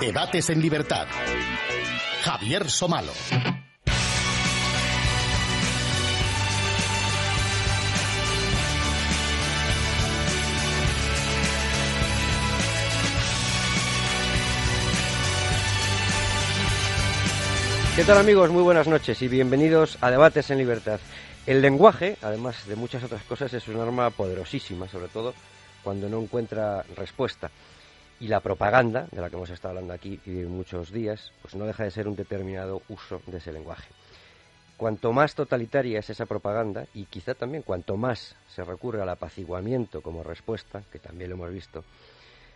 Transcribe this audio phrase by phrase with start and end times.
[0.00, 1.06] Debates en libertad.
[2.22, 3.12] Javier Somalo.
[17.96, 18.50] ¿Qué tal amigos?
[18.50, 21.00] Muy buenas noches y bienvenidos a Debates en Libertad.
[21.46, 25.32] El lenguaje, además de muchas otras cosas, es un arma poderosísima, sobre todo
[25.82, 27.50] cuando no encuentra respuesta.
[28.20, 31.84] Y la propaganda, de la que hemos estado hablando aquí muchos días, pues no deja
[31.84, 33.88] de ser un determinado uso de ese lenguaje.
[34.76, 40.02] Cuanto más totalitaria es esa propaganda, y quizá también cuanto más se recurre al apaciguamiento
[40.02, 41.82] como respuesta, que también lo hemos visto,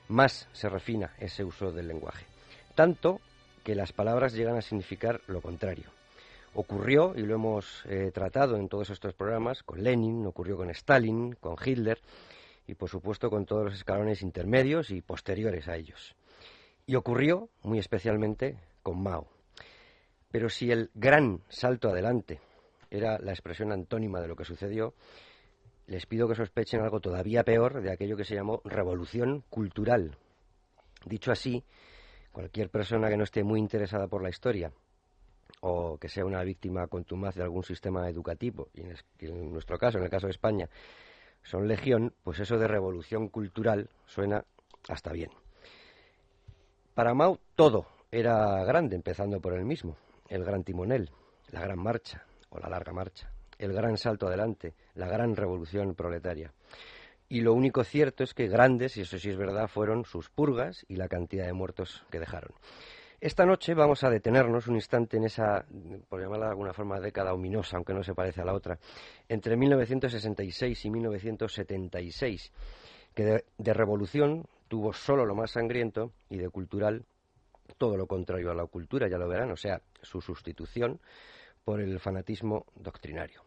[0.09, 2.27] más se refina ese uso del lenguaje.
[2.75, 3.23] Tanto
[3.71, 5.85] que las palabras llegan a significar lo contrario.
[6.55, 11.35] Ocurrió, y lo hemos eh, tratado en todos estos programas, con Lenin, ocurrió con Stalin,
[11.35, 12.01] con Hitler
[12.67, 16.17] y por supuesto con todos los escalones intermedios y posteriores a ellos.
[16.85, 19.29] Y ocurrió muy especialmente con Mao.
[20.33, 22.41] Pero si el gran salto adelante
[22.91, 24.95] era la expresión antónima de lo que sucedió,
[25.87, 30.17] les pido que sospechen algo todavía peor de aquello que se llamó revolución cultural.
[31.05, 31.63] Dicho así,
[32.33, 34.73] Cualquier persona que no esté muy interesada por la historia
[35.61, 38.83] o que sea una víctima contumaz de algún sistema educativo, y
[39.27, 40.69] en, nuestro caso, en el caso de España,
[41.43, 44.45] son legión, pues eso de revolución cultural suena
[44.89, 45.31] hasta bien.
[46.95, 49.97] Para Mao todo era grande, empezando por él mismo,
[50.29, 51.11] el gran timonel,
[51.51, 56.53] la gran marcha o la larga marcha, el gran salto adelante, la gran revolución proletaria.
[57.31, 60.85] Y lo único cierto es que grandes, y eso sí es verdad, fueron sus purgas
[60.89, 62.51] y la cantidad de muertos que dejaron.
[63.21, 65.65] Esta noche vamos a detenernos un instante en esa,
[66.09, 68.81] por llamarla de alguna forma, década ominosa, aunque no se parece a la otra,
[69.29, 72.53] entre 1966 y 1976,
[73.15, 77.05] que de, de revolución tuvo solo lo más sangriento y de cultural
[77.79, 80.99] todo lo contrario a la cultura, ya lo verán, o sea, su sustitución
[81.65, 83.45] por el fanatismo doctrinario.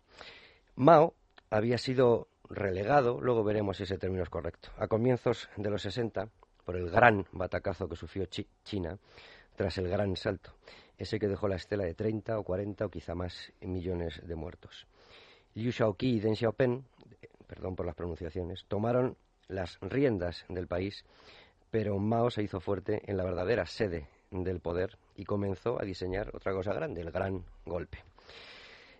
[0.75, 1.15] Mao
[1.53, 6.27] había sido relegado, luego veremos si ese término es correcto, a comienzos de los 60
[6.65, 8.97] por el gran batacazo que sufrió China
[9.55, 10.55] tras el gran salto,
[10.97, 14.87] ese que dejó la estela de 30 o 40 o quizá más millones de muertos.
[15.53, 16.83] Liu Shaoqi y Deng Xiaoping,
[17.45, 19.15] perdón por las pronunciaciones, tomaron
[19.47, 21.05] las riendas del país,
[21.69, 26.35] pero Mao se hizo fuerte en la verdadera sede del poder y comenzó a diseñar
[26.35, 27.99] otra cosa grande, el gran golpe.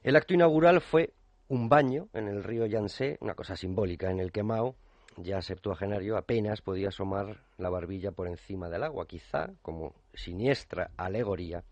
[0.03, 1.13] El acto inaugural fue
[1.53, 4.75] un baño en el río Yangtze, una cosa simbólica, en el que Mao,
[5.17, 11.63] ya septuagenario, apenas podía asomar la barbilla por encima del agua, quizá como siniestra alegoría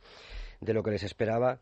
[0.59, 1.57] de lo que les esperaba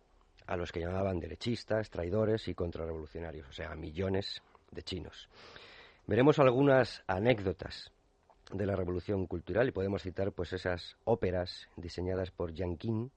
[0.48, 5.30] a los que llamaban derechistas, traidores y contrarrevolucionarios, o sea, a millones de chinos.
[6.06, 7.90] Veremos algunas anécdotas
[8.52, 13.12] de la revolución cultural y podemos citar pues esas óperas diseñadas por Jiang Qin,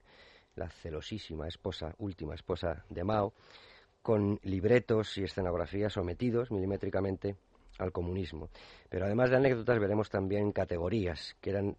[0.54, 3.32] la celosísima esposa, última esposa de Mao,
[4.02, 7.36] con libretos y escenografías sometidos milimétricamente
[7.78, 8.48] al comunismo.
[8.88, 11.76] Pero además de anécdotas veremos también categorías, que eran,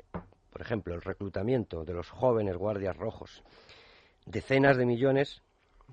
[0.50, 3.44] por ejemplo, el reclutamiento de los jóvenes guardias rojos.
[4.25, 5.41] Decenas de millones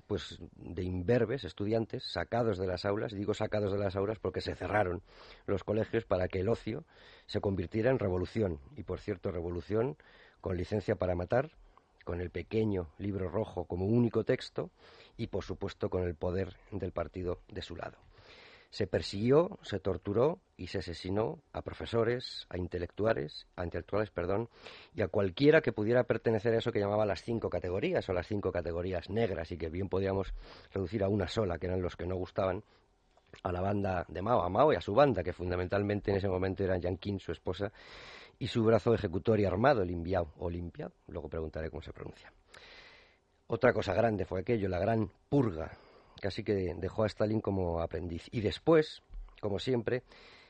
[0.07, 4.55] pues de imberbes, estudiantes, sacados de las aulas, digo sacados de las aulas porque se
[4.55, 5.01] cerraron
[5.45, 6.83] los colegios para que el ocio
[7.27, 9.97] se convirtiera en revolución, y por cierto, revolución
[10.41, 11.51] con licencia para matar,
[12.03, 14.69] con el pequeño libro rojo como único texto,
[15.17, 17.97] y, por supuesto, con el poder del partido de su lado.
[18.69, 24.47] Se persiguió, se torturó y se asesinó a profesores, a intelectuales, a intelectuales, perdón,
[24.95, 28.27] y a cualquiera que pudiera pertenecer a eso que llamaba las cinco categorías o las
[28.27, 30.33] cinco categorías negras y que bien podíamos
[30.73, 32.63] reducir a una sola, que eran los que no gustaban
[33.43, 36.29] a la banda de Mao, a Mao y a su banda, que fundamentalmente en ese
[36.29, 37.73] momento eran Yang su esposa,
[38.39, 39.91] y su brazo ejecutor y armado, el
[40.39, 42.31] o luego preguntaré cómo se pronuncia.
[43.53, 45.73] Otra cosa grande fue aquello, la gran purga,
[46.21, 48.29] casi que dejó a Stalin como aprendiz.
[48.31, 49.03] Y después,
[49.41, 50.03] como siempre,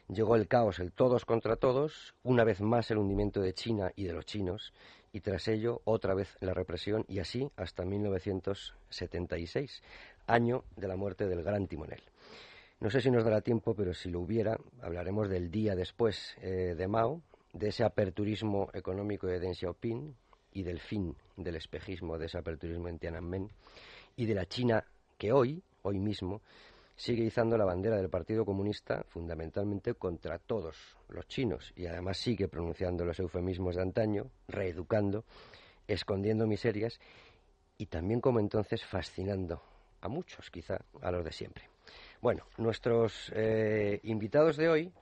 [0.08, 4.04] llegó el caos, el todos contra todos, una vez más el hundimiento de China y
[4.04, 4.72] de los chinos,
[5.12, 9.82] y tras ello otra vez la represión, y así hasta 1976,
[10.28, 12.04] año de la muerte del gran timonel.
[12.80, 16.76] No sé si nos dará tiempo, pero si lo hubiera, hablaremos del día después eh,
[16.78, 20.14] de Mao, de ese aperturismo económico de Deng Xiaoping,
[20.54, 23.50] y del fin del espejismo de ese aperturismo en Tiananmen
[24.16, 24.84] y de la China
[25.18, 26.42] que hoy, hoy mismo,
[26.96, 30.78] sigue izando la bandera del Partido Comunista fundamentalmente contra todos
[31.10, 35.26] los chinos y además sigue pronunciando los eufemismos de antaño, reeducando
[35.88, 37.00] escondiendo miserias
[37.78, 39.62] y también como entonces fascinando
[40.02, 41.70] a muchos, quizá a los de siempre.
[42.22, 44.94] Bueno, nuestros eh, invitados de hoy,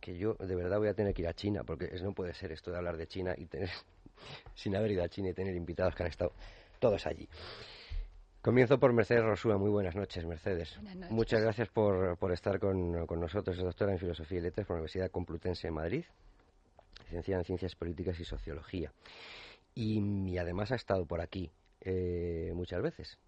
[0.00, 2.52] que yo de verdad voy a tener que ir a China, porque no puede ser
[2.52, 3.70] esto de hablar de China y tener,
[4.54, 6.32] sin haber ido a China y tener invitados que han estado
[6.78, 7.28] todos allí.
[8.42, 9.58] Comienzo por Mercedes Rosúa.
[9.58, 10.78] Muy buenas noches, Mercedes.
[11.10, 13.56] Muchas gracias por, por estar con, con, nosotros.
[13.58, 16.04] Es doctora en Filosofía y Letras por la Universidad Complutense de Madrid,
[17.04, 18.92] licenciada en Ciencias Políticas y Sociología.
[19.74, 21.50] Y, además ha estado por aquí
[21.82, 23.18] eh, muchas veces.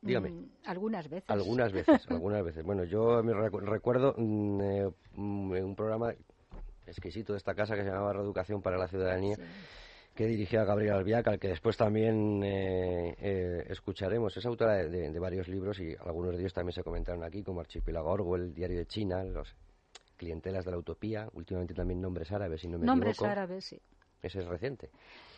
[0.00, 0.30] Dígame.
[0.30, 1.28] Mm, algunas veces.
[1.28, 2.64] Algunas veces, algunas veces.
[2.64, 6.14] Bueno, yo me recuerdo mm, eh, mm, un programa
[6.86, 9.36] exquisito de esta casa que se llamaba Reeducación para la Ciudadanía
[10.16, 14.36] que dirigía Gabriel Albiac, al que después también eh, eh, escucharemos.
[14.36, 18.10] Es autora de, varios libros y algunos de ellos también se comentaron aquí, como Archipiélago
[18.10, 19.54] Orwell, el Diario de China, los
[20.16, 23.80] Clientelas de la Utopía, últimamente también Nombres Árabes, si no me Nombres Árabes, sí.
[24.22, 24.90] Ese es reciente.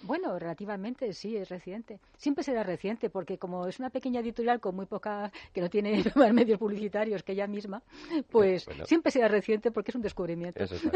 [0.03, 1.99] Bueno, relativamente sí, es reciente.
[2.17, 6.03] Siempre será reciente porque como es una pequeña editorial con muy poca, que no tiene
[6.15, 7.83] más medios publicitarios que ella misma,
[8.31, 10.63] pues siempre será reciente porque es un descubrimiento.
[10.63, 10.77] Eso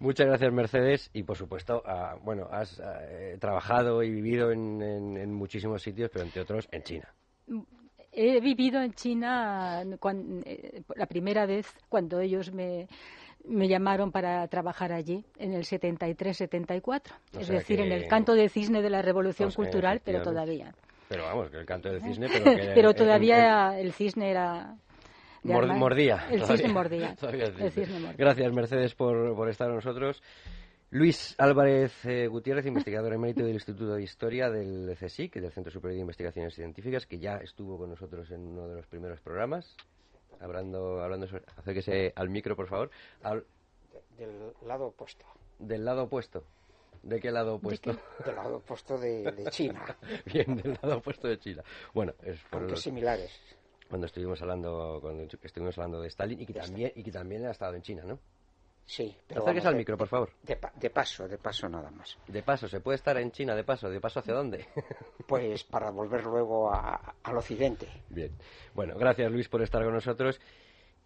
[0.00, 1.10] Muchas gracias, Mercedes.
[1.12, 1.82] Y por supuesto,
[2.22, 7.14] bueno, has eh, trabajado y vivido en, muchísimos sitios, pero entre otros en China.
[8.12, 12.88] He vivido en China eh, la primera vez cuando ellos me,
[13.44, 17.02] llamaron para trabajar allí, en el 73-74.
[17.38, 20.74] Es decir, en el canto de cisne de la Revolución Cultural, pero todavía.
[21.08, 22.28] Pero vamos, que el canto del cisne.
[22.44, 24.76] Pero, pero todavía el cisne era
[25.48, 26.26] mordía.
[26.30, 27.16] El cisne mordía.
[28.16, 30.22] Gracias, Mercedes, por, por estar con nosotros.
[30.90, 35.96] Luis Álvarez eh, Gutiérrez, investigador emérito del Instituto de Historia del CSIC, del Centro Superior
[35.96, 39.76] de Investigaciones Científicas, que ya estuvo con nosotros en uno de los primeros programas.
[40.40, 42.90] Hablando, hablando acérquese al micro, por favor.
[44.16, 45.26] del lado opuesto.
[45.58, 46.44] Del lado opuesto.
[47.02, 47.94] ¿De qué lado opuesto?
[48.24, 49.84] del lado opuesto de, China.
[50.24, 51.62] Bien, del lado opuesto de China.
[51.92, 53.30] Bueno, es por Aunque similares
[53.88, 57.50] cuando estuvimos hablando cuando estuvimos hablando de Stalin y que también y que también ha
[57.50, 58.18] estado en China, ¿no?
[58.88, 60.30] Sí, pero al micro, por favor.
[60.42, 60.56] De,
[60.88, 62.16] paso, de paso nada más.
[62.26, 63.90] De paso, ¿se puede estar en China de paso?
[63.90, 64.64] ¿De paso hacia dónde?
[65.28, 67.86] pues para volver luego al occidente.
[68.08, 68.32] Bien.
[68.72, 70.40] Bueno, gracias Luis por estar con nosotros.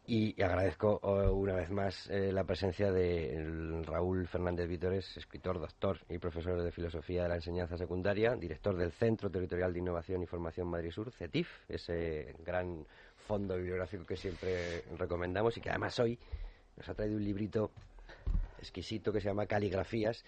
[0.05, 6.01] Y, agradezco oh, una vez más eh, la presencia de Raúl Fernández Vítores, escritor, doctor
[6.09, 10.27] y profesor de Filosofía de la Enseñanza Secundaria, director del Centro Territorial de Innovación y
[10.27, 12.85] Formación Madrid Sur, CETIF, ese gran
[13.29, 16.19] fondo bibliográfico que siempre recomendamos y que además hoy
[16.77, 17.71] nos ha traído un librito
[18.59, 20.25] exquisito que se llama Caligrafías,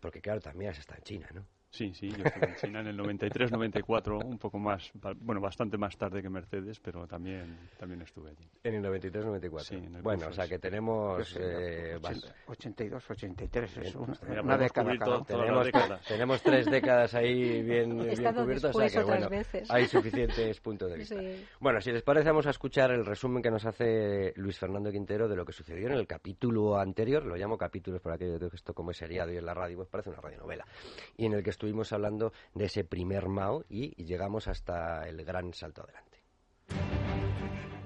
[0.00, 1.53] porque claro, también has estado en China, ¿no?
[1.74, 5.76] Sí, sí, yo estuve en China en el 93, 94, un poco más, bueno, bastante
[5.76, 8.48] más tarde que Mercedes, pero también, también estuve allí.
[8.62, 9.66] En el 93, 94.
[9.66, 11.36] Sí, en el bueno, o sea que tenemos...
[11.36, 11.98] Eh,
[12.46, 15.24] 82, 83, es una, una década.
[15.24, 15.68] tenemos,
[16.06, 19.28] tenemos, tres décadas ahí bien, bien cubiertas, o sea que bueno,
[19.68, 21.16] hay suficientes puntos de vista.
[21.58, 25.26] Bueno, si les parece, vamos a escuchar el resumen que nos hace Luis Fernando Quintero
[25.26, 28.74] de lo que sucedió en el capítulo anterior, lo llamo capítulos por aquello de esto
[28.74, 30.64] como es seriado y en la radio, pues parece una radionovela,
[31.16, 35.54] y en el que estuvimos hablando de ese primer Mao y, llegamos hasta el gran
[35.54, 36.18] salto adelante.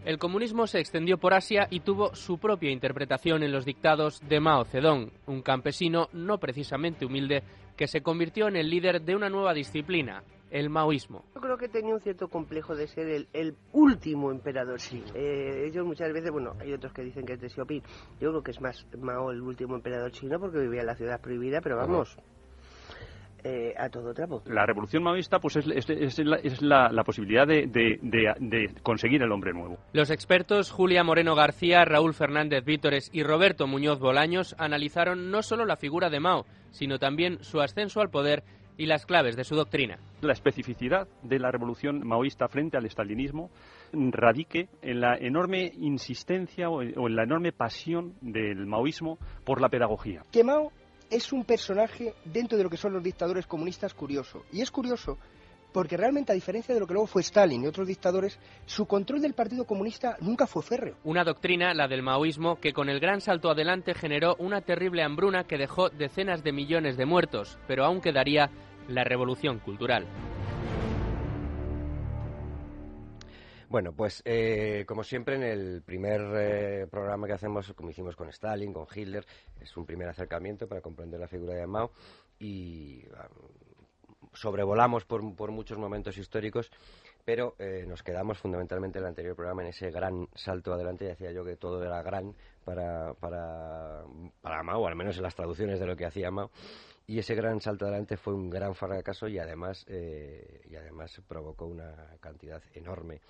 [0.04, 4.40] El comunismo se extendió por Asia y tuvo su propia interpretación en los dictados de
[4.40, 7.44] Mao Zedong, un campesino no precisamente humilde
[7.76, 11.24] que se convirtió en el líder de una nueva disciplina, el maoísmo.
[11.36, 14.80] Yo creo que tenía un cierto complejo de ser el, último emperador.
[14.80, 15.04] Sí.
[15.14, 17.82] Eh, ellos muchas veces, bueno, hay otros que dicen que es de Xiaoping.
[18.20, 21.20] Yo creo que es más Mao el último emperador chino porque vivía en la ciudad
[21.20, 22.18] prohibida, pero vamos,
[23.44, 24.42] eh, a todo trapo.
[24.46, 29.78] La revolución maoísta pues es, la, posibilidad de, conseguir el hombre nuevo.
[29.92, 35.64] Los expertos Julia Moreno García, Raúl Fernández Vítores y Roberto Muñoz Bolaños analizaron no solo
[35.64, 38.42] la figura de Mao, sino también su ascenso al poder
[38.78, 39.98] y las claves de su doctrina.
[40.20, 43.50] La especificidad de la revolución maoísta frente al estalinismo
[43.92, 50.22] radique en la enorme insistencia o en la enorme pasión del maoísmo por la pedagogía.
[50.32, 50.72] Que Mao
[51.10, 54.44] es un personaje dentro de lo que son los dictadores comunistas curioso.
[54.52, 55.18] Y es curioso
[55.72, 59.20] porque realmente, a diferencia de lo que luego fue Stalin y otros dictadores, su control
[59.20, 60.96] del Partido Comunista nunca fue férreo.
[61.04, 65.44] Una doctrina, la del maoísmo, que con el gran salto adelante generó una terrible hambruna
[65.44, 68.50] que dejó decenas de millones de muertos, pero aún quedaría
[68.88, 70.06] la revolución cultural.
[73.68, 78.30] Bueno, pues eh, como siempre en el primer eh, programa que hacemos, como hicimos con
[78.30, 79.26] Stalin, con Hitler,
[79.60, 81.92] es un primer acercamiento para comprender la figura de Mao
[82.38, 83.04] y
[84.32, 86.70] sobrevolamos por, muchos momentos históricos,
[87.26, 91.04] pero eh, nos quedamos fundamentalmente en el anterior programa en ese gran salto adelante.
[91.04, 92.34] Y decía yo que todo era gran
[92.64, 94.02] para, para,
[94.40, 96.50] para Mao, al menos en las traducciones de lo que hacía Mao
[97.08, 101.64] y ese gran salto adelante fue un gran fracaso y además eh, y además provocó
[101.64, 103.22] una cantidad enorme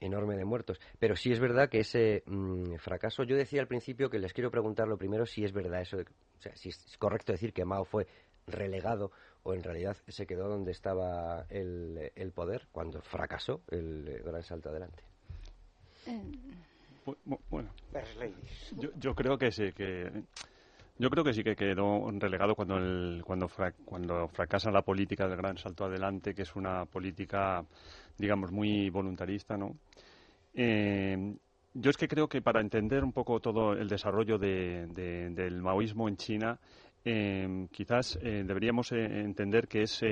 [0.00, 0.80] enorme de muertos.
[0.98, 4.50] Pero sí es verdad que ese mm, fracaso, yo decía al principio que les quiero
[4.50, 7.84] preguntar lo primero si es verdad eso, o sea, si es correcto decir que Mao
[7.84, 8.06] fue
[8.46, 9.12] relegado
[9.42, 14.70] o en realidad se quedó donde estaba el, el poder cuando fracasó el gran salto
[14.70, 15.02] adelante.
[17.50, 17.70] Bueno,
[18.76, 20.10] yo, yo creo que sí, que
[20.98, 23.48] yo creo que sí que quedó relegado cuando el, cuando
[23.84, 27.64] cuando fracasa la política del gran salto adelante, que es una política,
[28.18, 29.76] digamos, muy voluntarista, ¿no?
[30.54, 31.36] Eh,
[31.74, 36.16] yo es que creo que para entender un poco todo el desarrollo del maoísmo en
[36.16, 36.58] China
[37.04, 40.02] eh, quizás eh, deberíamos entender que es,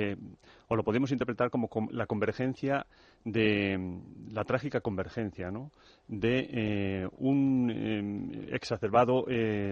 [0.69, 2.87] o lo podemos interpretar como la convergencia
[3.25, 3.99] de
[4.31, 5.71] la trágica convergencia, ¿no?
[6.07, 9.25] De un exacerbado,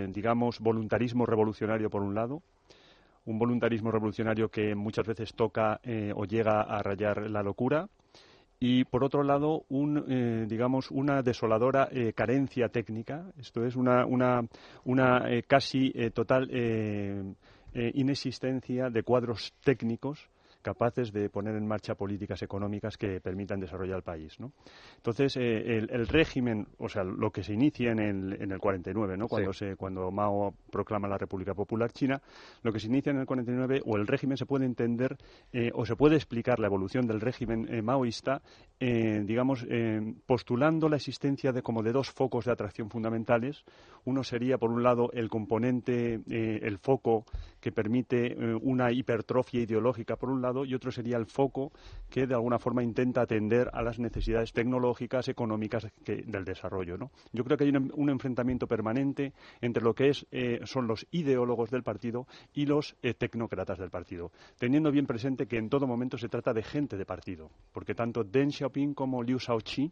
[0.10, 2.42] digamos, voluntarismo revolucionario por un lado,
[3.24, 5.80] un voluntarismo revolucionario que muchas veces toca
[6.16, 7.88] o llega a rayar la locura,
[8.60, 13.26] y por otro lado un, eh, digamos una desoladora eh, carencia técnica.
[13.38, 14.42] Esto es una una,
[14.84, 16.50] una eh, casi total
[17.74, 20.30] inexistencia de cuadros técnicos
[20.66, 24.40] capaces de poner en marcha políticas económicas que permitan desarrollar el país.
[24.40, 24.52] ¿no?
[24.96, 29.16] Entonces, eh, el, régimen, o sea, lo que se inicia en el, en el 49,
[29.16, 29.28] ¿no?
[29.28, 32.20] cuando, se, cuando Mao proclama la República Popular China,
[32.64, 35.18] lo que se inicia en el 49, o el régimen se puede entender,
[35.54, 38.42] eh, o se puede explicar la evolución del régimen eh, maoísta,
[38.80, 39.66] digamos,
[40.26, 43.64] postulando la existencia de como de dos focos de atracción fundamentales.
[44.04, 47.26] Uno sería, por un lado, el componente, el foco
[47.62, 51.72] que permite una hipertrofia ideológica, por un lado, y otro sería el foco
[52.10, 56.98] que de alguna forma intenta atender a las necesidades tecnológicas, económicas del desarrollo.
[56.98, 57.12] ¿no?
[57.34, 61.72] Yo creo que hay un, enfrentamiento permanente entre lo que es, eh, son los ideólogos
[61.72, 66.18] del partido y los eh, tecnócratas del partido, teniendo bien presente que en todo momento
[66.18, 69.92] se trata de gente de partido, porque tanto Deng Xiaoping como Liu Shaoqi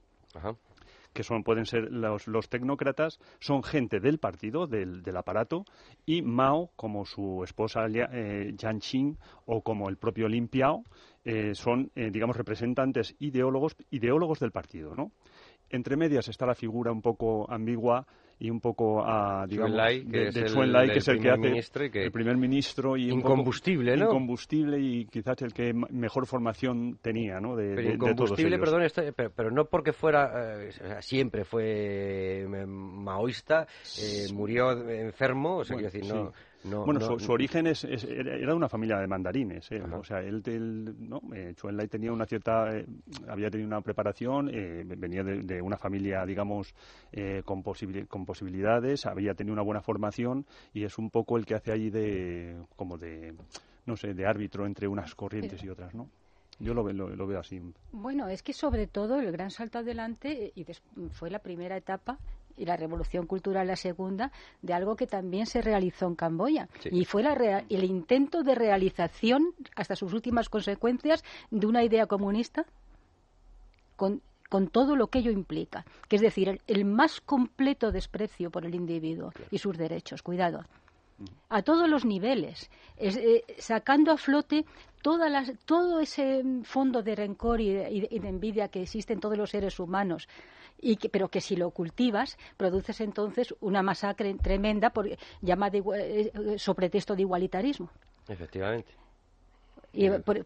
[1.14, 5.66] que son, pueden ser los, tecnócratas, son gente del partido, del, aparato,
[6.06, 10.84] y Mao, como su esposa eh, Jiang o como el propio Lin Piao,
[11.24, 15.12] eh, son, eh, digamos, representantes ideólogos, ideólogos del partido, ¿no?
[15.70, 18.06] Entre medias está la figura un poco ambigua
[18.44, 19.72] y un poco a digamos
[20.12, 24.08] que de, es el, que es el que hace el primer ministro y incombustible ¿no?
[24.08, 28.86] incombustible y quizás el que mejor formación tenía no de, pero incombustible perdón
[29.34, 33.66] pero, no porque fuera eh, siempre fue eh, maoísta
[34.02, 36.34] eh, murió enfermo o sea quiero decir no
[36.64, 39.72] bueno, su, origen es, era de una familia de mandarines.
[39.72, 39.82] ¿eh?
[39.82, 40.42] O sea, él,
[41.00, 41.22] ¿no?
[41.34, 41.54] Eh,
[41.90, 42.86] tenía una cierta, eh,
[43.28, 46.74] había tenido una preparación, eh, venía de, una familia, digamos,
[47.46, 47.64] con,
[48.08, 51.90] con posibilidades, había tenido una buena formación y es un poco el que hace allí
[51.90, 53.34] de, como de,
[53.86, 56.10] no sé, de árbitro entre unas corrientes y otras, ¿no?
[56.60, 57.60] Yo lo, lo, lo, veo así.
[57.92, 60.66] Bueno, es que sobre todo el gran salto adelante y
[61.12, 62.20] fue la primera etapa
[62.58, 64.32] y la revolución cultural la segunda
[64.62, 66.70] de algo que también se realizó en Camboya.
[66.92, 72.66] Y fue la el intento de realización hasta sus últimas consecuencias de una idea comunista
[73.96, 78.66] con, con todo lo que ello implica, que es decir, el, más completo desprecio por
[78.66, 80.66] el individuo y sus derechos, cuidado,
[81.50, 84.66] a todos los niveles, eh, sacando a flote
[85.02, 89.80] todas todo ese fondo de rencor y de envidia que existe en todos los seres
[89.80, 90.28] humanos,
[91.12, 95.10] pero que si lo cultivas produces entonces una masacre tremenda por,
[95.42, 97.90] llamada eh, eh, sobre texto de igualitarismo.
[98.28, 98.92] Efectivamente.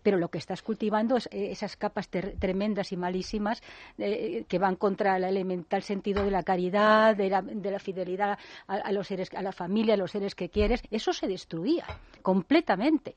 [0.04, 3.62] pero lo que estás cultivando es eh, esas capas tremendas y malísimas
[3.98, 9.30] que van contra el elemental sentido de la caridad, de la, fidelidad a, los seres,
[9.34, 10.82] a la familia, a los seres que quieres.
[10.92, 11.86] Eso se destruía
[12.22, 13.16] completamente.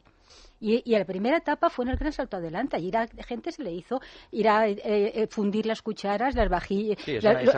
[0.61, 2.76] Y, y, la primera etapa fue en el gran salto adelante.
[2.76, 4.00] Allí la gente se le hizo
[4.31, 6.99] ir a eh, eh, fundir las cucharas, las vajillas,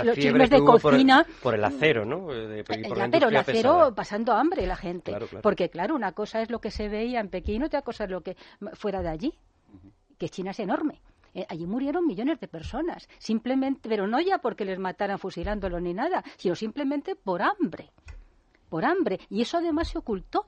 [0.04, 1.26] los chismes de cocina.
[1.42, 2.28] Por el, acero, ¿no?
[3.10, 5.12] pero el acero pasando hambre la gente.
[5.42, 8.20] Porque, claro, una cosa es lo que se veía en Pekín, otra cosa es lo
[8.20, 8.36] que
[8.74, 9.34] fuera de allí.
[10.16, 11.02] Que China es enorme.
[11.34, 15.94] Eh, allí murieron millones de personas, simplemente, pero no ya porque les mataran fusilándolos ni
[15.94, 17.90] nada, sino simplemente por hambre
[18.72, 19.20] por hambre.
[19.28, 20.46] Y eso además se ocultó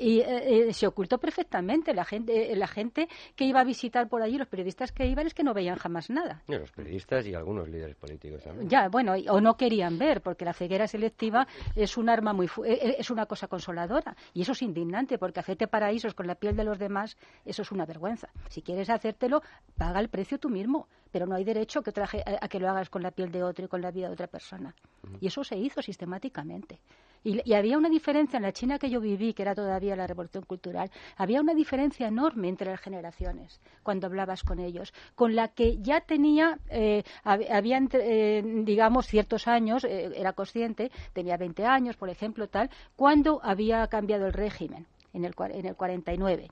[0.00, 1.92] y eh, eh, se ocultó perfectamente.
[1.92, 5.26] La gente, eh, la gente que iba a visitar por allí, los periodistas que iban,
[5.26, 6.42] es que no veían jamás nada.
[6.46, 8.68] los periodistas y algunos líderes políticos también.
[8.68, 13.10] Ya, bueno, o no querían ver, porque la ceguera selectiva es un arma muy es
[13.10, 16.78] una cosa consoladora y eso es indignante, porque hacerte paraísos con la piel de los
[16.78, 18.28] demás, eso es una vergüenza.
[18.48, 19.42] Si quieres hacértelo,
[19.76, 22.88] paga el precio tú mismo, pero no hay derecho que traje, a, que lo hagas
[22.88, 24.74] con la piel de otro y con la vida de otra persona.
[25.20, 26.80] Y eso se hizo sistemáticamente.
[27.22, 30.44] Y, había una diferencia en la China que yo viví, que era todavía la revolución
[30.44, 35.78] cultural, había una diferencia enorme entre las generaciones cuando hablabas con ellos, con la que
[35.82, 42.08] ya tenía, eh, había, eh, digamos, ciertos años, eh, era consciente, tenía 20 años, por
[42.08, 46.48] ejemplo, tal, cuando había cambiado el régimen, en el, en el 49.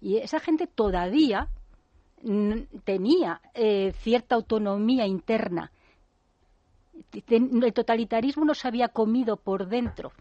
[0.00, 1.48] Y esa gente todavía
[2.84, 3.40] tenía
[4.02, 5.72] cierta autonomía interna
[7.28, 10.12] el totalitarismo nos había comido por dentro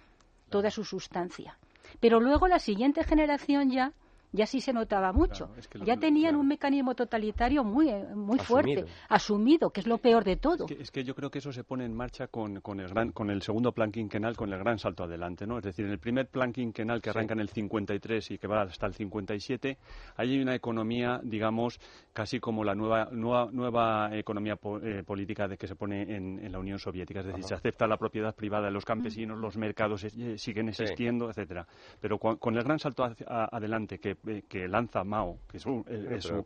[0.50, 1.58] toda su sustancia.
[2.00, 3.94] Pero luego la siguiente generación ya
[4.32, 5.50] ya sí se notaba mucho.
[5.86, 10.38] ya tenían un mecanismo totalitario muy, eh, muy fuerte, asumido, que es lo peor de
[10.38, 10.66] todo.
[10.70, 13.30] Es que, yo creo que eso se pone en marcha con, con, el, gran, con
[13.30, 15.48] el segundo plan quinquenal, con el gran salto adelante.
[15.48, 15.58] ¿no?
[15.58, 18.62] Es decir, en el primer plan quinquenal que arranca en el 53 y que va
[18.62, 19.78] hasta el 57,
[20.18, 21.80] ahí hay una economía, digamos,
[22.14, 26.60] casi como la nueva, nueva, nueva economía eh, política de que se pone en, la
[26.60, 27.22] Unión Soviética.
[27.22, 31.30] Es decir, se acepta la propiedad privada de los campesinos, los mercados eh, siguen existiendo,
[31.30, 31.68] etcétera.
[32.00, 34.16] Pero con, el gran salto adelante que eh,
[34.48, 35.66] que lanza Mao, que es,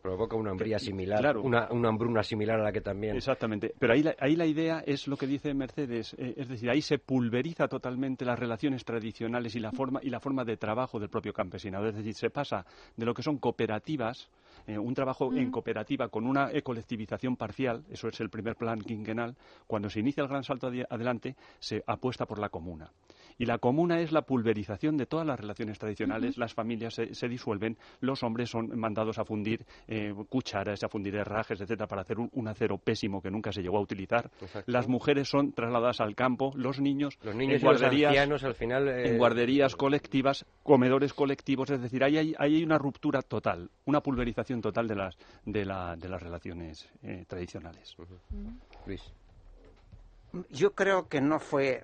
[0.02, 3.16] provoca una hambruna similar, una, una, hambruna similar a la que también.
[3.16, 6.70] Exactamente, pero ahí la, ahí la idea es lo que dice Mercedes, eh, es decir,
[6.70, 10.98] ahí se pulveriza totalmente las relaciones tradicionales y la forma y la forma de trabajo
[10.98, 12.64] del propio campesinado, es decir, se pasa
[12.96, 14.30] de lo que son cooperativas
[14.66, 19.36] eh, un trabajo en cooperativa con una colectivización parcial, eso es el primer plan quinquenal,
[19.66, 22.90] cuando se inicia el gran salto adelante, se apuesta por la comuna.
[23.38, 27.76] Y la comuna es la pulverización de todas las relaciones tradicionales, las familias se, disuelven,
[28.00, 32.48] los hombres son mandados a fundir eh, cucharas, a fundir herrajes, etcétera, para hacer un,
[32.48, 34.30] acero pésimo que nunca se llegó a utilizar.
[34.66, 39.18] Las mujeres son trasladadas al campo, los niños, los niños en guarderías, al final, en
[39.18, 44.86] guarderías colectivas, comedores colectivos, es decir, ahí hay, hay una ruptura total, una pulverización total
[44.86, 47.96] de las, de, la, de las relaciones eh, tradicionales.
[48.86, 49.02] Luis.
[50.50, 51.82] Yo creo que no fue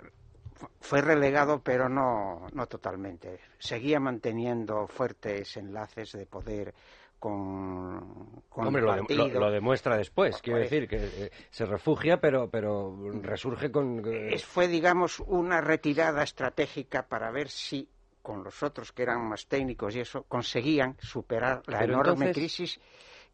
[0.81, 3.41] fue relegado, pero no, no totalmente.
[3.59, 6.75] Seguía manteniendo fuertes enlaces de poder
[7.19, 13.71] con, con Hombre, lo, demuestra después, quiero decir, que eh, se refugia, pero, pero resurge
[13.71, 14.03] con...
[14.07, 17.87] Eh, fue, digamos, una retirada estratégica para ver si
[18.23, 22.81] con los otros que eran más técnicos y eso, conseguían superar la enorme crisis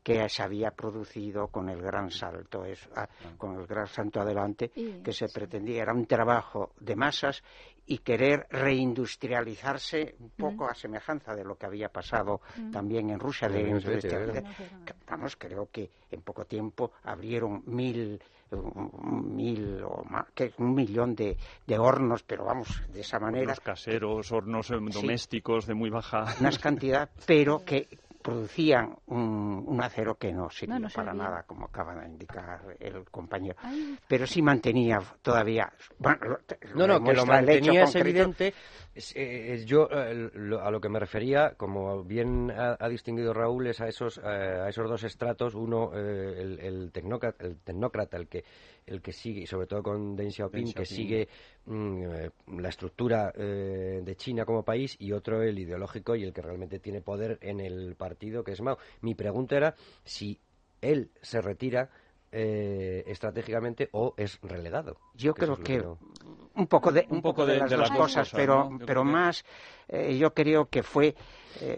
[0.06, 2.62] que se había producido con el gran salto,
[3.36, 4.70] con el gran salto adelante
[5.02, 5.82] que se pretendía.
[5.82, 7.42] Era un trabajo de masas
[7.86, 12.40] y querer reindustrializarse un poco a semejanza de lo que había pasado
[12.70, 13.48] también en Rusia.
[13.48, 14.44] De,
[15.10, 21.16] vamos, creo que en poco tiempo abrieron mil un, mil o más, que un millón
[21.16, 23.42] de, de, hornos, pero vamos, de esa manera.
[23.42, 26.26] Hornos caseros, hornos eh, domésticos de muy baja.
[26.38, 27.88] Una cantidad, pero que
[28.26, 33.54] producían un, acero que no sirvió para nada, como acaba de indicar el compañero.
[34.08, 35.72] Pero sí mantenía todavía.
[36.74, 38.52] no, no, que lo mantenía es evidente.
[39.14, 40.30] Eh, yo eh,
[40.60, 44.88] a lo que me refería, como bien ha, distinguido Raúl, es a esos, a esos
[44.88, 45.54] dos estratos.
[45.54, 48.44] Uno, el, el, tecnócrata, el tecnócrata, el que
[48.86, 51.28] el que sigue, y sobre todo con Deng Xiaoping, que sigue
[51.66, 56.32] mm, eh, la estructura eh, de China como país, y otro el ideológico y el
[56.32, 58.78] que realmente tiene poder en el partido, que es Mao.
[59.00, 60.38] Mi pregunta era si
[60.80, 61.90] él se retira
[62.38, 64.98] eh, estratégicamente o es relegado.
[65.14, 65.80] Yo creo que,
[66.54, 69.42] un poco de un, poco, de, las, dos cosas, pero pero más
[69.88, 71.14] yo creo que fue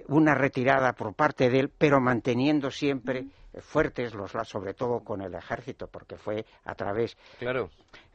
[0.09, 3.27] una retirada por parte de él, pero manteniendo siempre
[3.61, 7.71] fuertes los sobre todo con el ejército porque fue a través claro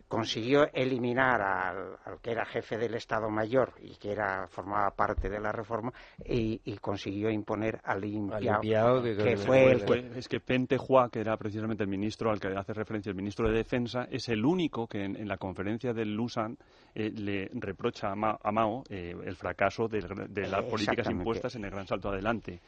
[0.07, 5.39] consiguió eliminar al, que era jefe del Estado Mayor y que era formaba parte de
[5.39, 5.91] la reforma
[6.23, 10.19] y, consiguió imponer al limpiado, que, fue el que...
[10.19, 13.47] Es que Pente Hua, que era precisamente el ministro al que hace referencia el ministro
[13.47, 16.57] de Defensa, es el único que en, la conferencia del Lusan
[16.93, 20.01] eh, le reprocha a, Mao eh, el fracaso de,
[20.47, 22.59] las políticas impuestas en el Gran Salto Adelante.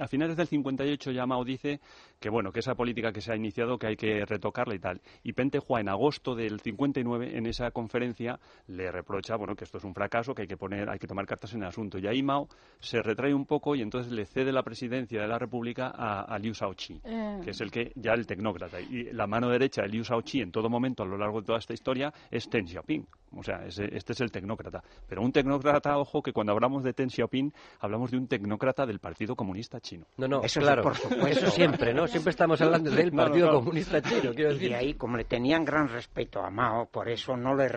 [0.00, 1.80] a finales del 58 ya Mao dice
[2.18, 5.00] que bueno que esa política que se ha iniciado que hay que retocarla y tal.
[5.22, 8.38] Y Pente Hua en agosto del 58 en esa conferencia
[8.68, 11.26] le reprocha bueno que esto es un fracaso, que hay que poner, hay que tomar
[11.26, 11.98] cartas en el asunto.
[11.98, 15.38] Y ahí Mao se retrae un poco y entonces le cede la presidencia de la
[15.38, 17.40] República a, Liu Shaoqi, eh.
[17.44, 18.80] que es el que ya el tecnócrata.
[18.80, 21.58] Y la mano derecha de Liu Shaoqi en todo momento a lo largo de toda
[21.58, 24.82] esta historia es Deng Xiaoping O sea, este es el tecnócrata.
[25.08, 28.98] Pero un tecnócrata, ojo, que cuando hablamos de Deng Xiaoping, hablamos de un tecnócrata del
[28.98, 30.06] Partido Comunista Chino.
[30.16, 31.26] No, no, eso claro, por supuesto.
[31.26, 32.08] Eso siempre, ¿no?
[32.08, 34.70] Siempre estamos hablando del Partido Comunista Chino, quiero decir.
[34.70, 37.68] Y ahí, como le tenían gran respeto a Mao, por eso no le,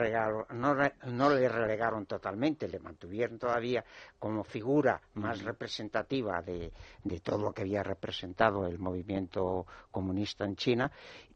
[0.54, 0.76] no,
[1.08, 3.84] no le relegaron totalmente, le mantuvieron todavía
[4.18, 6.72] como figura más representativa de,
[7.04, 10.92] de todo lo que había representado el movimiento comunista en China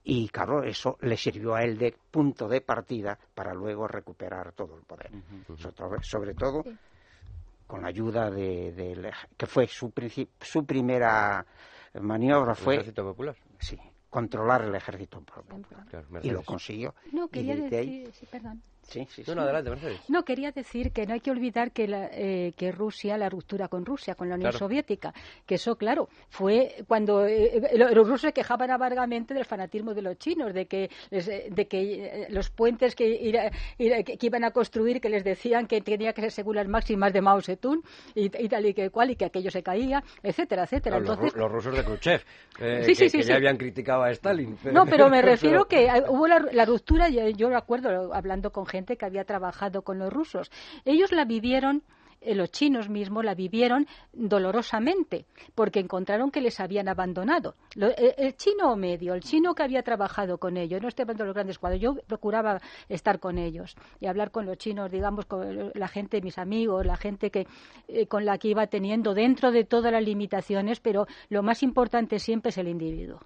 [0.10, 4.78] y claro, eso le sirvió a él de punto de partida para luego recuperar todo
[4.78, 5.12] el poder.
[6.02, 6.64] sobre, todo
[7.68, 9.92] con la ayuda de, que fue su,
[10.40, 11.46] su primera
[12.00, 13.36] maniobra fue el ejército popular.
[13.60, 13.78] Sí
[14.10, 16.24] controlar el ejército popular.
[16.24, 16.96] Y lo consiguió.
[17.12, 21.20] No quería decir sí, perdón Sí, sí, No, adelante, No, quería decir que no hay
[21.20, 25.14] que olvidar que, eh, que Rusia, la ruptura con Rusia, con la Unión Soviética,
[25.46, 30.02] que eso, claro, fue cuando eh, eh, los rusos se quejaban amargamente del fanatismo de
[30.04, 35.26] los chinos, de que, de que los puentes que, que, iban a construir, que les
[35.26, 37.84] decían que tenía que ser según las máximas de Mao Zedong
[38.16, 40.98] y, tal y que cual, y que aquello se caía, etcétera, etcétera.
[40.98, 42.22] Entonces, los, rusos de Khrushchev,
[42.58, 44.58] que, ya habían criticado a Stalin.
[44.72, 48.77] No, pero me refiero que hubo la, la ruptura, yo, yo recuerdo hablando con gente
[48.86, 50.52] que había trabajado con los rusos.
[50.86, 51.84] Ellos la vivieron
[52.20, 57.56] eh, los chinos mismos la vivieron dolorosamente porque encontraron que les habían abandonado.
[57.76, 61.28] Eh, el, chino medio, el chino que había trabajado con ellos, no estoy hablando de
[61.28, 62.60] los grandes cuadros, yo procuraba
[62.90, 66.98] estar con ellos y hablar con los chinos, digamos, con la gente, mis amigos, la
[66.98, 67.48] gente que,
[67.88, 72.18] eh, con la que iba teniendo dentro de todas las limitaciones, pero lo más importante
[72.20, 73.20] siempre es el individuo.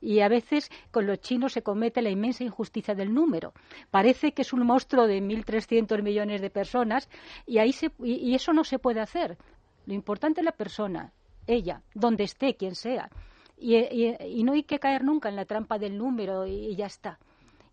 [0.00, 3.52] Y a veces con los chinos se comete la inmensa injusticia del número.
[3.90, 7.08] Parece que es un monstruo de 1.300 millones de personas
[7.46, 9.36] y, ahí y, eso no se puede hacer.
[9.86, 11.12] Lo importante es la persona,
[11.46, 13.10] ella, donde esté, quien sea.
[13.58, 17.18] Y, no hay que caer nunca en la trampa del número y ya está.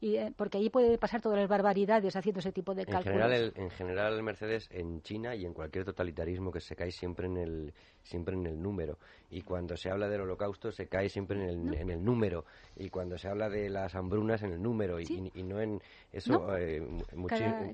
[0.02, 3.06] Eh, porque allí puede pasar todas las barbaridades haciendo ese tipo de cálculos.
[3.06, 7.28] En general, en general, Mercedes, en China y en cualquier totalitarismo que se cae siempre
[7.28, 8.98] en el, siempre en el número.
[9.32, 12.46] Y cuando se habla del holocausto se cae siempre en el, en el número.
[12.76, 15.00] Y cuando se habla de las hambrunas en el número.
[15.00, 15.80] Y, y, no en
[16.12, 16.58] eso.
[16.58, 16.82] Eh,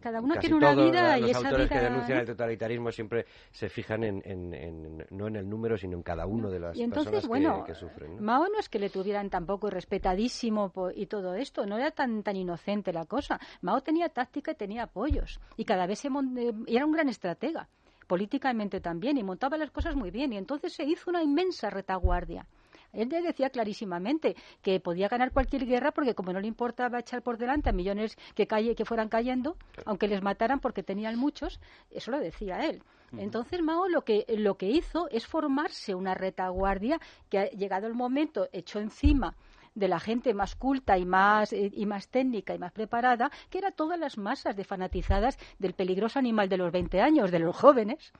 [0.02, 4.22] cada, uno tiene una vida los autores que denuncian el totalitarismo siempre se fijan en,
[4.26, 8.22] en, no en el número, sino en cada uno de las personas que, sufren.
[8.22, 11.66] Mao no es que le tuvieran tampoco respetadísimo y todo esto.
[11.66, 13.39] No era tan, tan inocente la cosa.
[13.62, 15.39] Mao tenía táctica y tenía apoyos.
[15.58, 17.67] Y cada vez se eh, era un gran estratega
[18.08, 22.45] políticamente también y montaba las cosas muy bien y entonces se hizo una inmensa retaguardia.
[22.93, 27.38] Él decía clarísimamente que podía ganar cualquier guerra porque como no le importaba echar por
[27.38, 31.60] delante a millones que, calle, que fueran cayendo, aunque les mataran porque tenían muchos,
[31.91, 32.84] eso lo decía él.
[33.17, 36.99] Entonces Mao lo que, lo que hizo es formarse una retaguardia
[37.30, 39.36] que ha llegado el momento echó encima
[39.76, 43.60] de la gente más culta y más, eh, y más técnica y más preparada, que
[43.60, 47.56] era todas las masas de fanatizadas del peligroso animal de los 20 años, de los
[47.56, 48.14] jóvenes.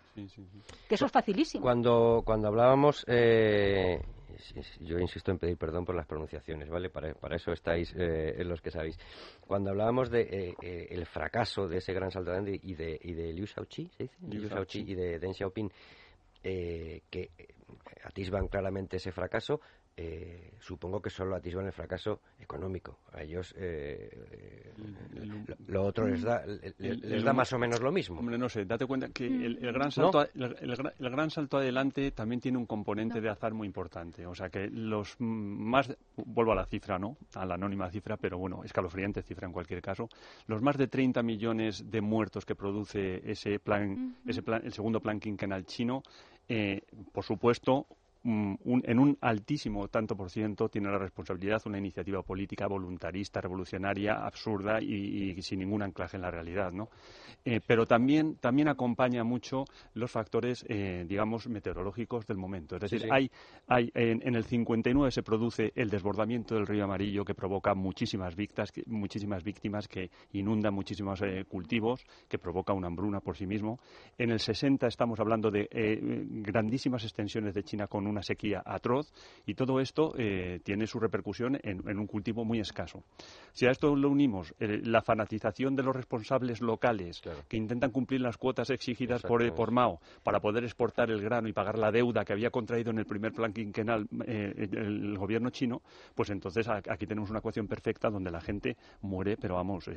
[0.88, 1.64] Que eso es facilísimo.
[1.64, 4.02] Cuando, cuando hablábamos, eh,
[4.82, 6.90] yo insisto en pedir perdón por las pronunciaciones, ¿vale?
[6.90, 8.98] Para, para eso estáis eh, los que sabéis.
[9.40, 13.88] Cuando hablábamos de el fracaso de ese gran salto y de, y de Liu Shaoqi,
[13.90, 14.18] ¿se dice?
[14.28, 15.72] Liu, y de Deng Xiaoping,
[16.44, 17.30] que
[18.04, 19.62] atisban claramente ese fracaso,
[19.98, 23.00] eh, supongo que solo atisban el fracaso económico.
[23.14, 24.74] A ellos eh,
[25.68, 26.44] lo, otro les da,
[26.78, 28.20] les da más o menos lo mismo.
[28.20, 32.58] Hombre, no sé, date cuenta que el, gran, salto, el, gran salto adelante también tiene
[32.58, 34.26] un componente de azar muy importante.
[34.26, 37.16] O sea que los más, vuelvo a la cifra, ¿no?
[37.36, 40.10] A la anónima cifra, pero bueno, escalofriante cifra en cualquier caso.
[40.48, 45.00] Los más de 30 millones de muertos que produce ese plan, ese plan el segundo
[45.00, 46.04] plan quinquenal chino,
[46.50, 46.82] eh,
[47.14, 47.88] por supuesto,
[48.28, 54.26] Mm, en un altísimo tanto por ciento tiene la responsabilidad una iniciativa política voluntarista, revolucionaria,
[54.26, 56.90] absurda y, sin ningún anclaje en la realidad, ¿no?
[57.44, 62.78] Eh, pero también, también acompaña mucho los factores, eh, digamos, meteorológicos del momento.
[62.78, 63.30] Es decir, hay,
[63.68, 68.74] hay en, el 59 se produce el desbordamiento del río Amarillo que provoca muchísimas víctimas,
[68.88, 73.80] muchísimas víctimas que inunda muchísimos eh, cultivos, que provoca una hambruna por sí mismo.
[74.18, 75.70] En el 60 estamos hablando de
[76.42, 79.12] grandísimas extensiones de China con un una sequía atroz
[79.46, 83.04] y todo esto eh, tiene su repercusión en, un cultivo muy escaso.
[83.52, 88.22] Si a esto le unimos eh, la fanatización de los responsables locales que intentan cumplir
[88.22, 91.92] las cuotas exigidas por, eh, por, Mao para poder exportar el grano y pagar la
[91.92, 95.82] deuda que había contraído en el primer plan quinquenal el gobierno chino,
[96.16, 99.90] pues entonces aquí tenemos una ecuación perfecta donde la gente muere, pero vamos,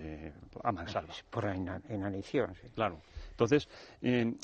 [0.65, 1.15] a mansalva.
[1.31, 2.55] Por inanición.
[2.55, 2.69] Sí.
[2.75, 3.01] Claro.
[3.31, 3.69] Entonces,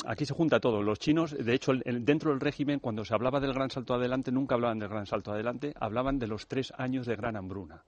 [0.07, 0.83] aquí se junta todo.
[0.83, 4.31] Los chinos, de hecho, dentro del régimen, cuando se hablaba del gran gran salto adelante,
[4.31, 7.83] nunca hablaban del gran salto adelante, hablaban de los tres años de gran hambruna.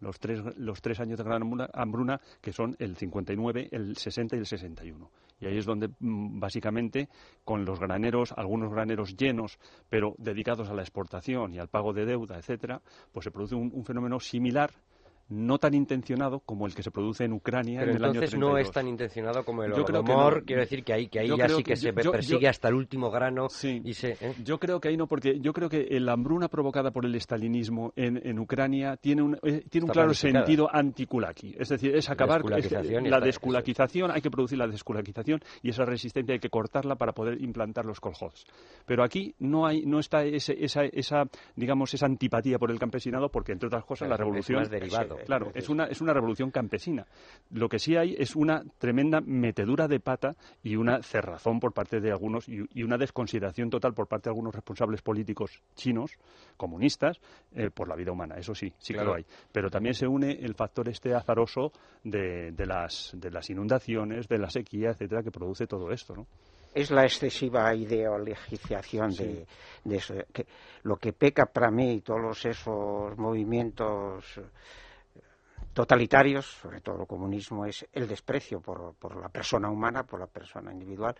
[0.00, 1.42] Los tres, los tres años de gran
[1.74, 5.10] hambruna, que son el 59, el 60 y el 61.
[5.38, 7.10] Y ahí es donde, mm, básicamente,
[7.44, 9.58] con los graneros, algunos graneros llenos,
[9.90, 12.80] pero dedicados a la exportación y al pago de deuda, etcétera,
[13.12, 14.72] pues se produce un fenómeno similar
[15.28, 18.40] no tan intencionado como el que se produce en Ucrania en el año 32.
[18.40, 21.62] no es tan intencionado como el Holodomor, quiero decir que ahí, que ahí ya sí
[21.62, 24.12] que, se persigue hasta el último grano y se...
[24.12, 24.34] ¿eh?
[24.44, 27.92] Yo creo que ahí no, porque yo creo que la hambruna provocada por el estalinismo
[27.96, 32.42] en, en Ucrania tiene un, eh, tiene un claro sentido anticulaki, es decir, es acabar
[32.42, 37.12] con la desculaquización, hay que producir la desculaquización y esa resistencia hay que cortarla para
[37.12, 38.46] poder implantar los kolhos.
[38.86, 41.24] Pero aquí no hay no está ese, esa, esa,
[41.56, 44.62] digamos, esa antipatía por el campesinado porque, entre otras cosas, la revolución...
[44.62, 47.06] Es derivado claro, es una, es una revolución campesina.
[47.50, 52.00] Lo que sí hay es una tremenda metedura de pata y una cerrazón por parte
[52.00, 56.12] de algunos y, una desconsideración total por parte de algunos responsables políticos chinos,
[56.56, 57.20] comunistas,
[57.52, 58.36] eh, por la vida humana.
[58.36, 59.24] Eso sí, sí que lo hay.
[59.52, 64.38] Pero también se une el factor este azaroso de, de, las, de las inundaciones, de
[64.38, 66.26] la sequía, etcétera, que produce todo esto, ¿no?
[66.74, 69.46] es la excesiva ideologización de,
[69.96, 70.14] eso.
[70.32, 70.46] Que
[70.82, 74.40] lo que peca para mí todos esos movimientos
[75.78, 80.26] totalitarios, sobre todo el comunismo, es el desprecio por, por la persona humana, por la
[80.26, 81.14] persona individual,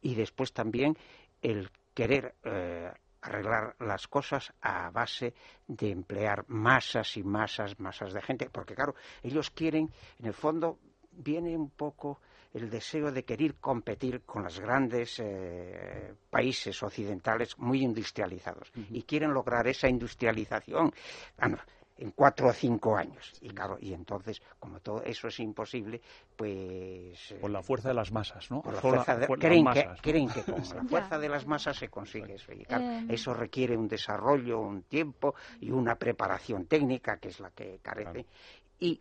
[0.00, 0.96] y después también
[1.42, 5.34] el querer eh, arreglar las cosas a base
[5.66, 10.78] de emplear masas y masas, masas de gente, porque claro, ellos quieren, en el fondo,
[11.10, 12.20] viene un poco
[12.54, 19.34] el deseo de querer competir con los grandes eh, países occidentales muy industrializados y quieren
[19.34, 20.90] lograr esa industrialización.
[21.36, 21.50] Ah,
[22.00, 23.32] en cuatro o cinco años.
[23.42, 26.00] Y claro, y entonces, como todo eso es imposible,
[26.34, 27.34] pues...
[27.40, 28.62] Por la fuerza de las masas, ¿no?
[28.62, 32.52] creen, Que, creen que con la fuerza de las masas se consigue eso.
[32.52, 33.10] Y claro, em.
[33.10, 38.24] eso requiere un desarrollo, un tiempo y una preparación técnica, que es la que carece.
[38.78, 39.00] Y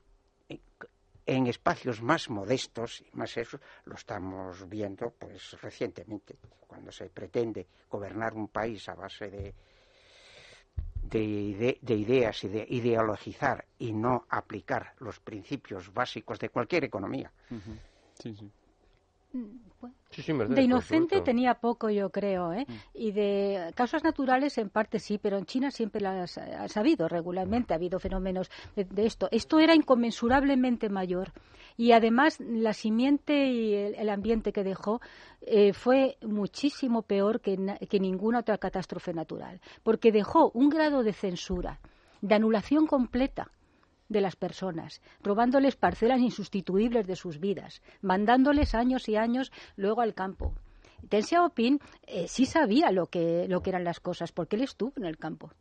[1.25, 6.35] en espacios más modestos y más eso lo estamos viendo pues recientemente
[6.67, 9.53] cuando se pretende gobernar un país a base de
[11.01, 17.31] de, ideas y de ideologizar y no aplicar los principios básicos de cualquier economía.
[19.31, 22.65] De inocente tenía poco, yo creo, ¿eh?
[22.67, 22.73] Mm.
[22.95, 27.73] y de causas naturales en parte sí, pero en China siempre las ha sabido regularmente,
[27.73, 29.29] ha habido fenómenos de, esto.
[29.31, 31.31] Esto era inconmensurablemente mayor
[31.77, 34.99] y además la simiente y el, ambiente que dejó
[35.41, 41.13] eh, fue muchísimo peor que, que ninguna otra catástrofe natural, porque dejó un grado de
[41.13, 41.79] censura,
[42.21, 43.51] de anulación completa
[44.09, 50.13] de las personas, robándoles parcelas insustituibles de sus vidas, mandándoles años y años luego al
[50.13, 50.53] campo.
[51.01, 54.93] Deng Xiaoping eh, sí sabía lo que, lo que eran las cosas, porque él estuvo
[54.97, 55.51] en el campo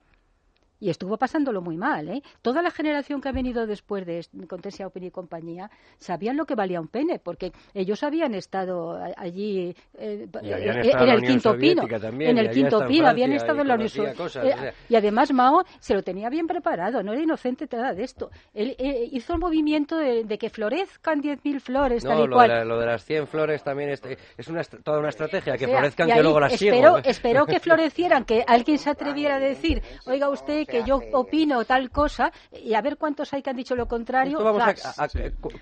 [0.80, 2.08] y estuvo pasándolo muy mal.
[2.08, 2.22] ¿eh?
[2.42, 6.54] Toda la generación que ha venido después de con Xiaoping y compañía sabían lo que
[6.54, 11.82] valía un pene, porque ellos habían estado allí eh, eh, en el quinto pino,
[12.20, 14.72] en el quinto pino, habían estado en la Unión Soviética.
[14.88, 18.30] Y además Mao se lo tenía bien preparado, no era inocente nada de esto.
[18.54, 18.76] Él
[19.12, 22.50] hizo el movimiento de, que florezcan 10.000 flores, tal y lo cual.
[22.50, 24.02] De lo de las 100 flores también es,
[24.36, 28.44] es una, toda una estrategia, que florezcan que luego las espero, Espero que florecieran, que
[28.46, 32.96] alguien se atreviera a decir, oiga usted, que yo opino tal cosa y a ver
[32.96, 34.38] cuántos hay que han dicho lo contrario.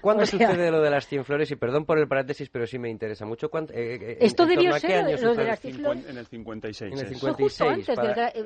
[0.01, 1.51] ¿Cuándo sucede lo de las 100 flores?
[1.51, 3.47] Y perdón por el paréntesis, pero sí me interesa mucho.
[3.47, 6.07] Eh, eh, Esto debió ser lo de las 100 flores.
[6.09, 6.93] En el 56.
[6.93, 7.87] En el 56.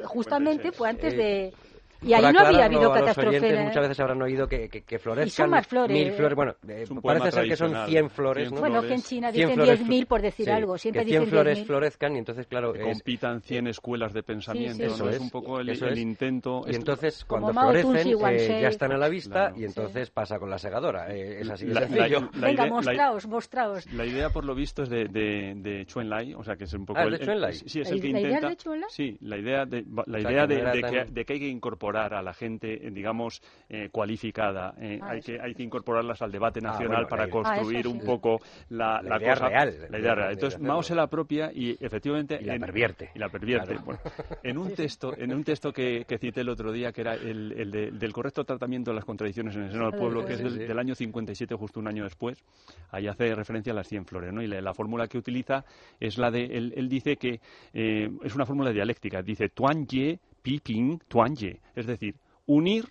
[0.04, 1.52] justamente fue antes de
[2.02, 3.62] y ahí no había habido catástrofe.
[3.64, 5.50] Muchas veces habrán oído que, que, que florezcan
[5.88, 6.34] mil flores.
[6.34, 8.52] Bueno, eh, parece ser que son 100 flores.
[8.52, 8.60] ¿no?
[8.60, 10.78] Bueno, que en China dicen 10.000 por decir algo.
[10.78, 12.72] Siempre que 100 flores florezcan y entonces, claro...
[12.72, 14.84] Que compitan 100 escuelas de pensamiento.
[14.84, 16.64] Eso es un poco el, intento...
[16.66, 20.58] Y entonces, cuando florecen, eh, ya están a la vista y entonces pasa con la
[20.58, 21.14] segadora.
[21.14, 22.30] Eh, es así de sencillo.
[22.34, 23.92] Venga, mostraos, mostraos.
[23.92, 26.72] La idea, por lo visto, es de, de, de Chuen Lai, o sea, que es
[26.72, 27.00] un poco...
[27.00, 27.54] Ah, de Chuen Lai?
[27.54, 28.28] Sí, es el que intenta...
[28.30, 28.90] ¿La idea de Chuen Lai?
[28.90, 34.74] Sí, la idea de que hay que incorporar a la gente eh, digamos, eh, cualificada.
[34.78, 38.40] Eh, ah, hay, que, hay que incorporarlas al debate ah, nacional para construir un poco
[38.68, 39.86] la, la, idea real.
[39.90, 40.32] La idea real.
[40.32, 42.38] Entonces, Mao se la apropia y efectivamente...
[42.40, 43.10] Y la pervierte.
[43.14, 43.76] Y la pervierte.
[43.84, 44.00] Bueno,
[44.42, 47.52] en un texto, en un texto que, que, cité el otro día, que era el,
[47.52, 50.78] el del correcto tratamiento de las contradicciones en el seno del pueblo, que es del,
[50.78, 52.42] año 57, justo un año después,
[52.90, 54.42] ahí hace referencia a las 100 flores, ¿no?
[54.42, 55.64] Y la, fórmula que utiliza
[55.98, 56.44] es la de...
[56.44, 57.40] Él, él dice que
[57.72, 59.22] es una fórmula dialéctica.
[59.22, 61.60] Dice tuan ye, pi ping, tuan ye.
[61.74, 62.14] Es decir,
[62.46, 62.88] unir,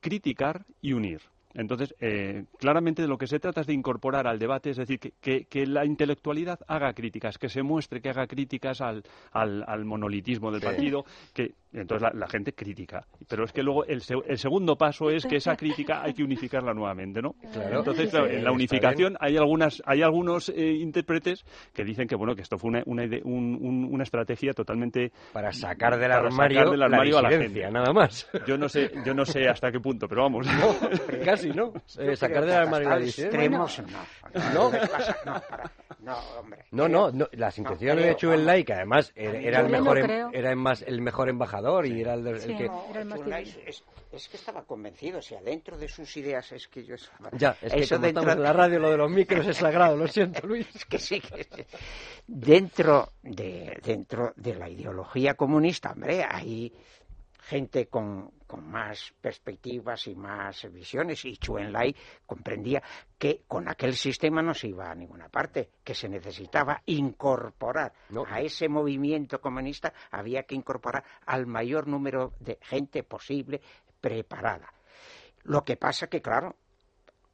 [0.00, 1.20] criticar y unir.
[1.54, 4.98] Entonces, eh, claramente de lo que se trata es de incorporar al debate, es decir,
[4.98, 10.52] que, que, la intelectualidad haga críticas, que se muestre que haga críticas al, al, monolitismo
[10.52, 13.04] del partido, que entonces la, gente critica.
[13.28, 16.72] Pero es que luego el, el, segundo paso es que esa crítica hay que unificarla
[16.72, 17.34] nuevamente, ¿no?
[17.42, 22.42] Entonces, en la unificación hay algunas hay algunos eh, intérpretes que dicen que bueno que
[22.42, 27.70] esto fue una, una, una estrategia totalmente para sacar del armario, la a la gente.
[27.70, 28.28] nada más.
[28.46, 30.46] Yo no sé yo no sé hasta qué punto, pero vamos.
[31.38, 31.72] Casi, ¿no?
[31.98, 33.82] Eh, sacar del armario la extremos,
[34.54, 34.70] no.
[36.00, 36.64] No, hombre.
[36.70, 41.00] No, no, las intenciones de Chu Lai, además era, el mejor, em- era más, el
[41.00, 42.70] mejor embajador y era el, que...
[44.12, 46.94] es, que estaba convencido, o sea, dentro de sus ideas es que yo...
[47.32, 48.24] Ya, es que Eso dentro...
[48.24, 50.68] de la radio lo de los micros es sagrado, lo siento, Luis.
[50.74, 51.64] es que sí, que sí.
[52.26, 56.72] Dentro de, dentro de la ideología comunista, hombre, hay
[57.40, 61.94] gente con, más perspectivas y más visiones, y Chu Enlai
[62.26, 62.82] comprendía
[63.18, 67.92] que con aquel sistema no se iba a ninguna parte, que se necesitaba incorporar
[68.26, 73.60] a ese movimiento comunista, había que incorporar al mayor número de gente posible
[74.00, 74.72] preparada.
[75.44, 76.56] Lo que pasa que, claro,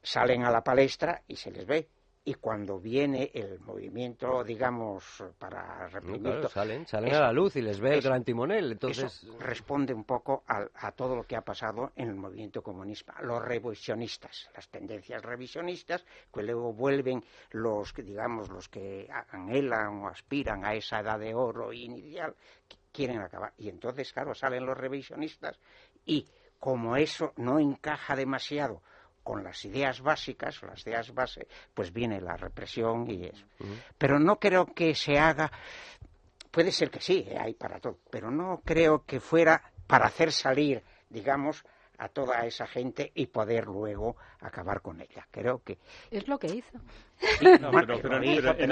[0.03, 1.89] salen a la palestra y se les ve
[2.27, 6.49] y cuando viene el movimiento, digamos, para reprimir...
[6.49, 9.27] salen, salen a la luz y les ve el gran timonel, entonces...
[9.39, 13.15] responde un poco a, todo lo que ha pasado en el movimiento comunista.
[13.21, 20.65] Los revisionistas, las tendencias revisionistas, que luego vuelven los, digamos, los que anhelan o aspiran
[20.65, 22.35] a esa edad de oro inicial,
[22.91, 23.53] quieren acabar.
[23.59, 25.59] Y entonces, claro, salen los revisionistas
[26.07, 26.27] y
[26.59, 28.81] como eso no encaja demasiado
[29.25, 33.47] con las ideas básicas, las ideas base, pues viene la represión y eso.
[33.99, 35.51] Pero no creo que se haga,
[36.51, 40.31] puede ser que sí, eh, hay para todo, pero no creo que fuera para hacer
[40.31, 41.65] salir, digamos,
[41.99, 45.27] a toda esa gente y poder luego acabar con ella.
[45.31, 45.79] Creo que...
[46.11, 46.79] Es lo que hizo.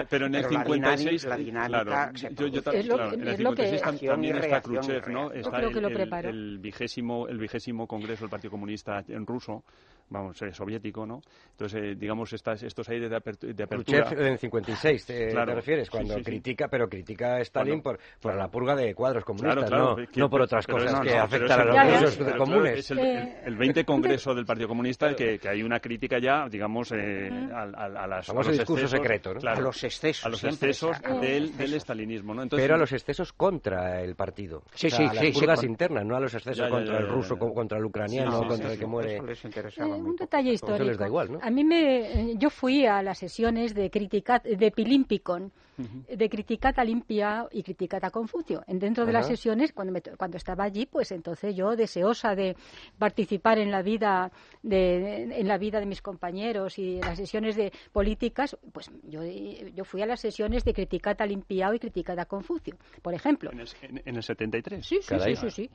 [0.08, 1.24] Pero, en, el 56...
[1.24, 2.12] La dinámica...
[2.12, 5.32] yo, yo, es lo, claro, en el 56 también está Khrushchev, ¿no?
[5.32, 9.64] Está el, el, el, vigésimo, el vigésimo congreso del Partido Comunista en ruso,
[10.10, 11.22] vamos, eh, soviético, ¿no?
[11.52, 13.52] Entonces, eh, digamos, estas, estos aires de, apertura...
[13.52, 14.04] de apertura...
[14.04, 18.76] Khrushchev en 56, te, refieres, cuando critica, pero critica a Stalin por, por la purga
[18.76, 22.78] de cuadros comunistas, no, no por otras cosas que afectan a los rusos comunes.
[22.78, 27.30] Es el, 20 congreso del Partido Comunista que, que hay una crítica ya, digamos, eh,
[27.52, 28.31] a, a, las...
[28.40, 29.50] A los discurso secreto, ¿no?
[29.50, 30.26] a los excesos.
[30.26, 32.48] A los excesos del, del, estalinismo, ¿no?
[32.48, 34.62] Pero a los excesos contra el partido.
[34.74, 37.84] Sí, sí, a las purgas internas, no a los excesos contra el ruso, contra el
[37.84, 39.20] ucraniano, contra el que muere.
[39.20, 40.84] un detalle histórico.
[40.84, 41.38] les da igual, ¿no?
[41.42, 42.36] A mí me...
[42.36, 48.62] Yo fui a las sesiones de, criticat, de Pilimpicon, de Criticata Limpia y Criticata Confucio.
[48.66, 52.56] En dentro de las sesiones, cuando, cuando estaba allí, pues entonces yo, deseosa de
[52.98, 54.30] participar en la vida
[54.62, 59.22] de, en la vida de mis compañeros y en las sesiones de políticas, pues yo,
[59.24, 63.50] yo fui a las sesiones de Criticata Limpiao y Criticata Confucio, por ejemplo.
[63.52, 64.86] ¿En el, en 73?
[64.86, 65.50] Sí, sí, sí, sí.
[65.50, 65.70] sí.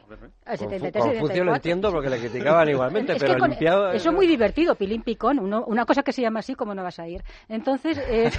[0.46, 3.92] Al 73, Confucio lo entiendo porque le criticaban igualmente, pero Limpiao...
[3.92, 7.08] Eso es muy divertido, Pilimpicón, una cosa que se llama así, como no vas a
[7.08, 7.24] ir?
[7.50, 8.30] Entonces, eh,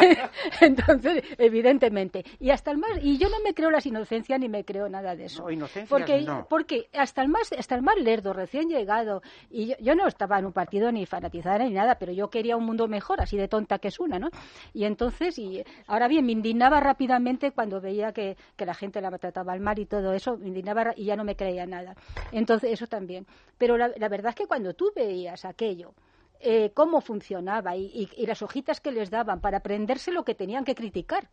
[0.60, 0.99] entonces
[1.38, 2.24] evidentemente.
[2.38, 5.14] Y hasta el más, y yo no me creo las inocencias ni me creo nada
[5.16, 5.44] de eso.
[5.88, 10.38] porque, porque hasta el más, hasta el más lerdo, recién llegado, y yo, no estaba
[10.38, 13.48] en un partido ni fanatizada ni nada, pero yo quería un mundo mejor, así de
[13.48, 14.30] tonta que es una, ¿no?
[14.72, 19.10] Y entonces, y ahora bien, me indignaba rápidamente cuando veía que, que la gente la
[19.18, 21.94] trataba al mal y todo eso, me indignaba y ya no me creía nada.
[22.32, 23.26] Entonces, eso también.
[23.58, 25.92] Pero la, la verdad es que cuando tú veías aquello,
[26.40, 30.74] eh, cómo funcionaba y, las hojitas que les daban para aprenderse lo que tenían que
[30.74, 31.28] criticar.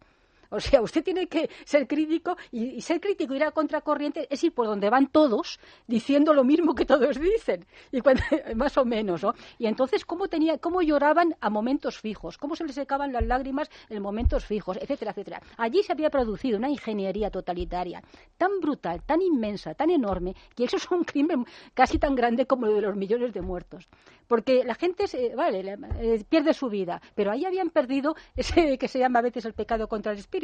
[0.57, 4.53] O sea, usted tiene que ser crítico y, ser crítico, ir a contracorriente, es ir
[4.53, 8.01] por donde van todos diciendo lo mismo que todos dicen, y
[8.55, 9.33] más o menos, ¿no?
[9.57, 12.37] Y entonces, ¿cómo, tenía, ¿cómo lloraban a momentos fijos?
[12.37, 14.77] ¿Cómo se les secaban las lágrimas en momentos fijos?
[14.77, 15.41] Etcétera, etcétera.
[15.57, 18.01] Allí se había producido una ingeniería totalitaria
[18.37, 22.67] tan brutal, tan inmensa, tan enorme, que eso es un crimen casi tan grande como
[22.67, 23.87] lo de los millones de muertos.
[24.27, 28.87] Porque la gente, se, vale, eh, pierde su vida, pero ahí habían perdido ese que
[28.87, 30.36] se llama a veces el pecado contra el espíritu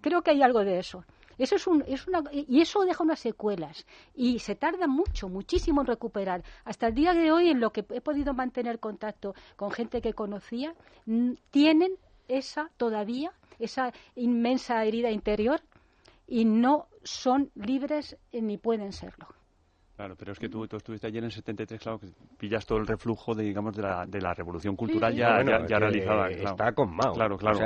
[0.00, 1.04] Creo que hay algo de eso.
[1.38, 5.80] Eso es, un, es una, y eso deja unas secuelas y se tarda mucho, muchísimo
[5.80, 6.44] en recuperar.
[6.64, 10.12] Hasta el día de hoy, en lo que he podido mantener contacto con gente que
[10.12, 10.74] conocía,
[11.50, 11.96] tienen
[12.28, 15.60] esa todavía, esa inmensa herida interior
[16.26, 19.26] y no son libres ni pueden serlo.
[20.02, 22.78] Claro, pero es que tú, tú estuviste ayer en el 73, claro, que pillas todo
[22.78, 26.28] el reflujo de, digamos, de la, de la revolución cultural ya, ya, realizada.
[26.28, 27.12] Está con Mao.
[27.12, 27.56] Claro, claro.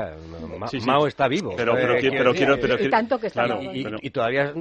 [0.61, 1.55] O sea, Mao está vivo.
[1.57, 4.53] Pero, pero, pero, quiero, pero, y tanto que está claro, y, todavía,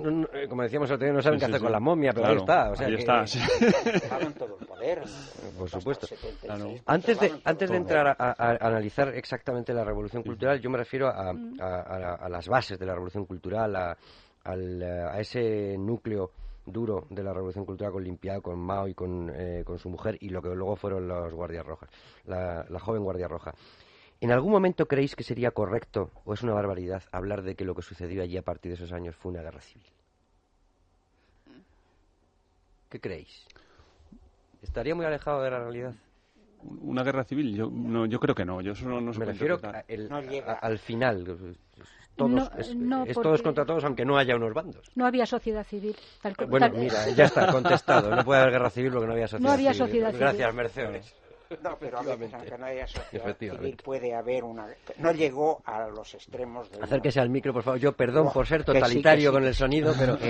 [0.47, 2.71] como decíamos el otro día, no saben qué hacer con la momia, pero ahí está.
[2.71, 3.25] O sea, ahí que, está.
[4.39, 5.03] todo el poder.
[5.57, 6.07] Por supuesto.
[6.85, 11.29] Antes de, antes de entrar a, analizar exactamente la revolución cultural, yo me refiero a,
[11.29, 13.97] a las bases de la revolución cultural, a,
[14.45, 16.31] a ese núcleo
[16.65, 20.17] duro de la Revolución Cultural con Limpiado, con Mao y con, eh, con su mujer
[20.19, 21.89] y lo que luego fueron los Guardias Rojas,
[22.25, 23.53] la, joven Guardia Roja.
[24.21, 27.75] ¿En algún momento creéis que sería correcto o es una barbaridad hablar de que lo
[27.75, 29.87] que sucedió allí a partir de esos años fue una guerra civil?
[32.89, 33.45] ¿Qué creéis?
[34.61, 35.93] ¿Estaría muy alejado de la realidad?
[36.81, 38.61] Una guerra civil, yo, no, yo creo que no.
[38.61, 39.59] Yo no, no Me refiero
[40.61, 41.37] al final
[42.15, 44.89] todos, es, todos contra todos, aunque no haya unos bandos.
[44.95, 45.95] No había sociedad civil.
[46.47, 48.15] bueno, mira, ya está contestado.
[48.15, 49.89] No puede haber guerra civil porque no había sociedad no había civil.
[49.89, 51.15] Sociedad Gracias, Mercedes.
[51.63, 54.67] No, pero aunque no haya sociedad civil puede haber una...
[54.97, 56.81] No llegó a los extremos de...
[56.81, 57.79] Acérquese al micro, por favor.
[57.79, 60.17] Yo perdón por ser totalitario con el sonido, pero...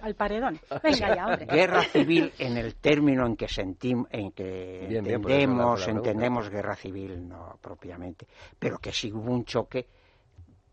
[0.00, 0.58] al paredón.
[0.82, 1.46] Venga ya, hombre.
[1.46, 7.58] Guerra civil en el término en que sentimos, en que entendemos, entendemos guerra civil, no
[7.60, 8.26] propiamente,
[8.58, 9.86] pero que sí hubo un choque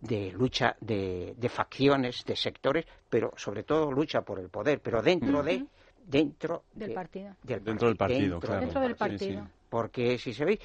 [0.03, 5.01] de lucha de, de, facciones, de sectores, pero sobre todo lucha por el poder, pero
[5.01, 5.65] dentro de
[6.05, 7.35] dentro del partido.
[7.41, 8.59] dentro del partido, claro.
[8.61, 9.47] Dentro del partido.
[9.69, 10.59] Porque si se ve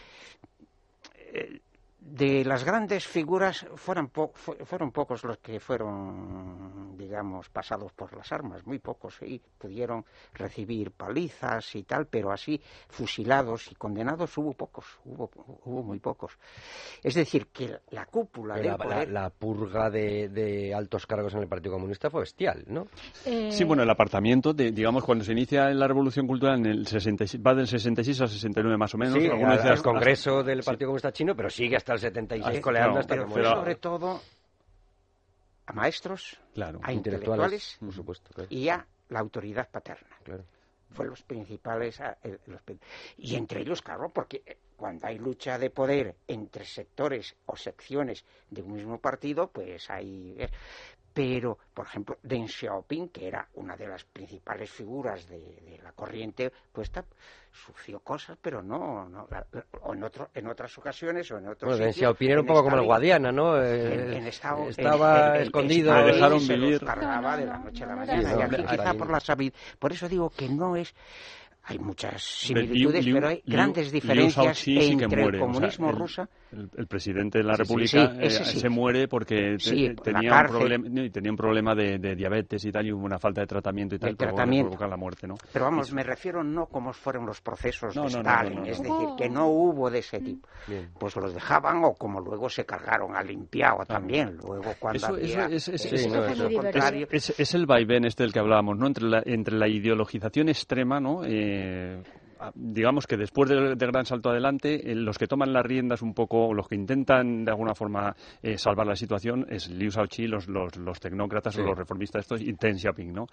[1.14, 1.61] eh,
[2.11, 8.66] de las grandes figuras fueron, fueron pocos los que fueron, digamos, pasados por las armas,
[8.66, 10.04] muy pocos, y pudieron
[10.34, 15.30] recibir palizas y tal, pero así fusilados y condenados hubo pocos, hubo,
[15.64, 16.38] hubo muy pocos.
[17.02, 22.11] Es decir, que la cúpula de la, purga de, altos cargos en el Partido Comunista
[22.11, 22.86] fue bestial, ¿no?
[23.24, 26.86] Eh, sí, bueno, el apartamiento, de, digamos, cuando se inicia la Revolución Cultural, en el
[26.86, 29.14] 66, va del 66 al 69 más o menos.
[29.14, 33.28] Sí, al, Congreso del Partido Comunista Chino, pero sigue hasta el 76 coleando hasta pero,
[33.28, 34.20] pero sobre todo
[35.66, 36.38] a maestros,
[36.82, 40.16] a intelectuales, por supuesto, y a la autoridad paterna.
[40.22, 40.44] Claro.
[40.90, 42.01] Fue los principales.
[43.18, 48.24] y entre ellos, claro, porque eh, cuando hay lucha de poder entre sectores o secciones
[48.49, 50.38] de un mismo partido, pues hay.
[51.19, 56.53] Pero, por ejemplo, Deng Xiaoping, que era una de las principales figuras de, la corriente
[56.71, 57.05] puesta,
[57.51, 59.27] sufrió cosas, pero no, no
[59.83, 62.62] o en, otro, en otras ocasiones o en otros bueno, Deng Xiaoping era un poco
[62.62, 63.61] como el Guadiana, ¿no?
[63.61, 65.91] Eh, estaba escondido.
[66.03, 66.85] y dejaron vivir.
[66.85, 68.37] cargaba de la noche a la mañana.
[68.39, 69.59] y aquí, quizá por la sabiduría.
[69.81, 70.95] Por eso digo que no es
[71.69, 76.27] hay muchas similitudes, pero hay grandes diferencias entre el comunismo ruso.
[76.51, 79.59] El, presidente de la República eh, se muere porque
[80.03, 83.47] tenía, un problema, tenía un problema de, diabetes y tal, y hubo una falta de
[83.47, 85.35] tratamiento y tal, para provocar la muerte, ¿no?
[85.53, 89.49] Pero vamos, me refiero no como fueron los procesos de Stalin, es decir, que no
[89.49, 90.49] hubo de ese tipo.
[90.99, 95.47] Pues los dejaban o como luego se cargaron al limpiado también, luego cuando había...
[95.49, 98.87] Es, es, el vaivén este del que hablábamos, ¿no?
[98.87, 101.25] Entre la, entre la ideologización extrema, ¿no?
[101.25, 102.02] Eh, eh,
[102.55, 106.53] digamos que después del, gran salto adelante, eh, los que toman las riendas un poco,
[106.55, 110.76] los que intentan de alguna forma eh, salvar la situación, es Liu Shaoqi, los, los,
[110.76, 113.26] los tecnócratas o los reformistas estos, y Deng Xiaoping, ¿no?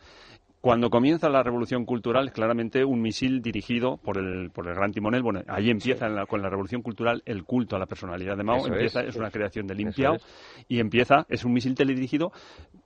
[0.65, 5.21] Cuando comienza la revolución cultural, claramente un misil dirigido por el, por el gran timonel.
[5.21, 8.65] Bueno, ahí empieza con la revolución cultural el culto a la personalidad de Mao.
[8.65, 10.17] empieza, es, una creación de limpiao
[10.67, 12.31] y empieza, es un misil teledirigido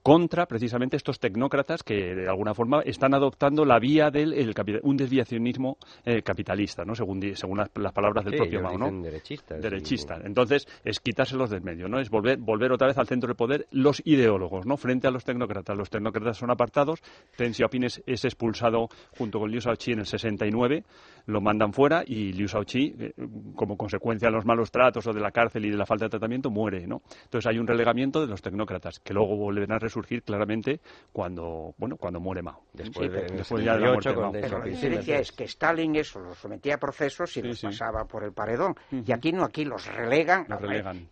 [0.04, 4.54] contra precisamente estos tecnócratas que de alguna forma están adoptando la vía del el,
[4.84, 5.78] un desviacionismo
[6.10, 6.96] eh, capitalista, ¿no?
[6.96, 9.04] Según, según las, palabras del propio Mao, ¿no?
[9.04, 9.56] Derechista.
[9.58, 10.20] Derechista.
[10.24, 12.00] Entonces, es quitárselos del medio, ¿no?
[12.00, 14.76] Es volver, volver otra vez al centro de poder los ideólogos, ¿no?
[14.76, 15.78] Frente a los tecnócratas.
[15.78, 17.02] Los tecnócratas son apartados,
[17.38, 20.84] es, expulsado junto con Liu Shaoqi en el 69,
[21.30, 23.14] lo mandan fuera y Liu Shaoqi, eh,
[23.56, 26.10] como consecuencia de los malos tratos o de la cárcel y de la falta de
[26.10, 27.02] tratamiento, muere, ¿no?
[27.24, 30.80] Entonces hay un relegamiento de los tecnócratas que luego vuelven a resurgir claramente
[31.12, 32.64] cuando, bueno, cuando muere Mao.
[32.74, 34.32] Después, de, después ya de la muerte de Mao.
[34.32, 38.24] Pero la diferencia es que Stalin eso lo sometía a procesos y los pasaba por
[38.24, 38.76] el paredón.
[38.92, 40.46] Y aquí no, aquí los relegan,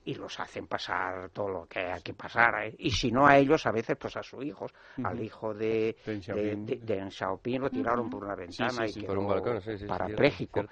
[0.06, 2.66] y los hacen pasar todo lo que hay que pasar.
[2.66, 2.76] ¿eh?
[2.80, 6.80] Y si no a ellos, a veces pues a sus hijos, al hijo de, de,
[6.82, 9.62] de, Xiaoping lo tiraron por una ventana y quedó un balcón,
[10.08, 10.66] parapléjico.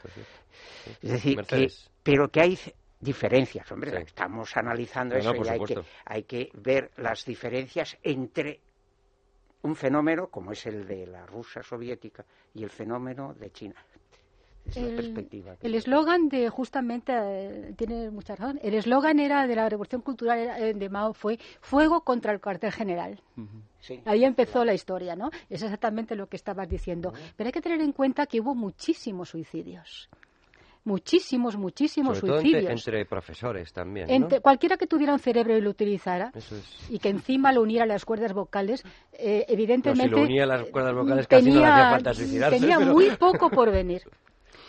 [1.01, 1.67] es decir, que,
[2.03, 2.59] pero que hay
[2.99, 8.59] diferencias, hombre, estamos analizando eso y hay que, hay que ver las diferencias entre
[9.63, 12.23] un fenómeno como es el de la Rusia soviética
[12.53, 13.75] y el fenómeno de China.
[14.73, 18.59] El eslogan de justamente eh, tiene mucha razón.
[18.61, 22.71] El eslogan era de la revolución cultural eh, de Mao fue fuego contra el cuartel
[22.71, 23.21] general.
[24.05, 25.29] Ahí empezó la historia, ¿no?
[25.49, 27.13] Es exactamente lo que estabas diciendo.
[27.35, 30.09] Pero hay que tener en cuenta que hubo muchísimos suicidios
[30.85, 32.69] muchísimos, muchísimos suicidios.
[32.69, 34.07] entre, profesores también.
[34.41, 36.31] Cualquiera que tuviera un cerebro y lo utilizara
[36.89, 40.03] y que encima lo uniera a las cuerdas vocales, eh, evidentemente.
[40.03, 42.59] si lo unía a las cuerdas vocales casi no hacía falta suicidarse.
[42.59, 44.03] Tenía muy poco por venir.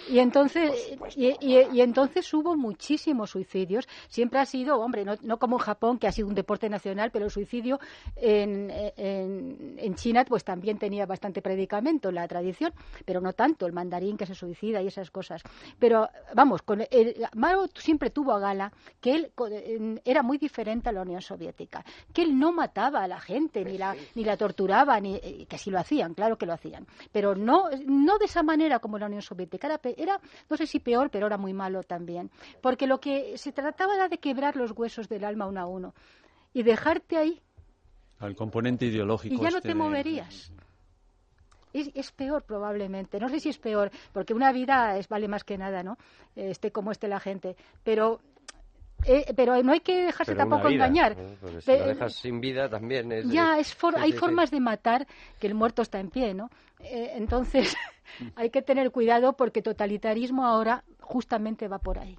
[0.09, 3.89] Y entonces, y, entonces hubo muchísimos suicidios.
[4.09, 7.11] Siempre ha sido, hombre, no, no, como en Japón, que ha sido un deporte nacional,
[7.11, 7.81] pero el suicidio
[8.15, 12.73] en, en, China pues también tenía bastante predicamento la tradición,
[13.05, 15.43] pero no tanto, el mandarín que se suicida y esas cosas.
[15.79, 19.33] Pero vamos, con el, Mao siempre tuvo a gala que él
[20.05, 23.79] era muy diferente a la Unión Soviética, que él no mataba a la gente, ni
[23.79, 27.35] la, ni la torturaba, ni eh, que sí lo hacían, claro que lo hacían, pero
[27.35, 29.67] no, no de esa manera como la Unión Soviética.
[29.67, 32.31] Era, era, no sé si peor, pero era muy malo también.
[32.61, 35.95] Porque lo que se trataba era de quebrar los huesos del alma uno a uno
[36.53, 37.43] y dejarte ahí.
[38.19, 39.35] Al componente ideológico.
[39.35, 40.53] Y ya no este te moverías.
[41.73, 43.21] Es, peor probablemente.
[43.21, 45.99] No sé si es peor, porque una vida es, vale más que nada, ¿no?
[46.35, 47.57] Esté como esté la gente.
[47.85, 48.21] Pero
[49.07, 51.17] eh, pero no hay que dejarse tampoco engañar.
[51.41, 53.29] Pues si lo dejas sin vida también es...
[53.29, 55.07] Ya, es hay formas de matar
[55.39, 56.51] que el muerto está en pie, ¿no?
[56.81, 57.75] Eh, entonces
[58.37, 62.19] hay que tener cuidado porque totalitarismo ahora justamente va por ahí.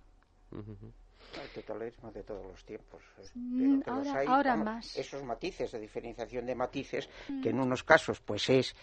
[0.51, 3.03] El totalitarismo de todos los tiempos.
[3.19, 3.83] Eh, mm,
[4.27, 4.97] ahora, más.
[4.97, 7.09] Esos matices de diferenciación de matices
[7.43, 8.75] que en unos casos pues es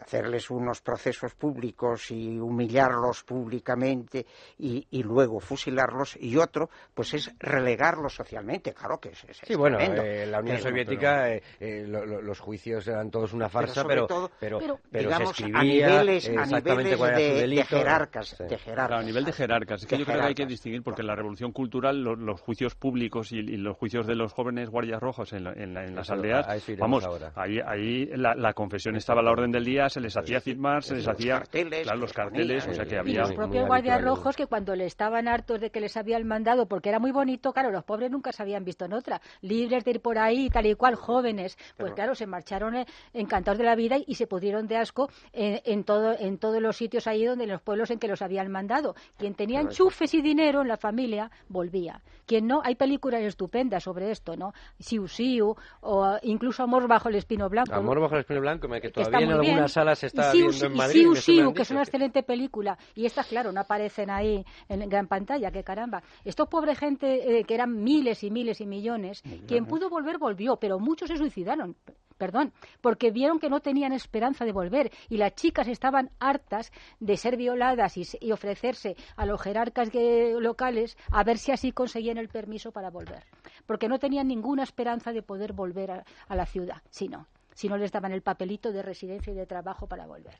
[0.00, 4.26] hacerles unos procesos públicos y humillarlos públicamente
[4.58, 6.16] y, luego fusilarlos.
[6.18, 11.30] Y otro pues es relegarlos socialmente claro que es, sí bueno eh, la Unión Soviética
[11.30, 14.06] eh, eh, los juicios eran todos una farsa pero
[14.40, 17.62] pero, pero, se escribía a niveles, exactamente cuál era su delito.
[17.62, 19.82] de jerarcas, a nivel de jerarcas.
[19.82, 22.74] Es que yo creo que hay que distinguir porque en la revolución cultural los, juicios
[22.74, 26.46] públicos y, los juicios de los jóvenes guardias rojos en, en, las aldeas
[26.78, 30.40] vamos ahí ahí la, la confesión estaba a la orden del día se les hacía
[30.40, 33.20] firmar, se les hacía claro, los carteles, o sea que había...
[33.20, 36.88] los propios guardias rojos que cuando le estaban hartos de que les habían mandado, porque
[36.88, 40.00] era muy bonito, claro, los pobres nunca se habían visto en otra, libres de ir
[40.00, 43.96] por ahí, tal y cual, jóvenes, pues claro, se marcharon eh, encantados de la vida
[44.04, 47.60] y, se pudieron de asco en, todo, en todos los sitios ahí donde en los
[47.60, 48.94] pueblos en que los habían mandado.
[49.18, 52.00] Quien tenía enchufes y dinero en la familia, volvía.
[52.26, 54.52] Quien no, hay películas estupendas sobre esto, ¿no?
[54.78, 57.74] Siu Siu, o incluso Amor bajo el espino blanco.
[57.74, 60.72] Amor bajo el espino blanco, que todavía en algunas salas se está Siu, viendo en
[60.74, 61.14] Madrid.
[61.14, 62.78] Siu, que es una excelente película.
[62.94, 66.02] Y estas, claro, no aparecen ahí en gran pantalla, que caramba.
[66.24, 70.56] Estos pobre gente, eh, que eran miles y miles y millones, quien pudo volver, volvió,
[70.56, 71.76] pero muchos se suicidaron
[72.16, 77.16] perdón, porque vieron que no tenían esperanza de volver y las chicas estaban hartas de
[77.16, 82.70] ser violadas y, ofrecerse a los jerarcas locales a ver si así conseguían el permiso
[82.70, 83.24] para volver,
[83.66, 87.76] porque no tenían ninguna esperanza de poder volver a, a la ciudad, sino si no
[87.76, 90.38] les daban el papelito de residencia y de trabajo para volver.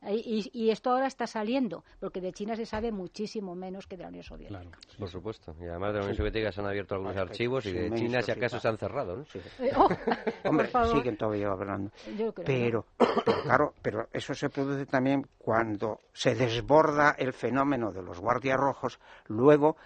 [0.00, 4.08] Y, esto ahora está saliendo, porque de China se sabe muchísimo menos que de la
[4.10, 4.78] Unión Soviética.
[4.96, 5.56] por supuesto.
[5.60, 8.30] Y además de la Unión Soviética se han abierto algunos archivos y de China, si
[8.30, 9.16] acaso, se han cerrado.
[9.16, 9.22] ¿no?
[9.24, 9.88] Eh, oh,
[10.48, 11.90] Hombre, siguen todavía hablando.
[12.46, 12.86] pero,
[13.42, 19.00] claro, pero eso se produce también cuando se desborda el fenómeno de los guardias rojos,
[19.26, 19.76] luego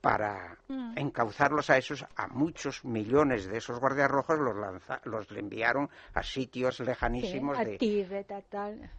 [0.00, 0.96] para mm.
[0.96, 4.56] encauzarlos a esos, a muchos millones de esos guardias rojos los,
[5.04, 8.24] los enviaron a sitios lejanísimos a de...
[8.48, 8.90] tal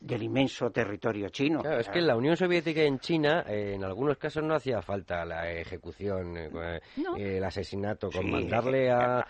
[0.00, 1.60] del inmenso territorio chino.
[1.60, 4.54] Claro, es que en la Unión Soviética y en China, eh, en algunos casos no
[4.54, 6.80] hacía falta la ejecución, eh,
[7.16, 9.26] eh, el asesinato, con mandarle a,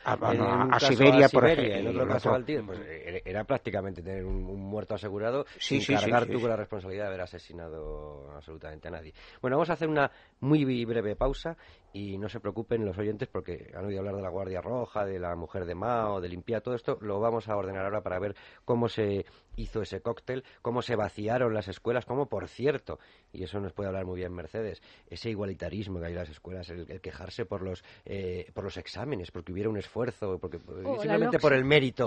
[0.79, 1.75] Siberia, por ejemplo.
[1.75, 2.81] En otro caso al tío, pues
[3.25, 8.31] era prácticamente tener un, muerto asegurado sin cargar tú con la responsabilidad de haber asesinado
[8.35, 9.13] absolutamente a nadie.
[9.41, 11.57] Bueno, vamos a hacer una muy breve pausa
[11.93, 15.19] y no se preocupen los oyentes porque han oído hablar de la Guardia Roja, de
[15.19, 18.37] la mujer de Mao, de limpiar todo esto, lo vamos a ordenar ahora para ver
[18.65, 19.25] cómo se
[19.57, 22.99] hizo ese cóctel, cómo se vaciaron las escuelas, cómo, por cierto,
[23.33, 26.71] y eso nos puede hablar muy bien Mercedes, ese igualitarismo que hay en las escuelas,
[26.71, 31.39] el, quejarse por los, eh, por los exámenes, porque hubiera un esfuerzo, porque oh, simplemente
[31.39, 32.07] por el mérito,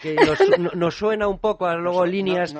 [0.00, 0.16] que
[0.74, 2.54] nos, suena un poco a luego líneas,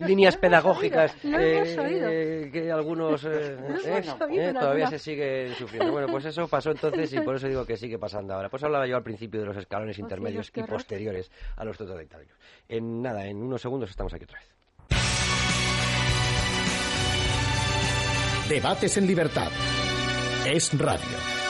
[0.00, 3.56] líneas pedagógicas eh, que algunos eh,
[4.52, 5.92] todavía se siguen sufriendo.
[5.92, 8.48] Bueno, pues eso pasó entonces y por eso digo que sigue pasando ahora.
[8.48, 12.32] Pues hablaba yo al principio de los escalones intermedios y posteriores a los totalitarios.
[12.68, 14.48] En nada, en unos segundos estamos aquí otra vez.
[18.48, 19.50] Debates en libertad.
[20.46, 21.41] Es radio.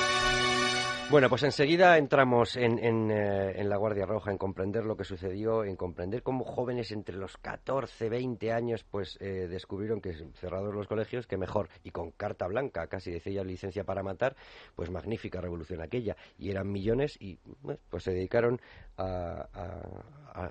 [1.13, 5.63] Bueno, pues enseguida entramos en, eh, en, la Guardia Roja, en comprender lo que sucedió,
[5.63, 10.87] en comprender cómo jóvenes entre los 14, 20 años, pues eh, descubrieron que cerrados los
[10.87, 14.37] colegios, que mejor, y con carta blanca, casi decía licencia para matar,
[14.75, 16.17] pues magnífica revolución aquella.
[16.39, 17.39] Y eran millones y
[17.91, 18.59] pues se dedicaron
[18.97, 19.49] a,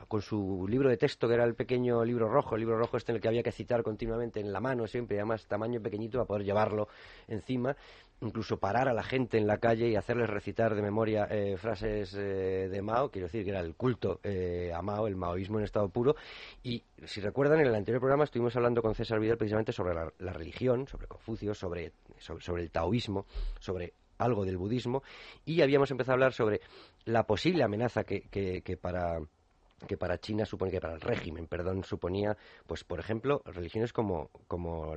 [0.08, 3.12] con su libro de texto, que era el pequeño libro rojo, el libro rojo este
[3.12, 6.28] en el que había que citar continuamente en la mano, siempre, además tamaño pequeñito, para
[6.28, 6.88] poder llevarlo
[7.28, 7.76] encima
[8.22, 12.14] incluso parar a la gente en la calle y hacerles recitar de memoria eh, frases
[12.14, 15.66] eh, de Mao, quiero decir que era el culto eh, a Mao, el maoísmo en
[15.66, 16.16] estado puro.
[16.64, 20.34] Y si recuerdan, en el anterior programa estuvimos hablando con César Vidal precisamente sobre la,
[20.34, 23.26] religión, sobre Confucio, sobre, sobre, el taoísmo,
[23.60, 25.02] sobre algo del budismo,
[25.46, 26.62] y habíamos empezado a hablar sobre
[27.06, 29.20] la posible amenaza que, que para
[29.88, 34.30] que para China supone que para el régimen, perdón, suponía, pues por ejemplo, religiones como,
[34.48, 34.94] como,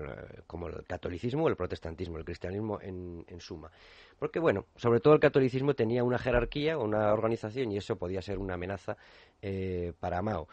[0.47, 3.71] como el catolicismo o el protestantismo, el cristianismo en, en, suma.
[4.19, 8.39] Porque bueno, sobre todo el catolicismo tenía una jerarquía, una organización y eso podía ser
[8.39, 8.97] una amenaza
[9.43, 10.49] eh, para Mao.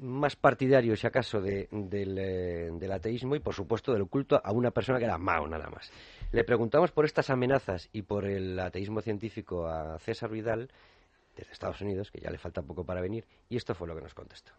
[0.00, 4.50] Más partidario, si acaso, de, del, eh, del ateísmo y por supuesto del culto a
[4.50, 5.90] una persona que era Mao nada más.
[6.32, 10.68] Le preguntamos por estas amenazas y por el ateísmo científico a César Vidal
[11.36, 14.02] desde Estados Unidos, que ya le falta poco para venir, y esto fue lo que
[14.02, 14.52] nos contestó.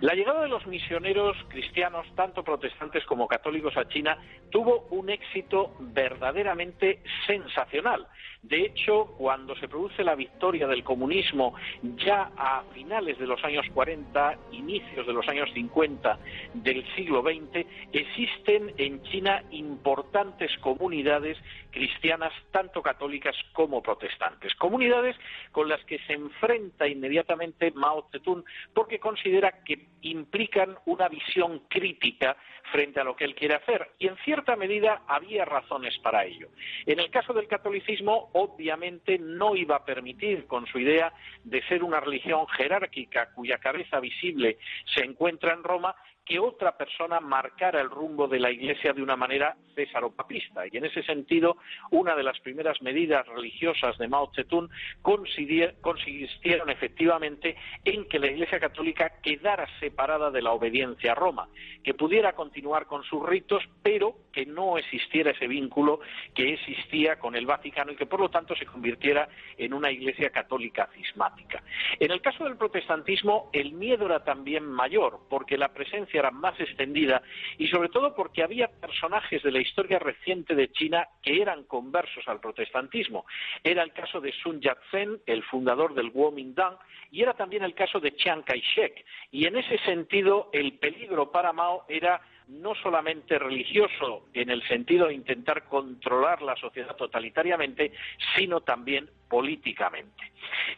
[0.00, 4.16] La llegada de los misioneros cristianos, tanto protestantes como católicos a China,
[4.48, 8.06] tuvo un éxito verdaderamente sensacional.
[8.42, 11.52] De hecho, cuando se produce la victoria del comunismo
[11.82, 16.18] ya a finales de los años 40, inicios de los años 50
[16.54, 21.36] del siglo XX, existen en China importantes comunidades
[21.70, 24.54] cristianas, tanto católicas como protestantes.
[24.54, 25.16] Comunidades
[25.52, 28.44] con las que se enfrenta inmediatamente Mao Zedong
[28.74, 32.36] porque considera que implican una visión crítica
[32.72, 33.90] frente a lo que él quiere hacer.
[33.98, 36.48] Y en cierta medida había razones para ello.
[36.86, 41.12] En el caso del catolicismo, obviamente no iba a permitir, con su idea
[41.44, 44.58] de ser una religión jerárquica cuya cabeza visible
[44.94, 45.94] se encuentra en Roma,
[46.30, 50.64] que otra persona marcara el rumbo de la Iglesia de una manera césaropapista.
[50.70, 51.56] Y en ese sentido,
[51.90, 54.68] una de las primeras medidas religiosas de Mao Zedong
[55.02, 61.48] consistieron efectivamente en que la Iglesia católica quedara separada de la obediencia a Roma,
[61.82, 65.98] que pudiera continuar con sus ritos, pero que no existiera ese vínculo
[66.32, 69.28] que existía con el Vaticano y que por lo tanto se convirtiera
[69.58, 71.60] en una Iglesia católica cismática.
[71.98, 76.58] En el caso del protestantismo, el miedo era también mayor, porque la presencia era más
[76.60, 77.22] extendida
[77.58, 82.26] y sobre todo porque había personajes de la historia reciente de China que eran conversos
[82.28, 83.26] al protestantismo.
[83.64, 86.76] Era el caso de Sun Yat-sen, el fundador del Kuomintang,
[87.10, 89.04] y era también el caso de Chiang Kai-shek.
[89.32, 95.06] Y en ese sentido, el peligro para Mao era no solamente religioso en el sentido
[95.06, 97.92] de intentar controlar la sociedad totalitariamente,
[98.36, 100.32] sino también políticamente.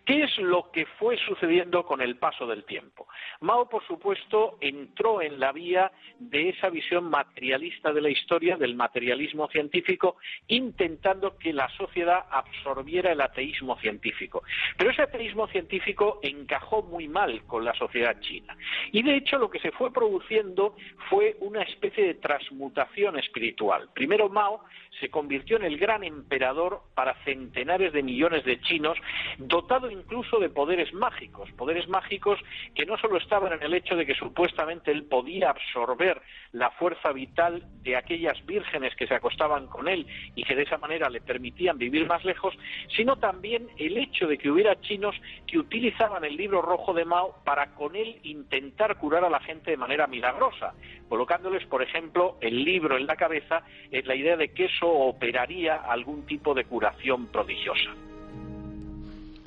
[0.04, 3.08] ¿Qué es lo que fue sucediendo con el paso del tiempo?
[3.40, 8.74] Mao, por supuesto, entró en la vía de esa visión materialista de la historia, del
[8.74, 10.16] materialismo científico,
[10.48, 14.42] intentando que la sociedad absorbiera el ateísmo científico.
[14.76, 18.56] Pero ese ateísmo científico encajó muy mal con la sociedad china.
[18.90, 20.76] Y de hecho lo que se fue produciendo
[21.08, 23.88] fue una especie de transmutación espiritual.
[23.94, 24.64] Primero Mao
[25.00, 28.98] se convirtió en el gran emperador para centenares de millones de chinos,
[29.38, 32.38] dotado incluso de poderes mágicos, poderes mágicos
[32.74, 36.20] que no solo estaban en el hecho de que supuestamente él podía absorber
[36.52, 40.78] la fuerza vital de aquellas vírgenes que se acostaban con él y que de esa
[40.78, 42.54] manera le permitían vivir más lejos,
[42.94, 47.42] sino también el hecho de que hubiera chinos que utilizaban el libro rojo de Mao
[47.44, 50.74] para con él intentar curar a la gente de manera milagrosa,
[51.12, 53.60] colocándoles, por ejemplo, el libro en la cabeza
[53.90, 57.90] en la idea de que eso operaría algún tipo de curación prodigiosa.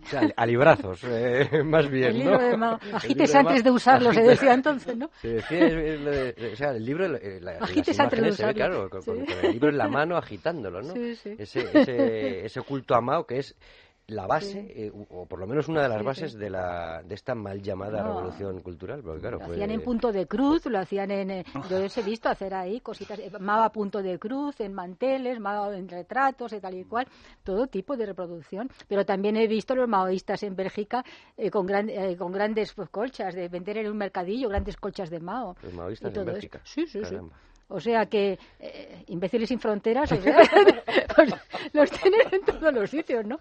[0.03, 2.79] O sea, a librazos, eh, más bien, el libro De Mao.
[2.93, 5.09] Agites antes de usarlo, se decía entonces, ¿no?
[5.19, 8.53] Se decía, o sea, el libro, eh, la, Agites antes de usarlo.
[8.53, 10.93] claro, con, el libro en la mano agitándolo, ¿no?
[10.93, 11.35] Sí, sí.
[11.39, 13.55] Ese, ese, ese culto a Mao que es
[14.07, 17.33] la base, eh, o por lo menos una de las bases de, la, de esta
[17.33, 19.01] mal llamada revolución cultural.
[19.01, 21.31] Porque, claro, lo hacían en punto de cruz, lo hacían en...
[21.31, 24.73] Eh, yo les he visto hacer ahí cositas, eh, Mao a punto de cruz, en
[24.73, 27.07] manteles, Mao en retratos y tal y cual,
[27.43, 28.69] todo tipo de reproducción.
[28.87, 31.03] Pero también he visto los maoístas en Bélgica
[31.51, 35.55] con, gran, con grandes pues, colchas, de vender en un mercadillo grandes colchas de Mao.
[35.63, 36.61] Los maoístas en Bélgica.
[36.63, 37.15] Sí, sí, sí.
[37.67, 40.39] O sea que eh, imbéciles sin fronteras, o sea,
[41.73, 43.39] los, tienen en todos los sitios, ¿no?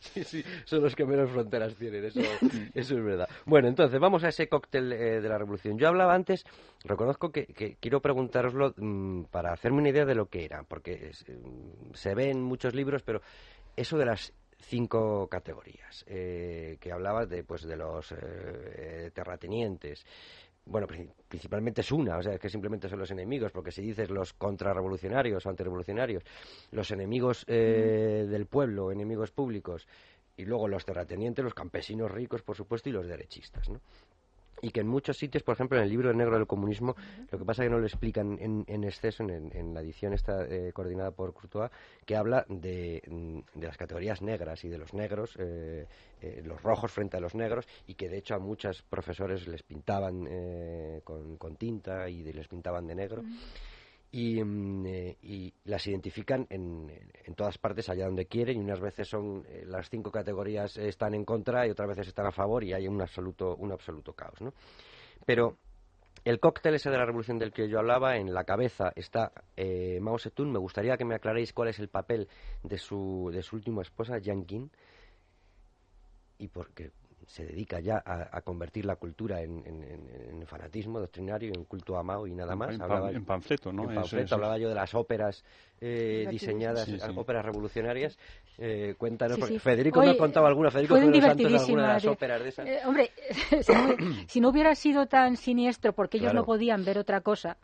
[0.00, 2.20] sí, sí, son los que menos fronteras tienen, eso,
[2.74, 3.28] eso es verdad.
[3.44, 5.78] Bueno, entonces, vamos a ese cóctel eh, de la revolución.
[5.78, 6.44] Yo hablaba antes,
[6.84, 11.92] reconozco que, quiero preguntároslo mm, para hacerme una idea de lo que era, porque mm,
[11.92, 13.20] se ve en muchos libros, pero
[13.76, 20.04] eso de las cinco categorías eh, que hablabas de pues de los eh, terratenientes
[20.68, 20.86] bueno,
[21.28, 24.34] principalmente es una, o sea, es que simplemente son los enemigos, porque si dices los
[24.34, 26.22] contrarrevolucionarios o antirrevolucionarios,
[26.70, 29.86] los enemigos eh, del pueblo, enemigos públicos,
[30.36, 33.80] y luego los terratenientes, los campesinos ricos, por supuesto, y los derechistas, ¿no?
[34.62, 36.96] Y que en muchos sitios, por ejemplo, en el libro negro del comunismo,
[37.30, 40.72] lo que pasa es que no lo explican en, exceso en, la edición esta eh,
[40.72, 41.70] coordinada por Courtois,
[42.04, 45.86] que habla de, mm, de, las categorías negras y de los negros, eh,
[46.20, 49.62] eh, los rojos frente a los negros, y que de hecho a muchos profesores les
[49.62, 50.28] pintaban
[51.04, 53.22] con, con, tinta y les pintaban de negro
[54.10, 56.90] eh, y las identifican en,
[57.36, 61.24] todas partes allá donde quieren y unas veces son eh, las cinco categorías están en
[61.24, 64.54] contra y otras veces están a favor y hay un absoluto un absoluto caos ¿no?
[65.26, 65.58] pero
[66.24, 69.98] el cóctel ese de la revolución del que yo hablaba en la cabeza está eh,
[70.00, 72.28] Mao Zedong me gustaría que me aclaréis cuál es el papel
[72.62, 74.70] de su de su última esposa Jiang Qin
[76.38, 76.92] y porque
[77.28, 82.34] se dedica ya a, convertir la cultura en, fanatismo doctrinario, en culto a Mao y
[82.34, 82.74] nada más.
[82.74, 83.84] En, hablaba, en panfleto, ¿no?
[83.84, 85.44] En panfleto, hablaba yo de las óperas
[85.78, 88.18] eh, diseñadas, óperas revolucionarias.
[88.56, 92.48] Eh, cuéntanos, porque Federico me ha contado alguna, Federico fue alguna de las óperas de
[92.48, 92.66] esas.
[92.66, 93.10] Eh, hombre,
[94.26, 97.58] si no, hubiera sido tan siniestro, porque ellos no podían ver otra cosa,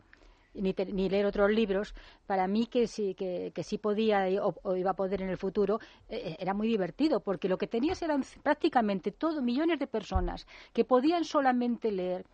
[0.55, 1.93] ni, ni, leer otros libros,
[2.25, 5.79] para mí que sí, que, que sí podía o, iba a poder en el futuro,
[6.09, 10.47] eh, eh, era muy divertido, porque lo que tenías eran prácticamente todos millones de personas
[10.73, 12.25] que podían solamente leer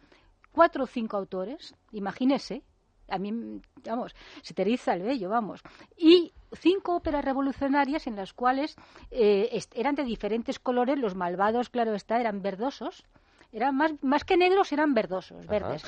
[0.51, 2.63] cuatro o cinco autores, imagínese,
[3.07, 5.61] a mí, vamos, se te eriza el vello, vamos,
[5.97, 8.75] y cinco óperas revolucionarias en las cuales
[9.11, 13.03] eh, eran de diferentes colores, los malvados, claro está, eran verdosos,
[13.51, 15.83] eran más, más que negros, eran verdosos, verdes.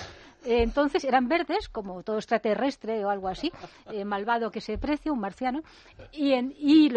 [0.46, 3.52] Eh, entonces eran verdes, como todo extraterrestre o algo así,
[3.92, 5.62] eh, malvado que se precia, un marciano,
[6.12, 6.90] y, en, y,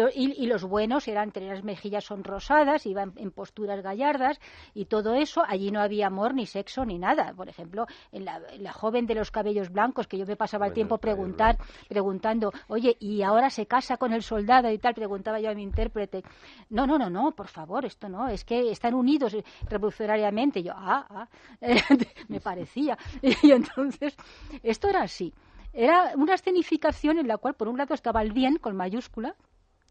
[0.47, 4.39] los buenos eran, tenían las mejillas son rosadas, iban en posturas gallardas
[4.73, 7.33] y todo eso, allí no había amor, ni sexo, ni nada.
[7.33, 8.41] Por ejemplo, en la,
[8.73, 13.21] joven de los cabellos blancos, que yo me pasaba el tiempo preguntar, preguntando, oye, ¿y
[13.21, 14.93] ahora se casa con el soldado y tal?
[14.93, 16.23] Preguntaba yo a mi intérprete.
[16.69, 19.35] No, no, no, no, por favor, esto no, es que están unidos
[19.69, 20.61] revolucionariamente.
[20.63, 21.27] yo, ah, ah,
[22.27, 22.97] me parecía.
[23.43, 24.15] Y entonces,
[24.63, 25.33] esto era así.
[25.73, 29.35] Era una escenificación en la cual, por un lado, estaba el bien con mayúscula,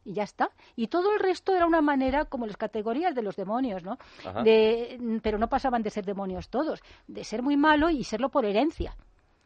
[0.07, 0.51] y ya está.
[0.77, 3.99] Y todo el resto era una manera como las categorías de los demonios, ¿no?
[4.45, 8.45] De, pero no pasaban de ser demonios todos, de ser muy malo y serlo por
[8.45, 8.97] herencia.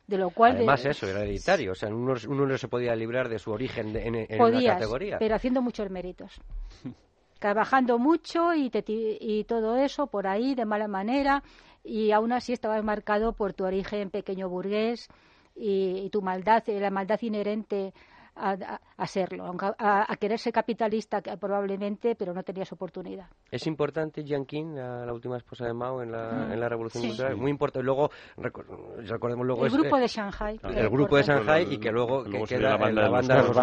[0.07, 1.73] De lo cual Además, eso era hereditario.
[1.73, 5.19] O sea, uno, no se podía librar de su origen en, en Podías, categoría.
[5.19, 6.41] Pero haciendo muchos méritos.
[7.39, 11.43] Trabajando mucho y, y todo eso por ahí de mala manera
[11.85, 15.09] y aún así estabas marcado por tu origen pequeño burgués
[15.57, 17.93] y, tu maldad, la maldad inherente
[18.41, 23.29] a, serlo, a, querer ser capitalista probablemente, pero no tenías oportunidad.
[23.51, 26.53] Es importante Jiang Qin, la, última esposa de Mao en la, mm.
[26.53, 27.85] en la Revolución Cultural, muy importante.
[27.85, 29.67] Luego, recordemos luego...
[29.67, 30.61] El grupo de Shanghai.
[30.63, 33.03] El grupo de Shanghai y que luego, queda la banda,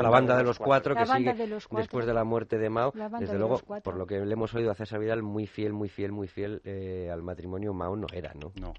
[0.01, 1.33] la banda, de los cuatro, que sigue
[1.71, 2.91] después de la muerte de Mao.
[3.19, 6.11] Desde luego, por lo que le hemos oído a César Vidal, muy fiel, muy fiel,
[6.11, 8.51] muy fiel eh, al matrimonio Mao no era, ¿no?
[8.59, 8.73] No.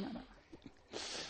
[0.00, 0.31] no, no.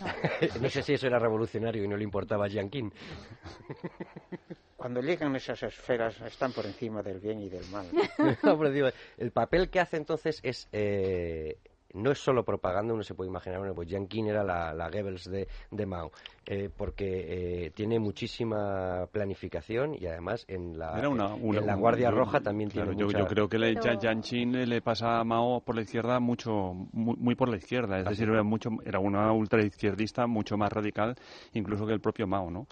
[0.61, 2.93] no sé si eso era revolucionario y no le importaba a Qin.
[4.77, 7.87] Cuando llegan esas esferas están por encima del bien y del mal.
[9.19, 11.59] el papel que hace entonces es eh,
[11.95, 15.31] no es solo propaganda, uno se puede imaginar, bueno, pues Jiang era la, la Goebbels
[15.31, 16.11] de, de Mao,
[16.47, 22.69] eh, porque eh, tiene muchísima planificación y además en la, en la Guardia Roja también
[22.69, 23.19] tiene yo, mucha...
[23.21, 27.49] yo creo que le, Qin le pasa a Mao por la izquierda mucho, muy, por
[27.49, 31.15] la izquierda, es decir, era, mucho, era una ultraizquierdista mucho más radical
[31.53, 32.67] incluso que el propio Mao, ¿no?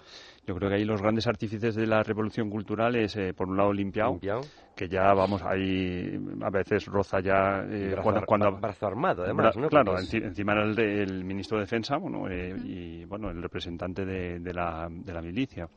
[0.45, 3.57] Yo creo que ahí los grandes artífices de la revolución cultural es, eh, por un
[3.57, 4.19] lado, Limpiao,
[4.75, 7.63] que ya, vamos, ahí a veces roza ya...
[7.69, 9.69] Eh, brazo, cuando, brazo armado, además, ¿no?
[9.69, 13.60] Claro, encima era el, ministro de Defensa bueno, eh, y, bueno, el representante
[14.05, 15.69] de, de, la, de la milicia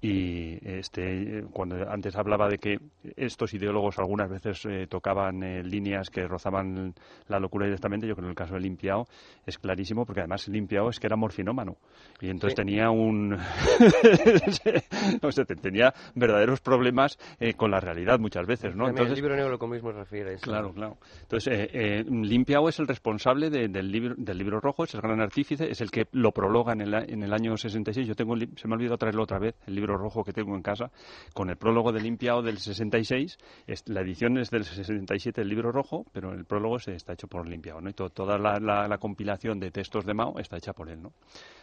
[0.00, 2.78] y este cuando antes hablaba de que
[3.16, 6.94] estos ideólogos algunas veces eh, tocaban eh, líneas que rozaban
[7.28, 9.06] la locura directamente yo creo que en el caso de Limpiao
[9.46, 11.76] es clarísimo porque además Limpiao es que era morfinómano.
[12.20, 13.30] Y entonces tenía un
[15.22, 19.34] no sé, tenía verdaderos problemas eh, con la realidad muchas veces no entonces el libro
[19.34, 20.44] negro como mismo refiere eso.
[20.44, 20.98] claro claro.
[21.22, 25.80] Entonces Limpiao es el responsable del libro del libro rojo es el gran artífice es
[25.80, 28.76] el que lo prologa en el, en el año 66 yo tengo se me ha
[28.76, 30.90] olvidado traerlo otra vez el libro libro rojo que tengo en casa,
[31.32, 33.38] con el prólogo de Limpiao del 66.
[33.86, 37.46] la edición es del 67, el libro rojo, pero el prólogo se está hecho por
[37.46, 37.90] Limpiao, ¿no?
[37.90, 41.12] Y toda la, compilación de textos de Mao está hecha por él, ¿no?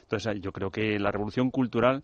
[0.04, 2.02] Entonces, yo creo que la revolución cultural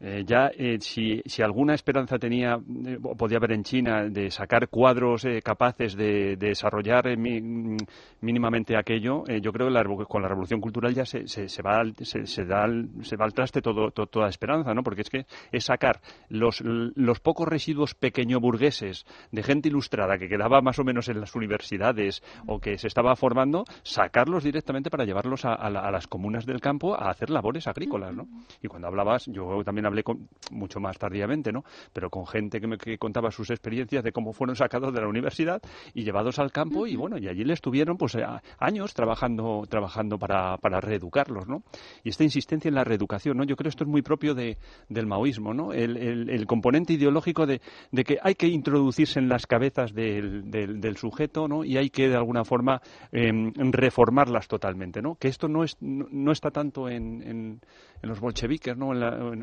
[0.00, 2.54] eh, ya eh, si, si, alguna esperanza tenía
[2.86, 9.68] eh, podía haber en China de sacar cuadros capaces de, desarrollar mínimamente aquello, yo creo
[9.98, 12.66] que con la revolución cultural ya se, se, va, al, se, da
[13.02, 14.82] se va al traste todo, toda esperanza, ¿no?
[14.82, 20.28] Porque es que es sacar los, los pocos residuos pequeño burgueses de gente ilustrada que
[20.28, 25.04] quedaba más o menos en las universidades o que se estaba formando, sacarlos directamente para
[25.04, 28.28] llevarlos a, a las comunas del campo a hacer labores agrícolas, ¿no?
[28.62, 31.64] Y cuando hablabas, yo también hablé con, mucho más tardíamente, ¿no?
[31.92, 35.60] Pero con gente que me contaba sus experiencias de cómo fueron sacados de la universidad
[35.94, 38.16] y llevados al campo y bueno, y allí le estuvieron pues
[38.58, 41.62] años trabajando trabajando para, para reeducarlos, ¿no?
[42.04, 43.44] Y esta insistencia en la reeducación, ¿no?
[43.44, 44.58] Yo creo que esto es muy propio de,
[44.88, 45.72] del maoísmo, ¿no?
[45.72, 47.60] El, el, componente ideológico de,
[47.92, 51.64] de, que hay que introducirse en las cabezas del, del, sujeto, ¿no?
[51.64, 52.80] Y hay que de alguna forma
[53.12, 55.16] em, reformarlas totalmente, ¿no?
[55.16, 57.60] Que esto no es no, está tanto en, en,
[58.02, 58.92] los bolcheviques, ¿no?
[58.92, 59.42] En la, en,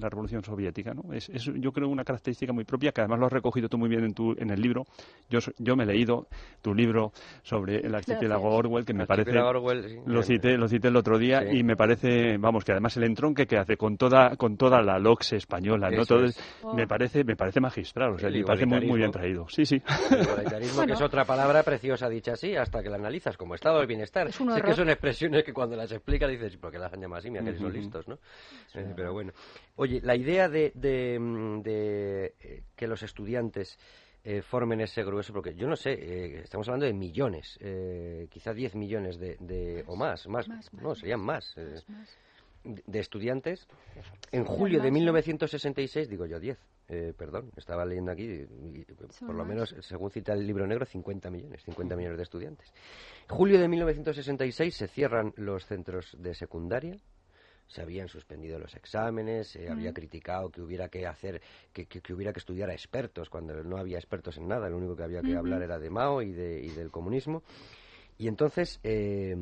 [0.00, 0.94] la Revolución Soviética.
[0.94, 1.12] ¿no?
[1.12, 4.04] Es, yo creo, una característica muy propia que además lo has recogido tú muy bien
[4.04, 4.84] en, tu, en el libro.
[5.28, 6.26] Yo, yo me he leído
[6.60, 7.12] tu libro
[7.42, 9.32] sobre el archipiélago Orwell, que me parece...
[9.32, 13.46] lo, cité, lo cité el otro día y me parece, vamos, que además el entronque
[13.46, 16.04] que hace con toda, con toda la LOX española, ¿no?
[16.04, 16.26] Todo
[16.74, 19.46] me, parece, me parece magistral, o sea, me parece muy, muy bien traído.
[19.48, 19.82] Sí, sí.
[20.10, 23.86] El que es otra palabra preciosa dicha así, hasta que la analizas como estado del
[23.86, 24.28] bienestar.
[24.28, 27.30] Es, que son expresiones que cuando las explicas dices, ¿por qué las han llamado así?
[27.30, 28.18] Mira que son listos, ¿no?
[28.74, 29.32] Eh, pero bueno.
[29.76, 33.78] Oye, la idea de, eh, que los estudiantes
[34.22, 37.58] eh, formen ese grueso, porque yo no sé, eh, estamos hablando de millones,
[38.30, 41.54] quizá 10 millones de, o más, más, no, serían más,
[42.64, 43.66] de estudiantes.
[44.30, 46.58] En julio de 1966, digo yo 10,
[47.16, 48.46] perdón, estaba leyendo aquí,
[49.20, 52.72] por lo menos, según cita el libro negro, 50 millones, 50 millones de estudiantes.
[53.28, 56.96] Julio de 1966 se cierran los centros de secundaria,
[57.72, 61.40] se habían suspendido los exámenes, se había criticado que hubiera que hacer,
[61.72, 64.94] que, que, hubiera que estudiar a expertos, cuando no había expertos en nada, lo único
[64.94, 67.42] que había que hablar era de Mao y, de, y del comunismo.
[68.18, 69.36] Y entonces eh,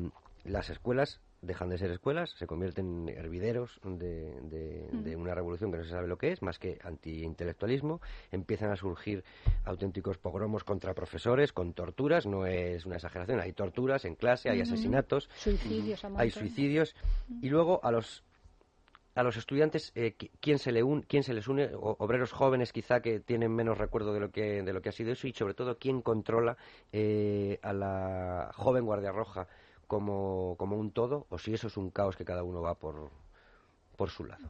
[0.45, 5.77] las escuelas dejan de ser escuelas, se convierten en hervideros de, de, una revolución que
[5.77, 7.99] no se sabe lo que es, más que antiintelectualismo.
[8.31, 9.23] Empiezan a surgir
[9.65, 14.61] auténticos pogromos contra profesores, con torturas, no es una exageración, hay torturas en clase, hay
[14.61, 16.95] asesinatos, suicidios, hay suicidios,
[17.41, 18.23] y luego a los
[19.13, 23.19] a los estudiantes eh, quién se le quién se les une obreros jóvenes quizá que
[23.19, 25.77] tienen menos recuerdo de lo que de lo que ha sido eso y sobre todo
[25.77, 26.55] quién controla
[26.93, 29.49] eh, a la joven guardia roja
[29.91, 33.11] como, como un todo o si eso es un caos que cada uno va por,
[33.97, 34.49] por su lado.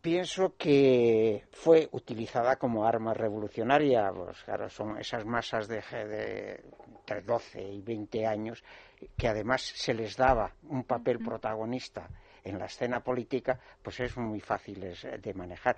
[0.00, 6.62] Pienso que fue utilizada como arma revolucionaria, pues claro, son esas masas de, de
[7.00, 8.62] entre 12 y 20 años
[9.16, 12.08] que además se les daba un papel protagonista
[12.44, 15.76] en la escena política, pues es muy fácil de manejar.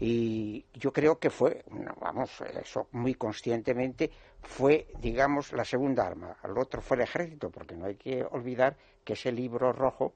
[0.00, 1.64] Y yo creo que fue,
[2.00, 4.10] vamos, eso muy conscientemente,
[4.42, 6.36] fue, digamos, la segunda arma.
[6.42, 10.14] Al otro fue el ejército, porque no hay que olvidar que ese libro rojo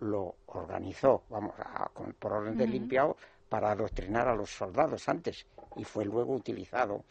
[0.00, 1.54] lo organizó, vamos,
[2.18, 3.16] por orden de limpiado,
[3.48, 7.04] para adoctrinar a los soldados antes y fue luego utilizado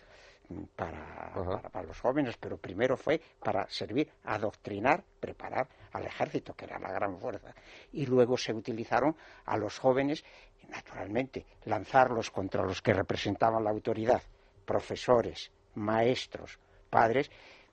[0.76, 1.32] para,
[1.72, 6.92] para, los jóvenes, pero primero fue para servir, adoctrinar, preparar al ejército, que era la
[6.92, 7.54] gran fuerza.
[7.92, 9.16] Y luego se utilizaron
[9.46, 10.24] a los jóvenes,
[10.70, 14.22] naturalmente, lanzarlos contra los que representaban la autoridad,
[14.66, 17.32] profesores, maestros, padres,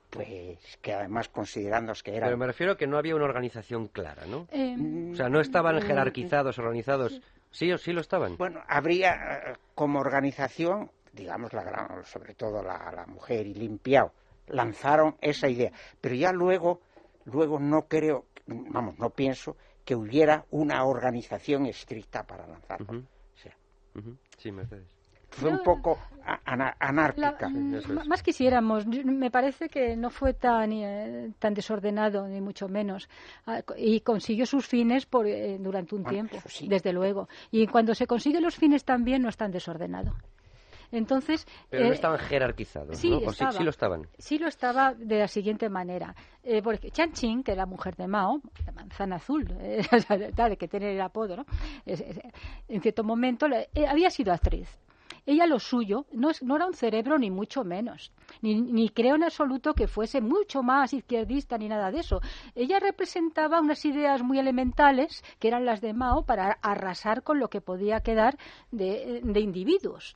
[0.09, 2.29] pues que además considerando que eran...
[2.29, 4.49] Pero me refiero a que no había una organización clara, ¿no?
[4.51, 7.21] Em, o sea, no estaban mm, jerarquizados, organizados.
[7.51, 8.37] Sí, o sí lo estaban.
[8.37, 14.13] Bueno, habría eh, como organización digamos, la gran, sobre todo la, la mujer y limpiado,
[14.49, 15.73] lanzaron esa idea.
[16.01, 16.81] Pero ya luego,
[17.25, 23.03] luego no creo, vamos, no pienso que hubiera una organización estricta para lanzarlo.
[24.39, 25.01] Sí, Mercedes.
[25.31, 27.49] Fue un poco anárquica.
[28.07, 28.87] más quisiéramos.
[28.87, 33.09] Me parece que no fue tan, eh, tan desordenado, ni mucho menos.
[33.47, 36.37] Ah, y consiguió sus fines por, eh, durante un tiempo,
[36.67, 37.29] desde luego.
[37.51, 40.15] Y cuando se consiguen los fines también no es tan desordenado.
[40.93, 43.33] Entonces, Pero no eh, estaban jerarquizados, sí, ¿no?
[43.33, 44.09] sí, lo estaban.
[44.19, 46.15] Sí lo estaba de la siguiente manera.
[46.43, 50.95] Eh, porque Chan Chin, que era mujer de Mao, la manzana azul, eh, que tiene
[50.95, 51.47] el apodo, ¿no?
[51.87, 53.47] en cierto momento
[53.89, 54.69] había sido actriz.
[55.31, 58.13] Ella lo suyo no, era un cerebro ni mucho menos,
[58.43, 62.21] ni, creo en absoluto que fuese mucho más izquierdista ni nada de eso.
[62.57, 67.49] Ella representaba unas ideas muy elementales, que eran las de Mao, para arrasar con lo
[67.49, 68.37] que podía quedar
[68.73, 70.15] de, de individuos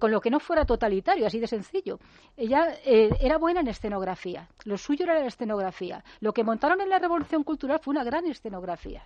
[0.00, 2.00] con lo que no fuera totalitario, así de sencillo.
[2.36, 6.02] Ella eh, era buena en escenografía, lo suyo era la escenografía.
[6.18, 9.04] Lo que montaron en la Revolución Cultural fue una gran escenografía.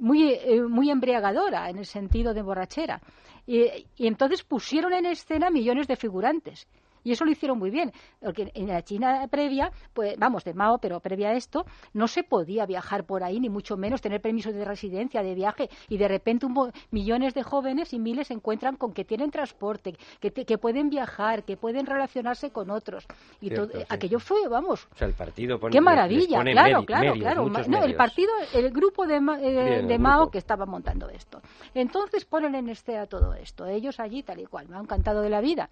[0.00, 3.00] Muy, eh, muy embriagadora en el sentido de borrachera.
[3.46, 6.66] y entonces pusieron en escena millones de figurantes
[7.04, 10.78] y eso lo hicieron muy bien, porque en la China previa, pues vamos, de Mao,
[10.78, 14.52] pero previa a esto, no se podía viajar por ahí, ni mucho menos tener permiso
[14.52, 16.46] de residencia, de viaje, y de repente
[16.90, 21.44] millones de jóvenes y miles se encuentran con que tienen transporte, que, que pueden viajar,
[21.44, 23.06] que pueden relacionarse con otros.
[23.40, 24.88] Y todo, aquello fue, vamos.
[24.92, 27.48] O sea, el partido Qué maravilla, claro, claro, claro.
[27.48, 31.40] No, el partido, el grupo de, eh, de Mao que estaba montando esto.
[31.74, 35.30] Entonces ponen en escena todo esto, ellos allí tal y cual, me han encantado de
[35.30, 35.68] la vida.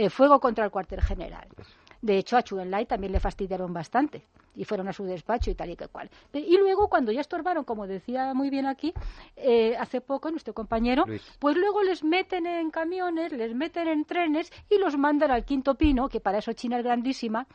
[0.00, 1.48] Eh, fuego contra el cuartel general.
[2.00, 4.22] De hecho, a Chu Enlai también le fastidiaron bastante
[4.54, 6.08] y fueron a su despacho y tal y que cual.
[6.32, 8.94] Y luego, cuando ya estorbaron, como decía muy bien aquí,
[9.34, 11.02] eh, hace poco nuestro compañero,
[11.40, 15.74] pues luego les meten en camiones, les meten en trenes y los mandan al quinto
[15.74, 17.48] pino, que para eso China es grandísima,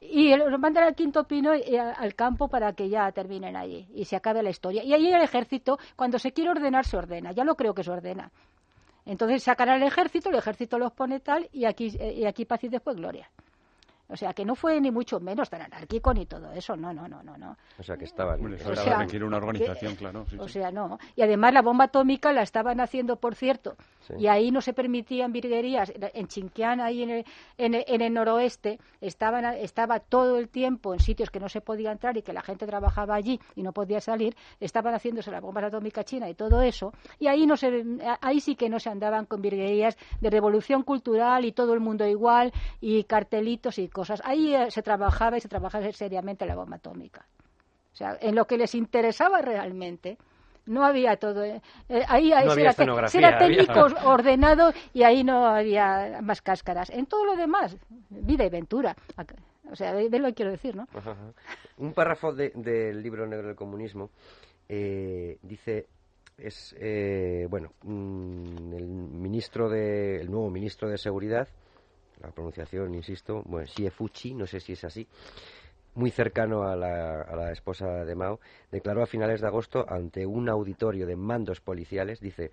[0.00, 4.04] y los mandan al quinto pino y al campo para que ya terminen allí y
[4.04, 4.82] se acabe la historia.
[4.82, 7.30] Y ahí el ejército, cuando se quiere ordenar, se ordena.
[7.30, 8.32] Ya lo creo que se ordena.
[9.06, 12.64] Entonces sacan al ejército, el ejército los pone tal y aquí, eh, y aquí paz
[12.64, 13.30] y después gloria.
[14.08, 17.08] O sea, que no fue ni mucho menos tan anárquico ni todo eso, no, no,
[17.08, 17.38] no, no.
[17.38, 17.56] no.
[17.78, 18.44] O sea, que estaban...
[18.44, 20.26] o sea, requiere una organización, claro.
[20.38, 20.98] o sea, no.
[21.16, 23.76] Y además la bomba atómica la estaban haciendo, por cierto,
[24.18, 25.92] y ahí no se permitían virguerías.
[26.12, 27.24] En Chinquián, ahí en el,
[27.56, 32.16] en el, noroeste, estaban, estaba todo el tiempo en sitios que no se podía entrar
[32.18, 36.04] y que la gente trabajaba allí y no podía salir, estaban haciéndose la bomba atómica
[36.04, 37.84] china y todo eso, y ahí, no se,
[38.20, 42.06] ahí sí que no se andaban con virguerías de revolución cultural y todo el mundo
[42.06, 44.20] igual y cartelitos y cosas.
[44.24, 47.24] Ahí eh, se trabajaba y se trabajaba seriamente la bomba atómica.
[47.92, 50.18] O sea, en lo que les interesaba realmente
[50.66, 51.44] no había todo.
[51.44, 56.90] Eh, eh, ahí, no era, técnico ordenado y ahí no había más cáscaras.
[56.90, 57.76] En todo lo demás,
[58.10, 58.96] vida y ventura.
[59.70, 60.86] O sea, de, lo que quiero decir, ¿no?
[61.78, 64.10] Un párrafo del libro negro del comunismo
[64.68, 65.86] dice
[66.36, 66.74] es
[67.48, 71.46] bueno mm, el ministro de el nuevo ministro de seguridad
[72.20, 75.06] la pronunciación, insisto, bueno, Fuchi, no sé si es así,
[75.94, 78.40] muy cercano a la, a la, esposa de Mao,
[78.70, 82.52] declaró a finales de agosto ante un auditorio de mandos policiales, dice,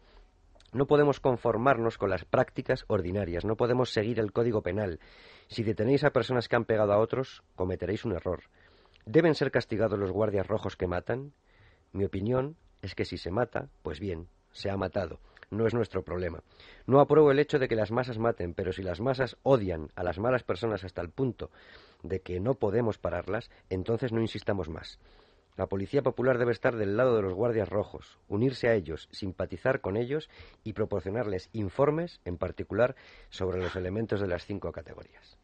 [0.73, 4.99] no podemos conformarnos con las prácticas ordinarias, no podemos seguir el código penal.
[5.47, 8.43] Si detenéis a personas que han pegado a otros, cometeréis un error.
[9.05, 11.33] ¿Deben ser castigados los guardias rojos que matan?
[11.91, 15.19] Mi opinión es que si se mata, pues bien, se ha matado
[15.51, 16.41] no es nuestro problema.
[16.87, 20.03] No apruebo el hecho de que las masas maten, pero si las masas odian a
[20.03, 21.51] las malas personas hasta el punto
[22.01, 24.99] de que no podemos pararlas, entonces no insistamos más.
[25.57, 29.81] La Policía Popular debe estar del lado de los guardias rojos, unirse a ellos, simpatizar
[29.81, 30.29] con ellos
[30.63, 32.95] y proporcionarles informes, en particular,
[33.29, 35.37] sobre los elementos de las cinco categorías.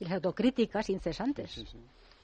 [0.00, 1.62] Y las autocríticas incesantes.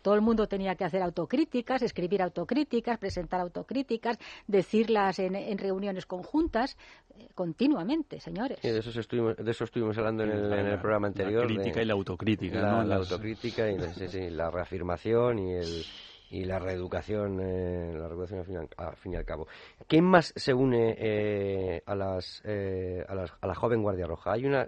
[0.02, 6.76] Todo el mundo tenía que hacer autocríticas, escribir autocríticas, presentar autocríticas, decirlas en, reuniones conjuntas,
[7.16, 8.60] eh, continuamente, señores.
[8.62, 11.50] de, eso estuvimos, de eso estuvimos hablando en el, programa anterior.
[11.50, 12.60] La crítica y la autocrítica.
[12.60, 15.84] La, la autocrítica y la reafirmación y el
[16.30, 19.46] y la reeducación, eh, la reeducación al fin, y al cabo.
[19.86, 24.32] ¿Quién más se une eh, a, las, eh, a, las, a la joven Guardia Roja?
[24.32, 24.66] Hay una,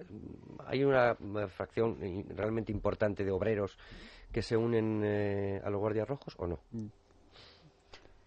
[0.67, 1.17] hay una
[1.49, 1.99] fracción
[2.35, 3.77] realmente importante de obreros
[4.33, 6.59] que se unen eh, a los guardias rojos o no?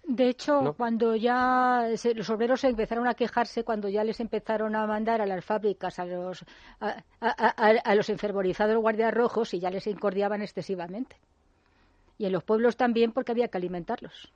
[0.05, 5.21] De hecho, cuando ya los obreros empezaron a quejarse, cuando ya les empezaron a mandar
[5.21, 6.43] a las fábricas a los,
[6.81, 11.15] a, a, los enfervorizados guardias rojos y ya les incordiaban excesivamente.
[12.17, 14.33] Y en los pueblos también porque había que alimentarlos.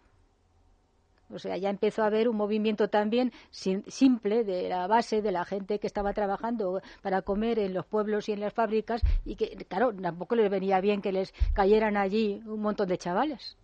[1.30, 5.44] O sea, ya empezó a haber un movimiento también simple de la base de la
[5.46, 9.56] gente que estaba trabajando para comer en los pueblos y en las fábricas y que,
[9.68, 13.58] claro, tampoco les venía bien que les cayeran allí un montón de chavales.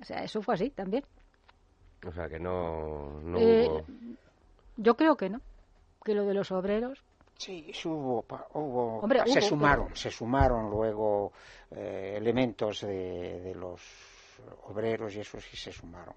[0.00, 1.04] O sea, eso fue así también.
[2.06, 3.68] O sea, que no, eh,
[4.76, 5.40] Yo creo que no.
[6.04, 7.02] Que lo de los obreros
[7.36, 11.32] Sí, hubo, hubo se sumaron, se sumaron luego
[11.72, 13.80] eh, elementos de, de los
[14.64, 16.14] obreros y eso sí se sumaron.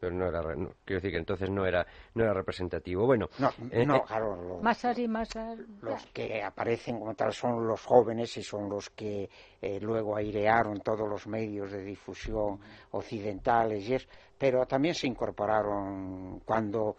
[0.00, 3.04] Pero no era, quiero decir que entonces no era, no era representativo.
[3.04, 4.62] Bueno, no, eh, no eh, claro.
[4.62, 5.58] Los, y masas.
[5.82, 9.28] Los que aparecen como tal son los jóvenes y son los que
[9.60, 12.58] eh, luego airearon todos los medios de difusión
[12.92, 14.08] occidentales y es,
[14.40, 16.96] pero también se incorporaron cuando,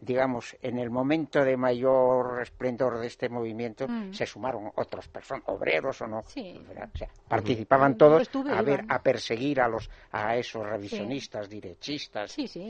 [0.00, 4.12] digamos, en el momento de mayor esplendor de este movimiento, mm.
[4.12, 6.22] se sumaron otras personas, obreros o no,
[7.26, 12.30] participaban todos a ver, a perseguir a los a esos revisionistas, derechistas.
[12.30, 12.60] Sí, sí,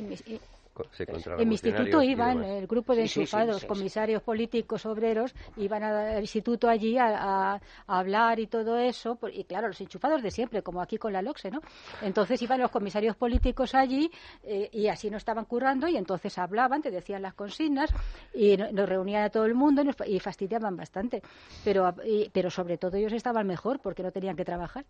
[1.39, 6.97] en mi instituto iban, el grupo de enchufados, comisarios políticos, obreros, iban al instituto allí
[6.99, 11.20] a, hablar y todo eso, y claro, los enchufados de siempre, como aquí con la
[11.20, 11.61] LOXE, ¿no?
[12.01, 14.11] Entonces iban los comisarios políticos allí
[14.45, 17.91] eh, y así no estaban currando y entonces hablaban, te decían las consignas
[18.35, 21.23] y nos reunían a todo el mundo y, fastidiaban bastante.
[21.64, 21.95] Pero,
[22.33, 24.85] pero sobre todo ellos estaban mejor porque no tenían que trabajar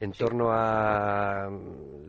[0.00, 1.50] en torno a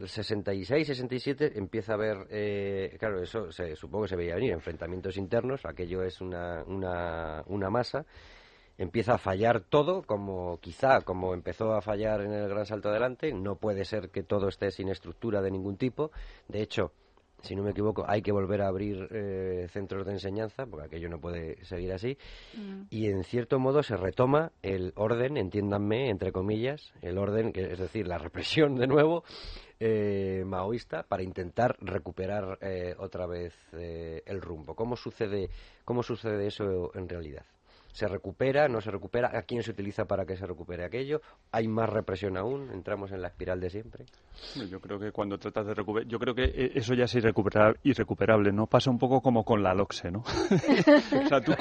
[0.05, 5.17] 66, 67 empieza a haber, eh, claro, eso se, supongo que se veía venir, enfrentamientos
[5.17, 8.05] internos, aquello es una, una, una masa,
[8.77, 13.33] empieza a fallar todo, como quizá como empezó a fallar en el Gran Salto Adelante,
[13.33, 16.11] no puede ser que todo esté sin estructura de ningún tipo,
[16.47, 16.91] de hecho,
[17.41, 21.09] si no me equivoco, hay que volver a abrir eh, centros de enseñanza, porque aquello
[21.09, 22.17] no puede seguir así,
[22.55, 22.83] mm.
[22.89, 27.79] y en cierto modo se retoma el orden, entiéndanme, entre comillas, el orden, que es
[27.79, 29.23] decir, la represión de nuevo
[29.79, 34.75] eh, maoísta, para intentar recuperar eh, otra vez el rumbo.
[34.75, 35.49] ¿Cómo sucede,
[35.85, 37.45] ¿Cómo sucede eso en realidad?
[37.91, 41.21] Se recupera, no se recupera, a quién se utiliza para que se recupere aquello,
[41.51, 44.05] hay más represión aún, entramos en la espiral de siempre.
[44.69, 48.51] Yo creo que cuando tratas de recuperar, yo creo que e, eso ya es irrecuperable,
[48.51, 48.67] ¿no?
[48.67, 50.19] Pasa un poco como con la LOXE, ¿no?
[51.25, 51.53] o sea, tú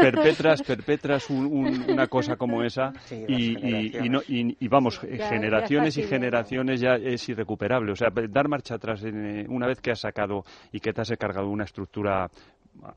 [0.00, 7.92] perpetras, perpetras una cosa como esa y, vamos, generaciones y generaciones ya es irrecuperable.
[7.92, 11.10] O sea, dar marcha atrás eh, una vez que has sacado y que te has
[11.18, 12.30] cargado una estructura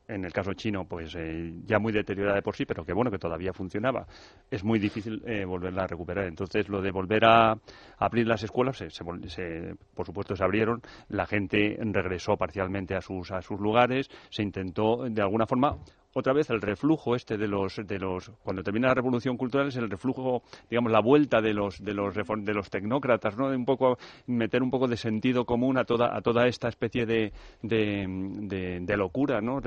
[0.07, 3.11] en el caso chino, pues eh, ya muy deteriorada de por sí, pero que bueno,
[3.11, 4.05] que todavía funcionaba,
[4.49, 6.25] es muy difícil eh, volverla a recuperar.
[6.25, 7.55] Entonces, lo de volver a
[7.97, 13.41] abrir las escuelas, se, por supuesto, se abrieron, la gente regresó parcialmente a sus, a
[13.41, 15.77] sus lugares, se intentó de alguna forma
[16.13, 19.75] otra vez el reflujo este de los de los cuando termina la revolución cultural es
[19.75, 23.65] el reflujo digamos la vuelta de los de los de los tecnócratas no de un
[23.65, 28.97] poco meter un poco de sentido común a toda a toda esta especie de de,
[28.97, 29.61] locura no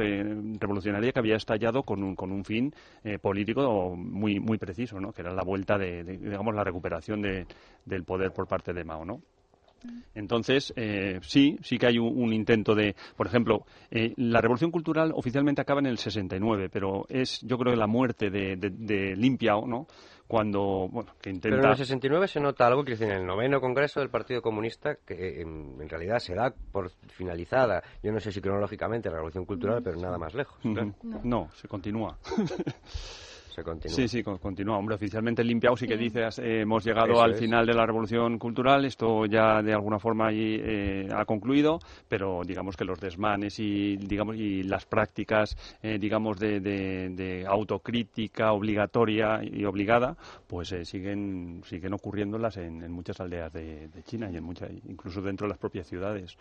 [0.59, 2.75] revolucionaria que había estallado con un, con un fin
[3.05, 8.05] eh, político muy muy preciso no que era la vuelta de, digamos la recuperación del
[8.05, 9.21] poder por parte de Mao no
[10.15, 15.13] entonces, eh, sí, sí que hay un, intento de, por ejemplo, eh, la revolución cultural
[15.15, 19.87] oficialmente acaba en el 69, pero es, yo creo, la muerte de, de, Limpiao, ¿no?
[20.27, 21.57] Cuando, bueno, que intenta...
[21.57, 24.41] Pero en el 69 se nota algo que dice en el noveno congreso del Partido
[24.41, 29.45] Comunista que en, realidad se da por finalizada, yo no sé si cronológicamente la revolución
[29.45, 30.59] cultural, pero nada más lejos.
[31.23, 32.19] no se continúa.
[33.89, 34.79] Sí, sí, continúa.
[34.79, 38.85] Hombre, oficialmente limpiado sí que dices, eh, hemos llegado al final de la revolución cultural,
[38.85, 41.79] esto ya de alguna forma eh, ha concluido,
[42.09, 49.41] pero digamos que los desmanes y, digamos, y las prácticas, eh, digamos, de, autocrítica obligatoria
[49.43, 55.21] y obligada, pues siguen, siguen ocurriéndolas en, muchas aldeas de, China y en muchas, incluso
[55.21, 56.37] dentro de las propias ciudades.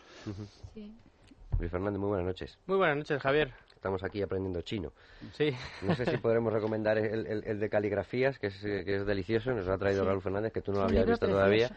[1.60, 2.58] Luis Fernández, muy buenas noches.
[2.66, 3.52] Muy buenas noches, Javier.
[3.82, 4.94] Estamos aquí aprendiendo chino.
[5.34, 5.56] Sí.
[5.82, 9.54] No sé si podremos recomendar el, de caligrafías, que es, que es delicioso.
[9.54, 11.72] Nos ha traído Raúl Fernández, que tú no lo habías visto todavía.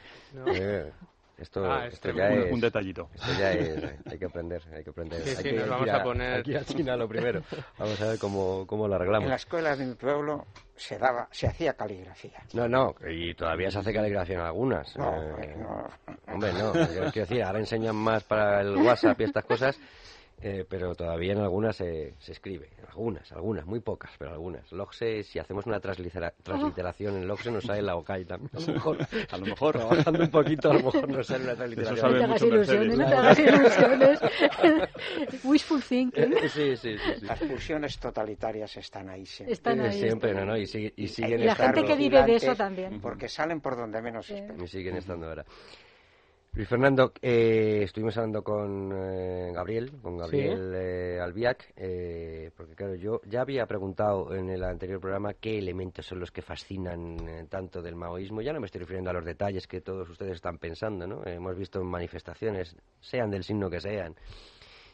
[0.49, 0.93] Eh,
[1.39, 3.09] esto, ah, esto ya es un detallito.
[3.15, 5.23] Esto ya es, hay que aprender, hay que aprender.
[5.23, 7.43] Sí, hay sí, que nos vamos a, poner aquí a China lo primero.
[7.79, 9.25] Vamos a ver cómo, cómo lo arreglamos.
[9.25, 10.45] En la escuela de mi pueblo
[10.77, 12.43] se daba, se hacía caligrafía.
[12.53, 14.95] No, no, y todavía se hace caligrafía en algunas.
[14.99, 15.89] No, eh, no.
[16.31, 16.71] Hombre, no.
[16.73, 19.81] Quiero decir, ahora enseñan más para el WhatsApp y estas cosas
[20.47, 24.71] eh, pero todavía en algunas se, se escribe, algunas, algunas, muy pocas, pero algunas.
[24.73, 28.51] Logse, si hacemos una transliteración en Logse nos sale la OCAI también.
[28.55, 28.99] A lo mejor,
[29.31, 32.13] a lo mejor trabajando un poquito, a lo mejor nos sale una transliteración.
[32.13, 34.21] no te hagas ilusiones, no te hagas ilusiones.
[35.45, 36.35] Wishful thinking.
[36.35, 39.55] Eh, sí, sí, sí, Las pulsiones totalitarias están ahí siempre.
[39.55, 42.37] Están ahí, siempre, no, no, y, sigue, y siguen y la gente que vive de
[42.37, 43.01] eso también.
[43.01, 44.37] Porque salen por donde menos sí.
[44.63, 45.47] Y siguen estando ahora.
[46.57, 52.95] Luis Fernando, eh, estuvimos hablando con eh, Gabriel, con Gabriel eh, Albiac, eh, porque claro,
[52.95, 57.83] yo ya había preguntado en el anterior programa qué elementos son los que fascinan tanto
[57.83, 58.41] del maoísmo.
[58.41, 61.27] Ya no me estoy refiriendo a los detalles que todos ustedes están pensando, ¿no?
[61.27, 64.15] hemos visto manifestaciones, sean del signo que sean,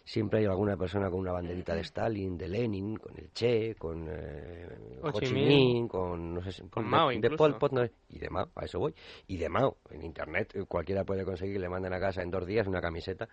[0.04, 4.08] siempre hay alguna persona con una banderita de Stalin, de Lenin, con el Che, con
[4.08, 7.72] eh, Ho Chi Minh, con no sé, con Mao de, Pol Pot,
[8.08, 8.94] y de Mao, a eso voy,
[9.26, 12.46] y de Mao, en internet eh, cualquiera puede conseguir, le mandan a casa en dos
[12.46, 13.28] días una camiseta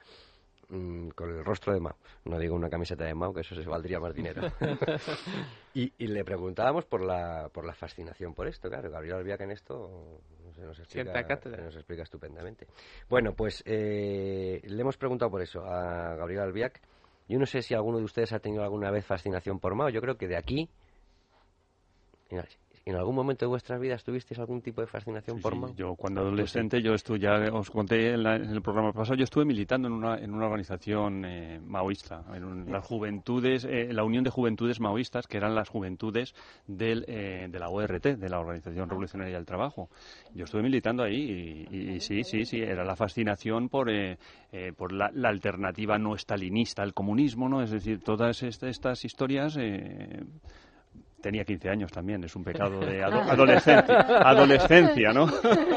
[0.70, 1.96] mm, con el rostro de Mao.
[2.26, 4.42] No digo una camiseta de Mao, que eso se valdría más dinero.
[5.74, 8.90] y, le preguntábamos por la, por la fascinación por esto, claro.
[8.92, 10.22] Gabriel Albiac en esto
[10.58, 12.68] nos, explica, nos explica estupendamente.
[13.10, 16.82] Bueno, pues eh, le hemos preguntado por eso a Gabriel Albiac.
[17.28, 19.90] Yo no sé si alguno de ustedes ha tenido alguna vez fascinación por Mao.
[19.90, 20.70] Yo creo que de aquí
[22.88, 25.76] ¿En algún momento de vuestras vidas tuvisteis algún tipo de fascinación por Mao?
[25.76, 29.90] Yo cuando adolescente, yo estuve, ya os conté en, el programa pasado, yo estuve militando
[29.90, 34.80] en una, en una organización eh, maoísta, en las juventudes, eh, la Unión de Juventudes
[34.80, 36.34] Maoístas, que eran las juventudes
[36.66, 39.90] del, eh, de la ORT, de la Organización Revolucionaria del Trabajo.
[40.34, 43.92] Yo estuve militando ahí y, sí, sí, sí, era la fascinación por,
[44.78, 47.62] por la, alternativa no estalinista al comunismo, ¿no?
[47.62, 49.58] Es decir, todas estas historias
[51.28, 55.28] Tenía 15 años también, es un pecado de adolescencia, adolescencia, ¿no?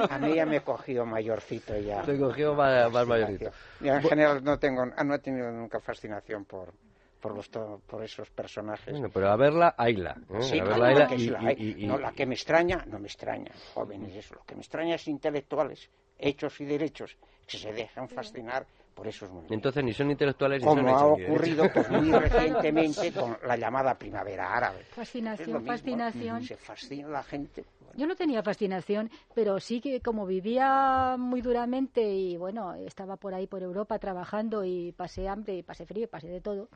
[0.09, 2.03] A mí ya me he cogido mayorcito ya.
[2.03, 3.51] Te cogido más, mayorcito.
[3.81, 6.73] en general no tengo, no he tenido nunca fascinación por,
[7.21, 8.93] por, los, por esos personajes.
[8.93, 10.19] Bueno, pero a verla, hayla.
[10.35, 10.41] ¿eh?
[10.43, 14.37] Sí, a verla, la, y, no, la que me extraña, no me extraña, jóvenes, eso.
[14.37, 17.17] Lo que me extraña es intelectuales, hechos y derechos,
[17.49, 21.89] que se dejan fascinar por esos Entonces ni son intelectuales ni Como ha ocurrido pues,
[21.91, 24.85] muy recientemente con la llamada primavera árabe.
[24.91, 26.43] Fascinación, fascinación.
[26.45, 27.65] Se fascina la gente.
[27.97, 33.35] Yo no tenía fascinación, pero sí que como vivía muy duramente y bueno, estaba por
[33.35, 36.69] ahí por Europa trabajando y pasé hambre y pasé frío y pasé de todo,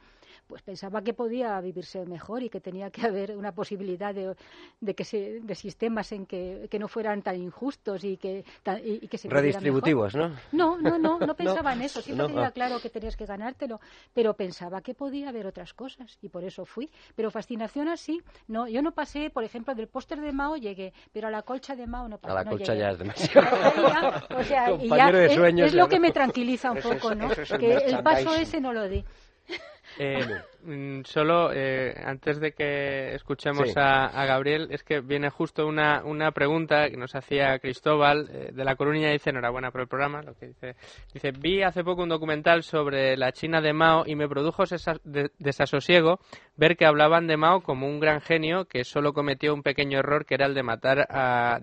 [0.47, 4.35] pues pensaba que podía vivirse mejor y que tenía que haber una posibilidad de,
[4.81, 8.45] de que se, de sistemas en que, que, no fueran tan injustos y que,
[8.85, 10.35] y, que se redistributivos, ¿no?
[10.53, 12.03] No, no, no, no pensaba en eso.
[12.03, 13.81] Siempre tenía claro que tenías que ganártelo,
[14.13, 16.91] pero pensaba que podía haber otras cosas y por eso fui.
[17.15, 21.29] Pero fascinación así, no, yo no pasé, por ejemplo, del póster de Mao llegué, pero
[21.29, 22.33] a la colcha de Mao no pasé.
[22.33, 24.27] A la colcha ya es demasiado.
[24.37, 27.29] o sea, y ya es, lo que me tranquiliza un poco, ¿no?
[27.59, 29.05] que el paso ese no lo di.
[29.99, 30.27] Eh,
[30.65, 36.33] mm, solo eh, antes de que escuchemos a, Gabriel, es que viene justo una, una
[36.33, 39.11] pregunta que nos hacía Cristóbal eh, de La Coruña.
[39.11, 40.23] Dice: Enhorabuena por el programa.
[40.23, 40.75] Lo que dice,
[41.13, 44.65] dice: Vi hace poco un documental sobre la China de Mao y me produjo
[45.39, 46.19] desasosiego
[46.57, 50.25] ver que hablaban de Mao como un gran genio que solo cometió un pequeño error
[50.25, 51.07] que era el de matar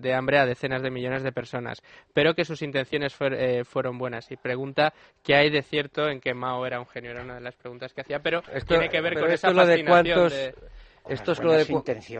[0.00, 1.82] de hambre a decenas de millones de personas,
[2.14, 4.30] pero que sus intenciones fueron buenas.
[4.30, 7.10] Y pregunta: ¿qué hay de cierto en que Mao era un genio?
[7.10, 9.66] Era una de las preguntas que hacía pero esto, tiene que ver con esa lo
[9.66, 10.32] de cuántos,
[11.08, 11.66] Esto es lo de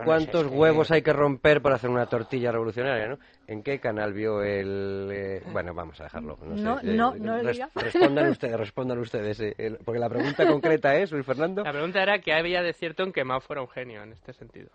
[0.03, 3.17] cuántos huevos hay que romper para hacer una tortilla revolucionaria, ¿no?
[3.47, 5.09] ¿En qué canal vio el...?
[5.11, 6.37] Eh, bueno, vamos a dejarlo.
[6.41, 7.37] No, no, no,
[7.75, 9.39] Respondan ustedes, respondan ustedes.
[9.39, 11.63] Eh, porque la pregunta concreta es, Luis Fernando...
[11.63, 14.33] La pregunta era que había de cierto en que Mao fuera un genio en este
[14.33, 14.69] sentido.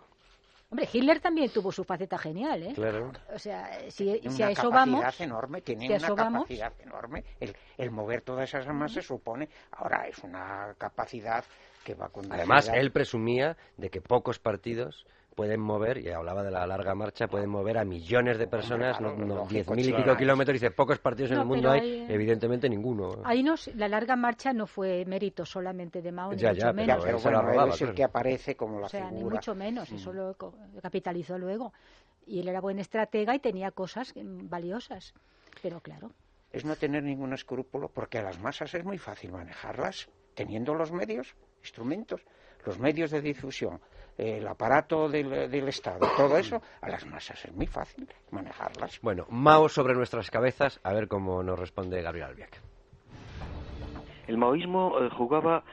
[0.71, 2.73] Hombre, Hitler también tuvo su faceta genial, ¿eh?
[2.75, 3.11] Claro.
[3.33, 5.19] O sea, si, a eso vamos...
[5.19, 7.23] enorme, tiene una capacidad enorme.
[7.39, 9.49] El, el, mover todas esas masas supone...
[9.71, 11.43] Ahora, es una capacidad
[11.83, 12.31] que va con...
[12.31, 15.07] Además, él presumía de que pocos partidos
[15.39, 19.15] pueden mover, y hablaba de la larga marcha, pueden mover a millones de personas, no,
[19.15, 23.21] no, diez mil y pico kilómetros, dice, pocos partidos en el mundo hay, evidentemente ninguno.
[23.23, 27.05] Ahí no, la larga marcha no fue mérito solamente de Mao, ni mucho menos.
[27.05, 30.15] Pero, bueno, es el que aparece como la o sea, ni mucho menos, eso mm.
[30.17, 30.35] lo
[30.81, 31.71] capitalizó luego.
[32.27, 35.13] Y él era buen estratega y tenía cosas valiosas,
[35.61, 36.11] pero claro.
[36.51, 40.91] Es no tener ningún escrúpulo, porque a las masas es muy fácil manejarlas, teniendo los
[40.91, 42.25] medios, instrumentos,
[42.65, 43.79] los medios de difusión,
[44.19, 48.99] el aparato del, Estado, todo eso, a las masas es muy fácil manejarlas.
[49.01, 52.61] Bueno, Mao sobre nuestras cabezas, a ver cómo nos responde Gabriel Albiac.
[54.27, 55.63] El maoísmo eh, jugaba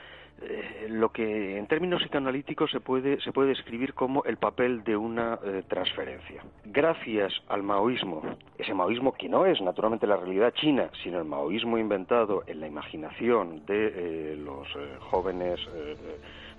[0.41, 4.97] eh, lo que en términos psicoanalíticos se puede, se puede describir como el papel de
[4.97, 6.43] una eh, transferencia.
[6.65, 8.23] Gracias al maoísmo,
[8.57, 12.69] ese maoísmo que no es naturalmente la realidad china, sino el maoísmo inventado en la
[12.69, 14.69] imaginación de los
[15.01, 15.61] jóvenes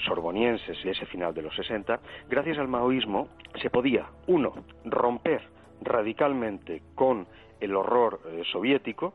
[0.06, 2.00] sorbonienses y ese final de los 60,
[2.30, 3.30] gracias al maoísmo
[3.62, 4.54] se podía, uno,
[4.86, 5.42] romper
[5.82, 7.28] radicalmente con
[7.60, 9.14] el horror eh, soviético,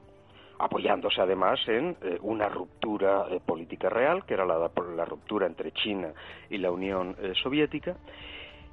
[0.59, 6.13] apoyándose además en eh, una ruptura eh, política real, que era la, ruptura entre China
[6.51, 7.97] y la Unión Soviética,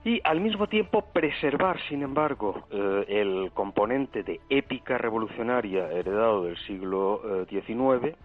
[0.04, 7.46] y al mismo tiempo preservar, sin embargo, el componente de épica revolucionaria heredado del siglo
[7.50, 8.16] XIX,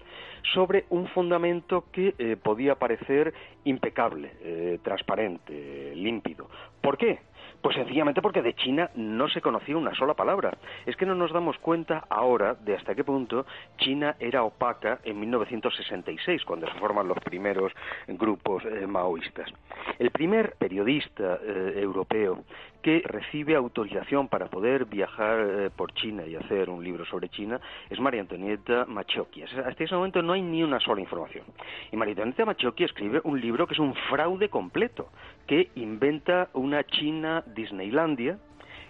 [0.52, 3.32] sobre un fundamento que eh, podía parecer
[3.64, 6.48] impecable, eh, transparente, límpido.
[6.80, 7.20] ¿Por qué?
[7.60, 10.56] Pues sencillamente porque de China no se conocía una sola palabra.
[10.86, 13.46] Es que no nos damos cuenta ahora de hasta qué punto
[13.78, 17.72] China era opaca en 1966, cuando se forman los primeros
[18.08, 19.50] grupos eh, maoístas.
[19.98, 22.44] El primer periodista europeo
[22.84, 27.58] que recibe autorización para poder viajar eh, por China y hacer un libro sobre China
[27.88, 29.42] es María Antonieta Machoki.
[29.42, 31.46] Hasta ese momento no hay ni una sola información.
[31.90, 35.08] Y María Antonieta Machoki escribe un libro que es un fraude completo,
[35.46, 38.38] que inventa una China Disneylandia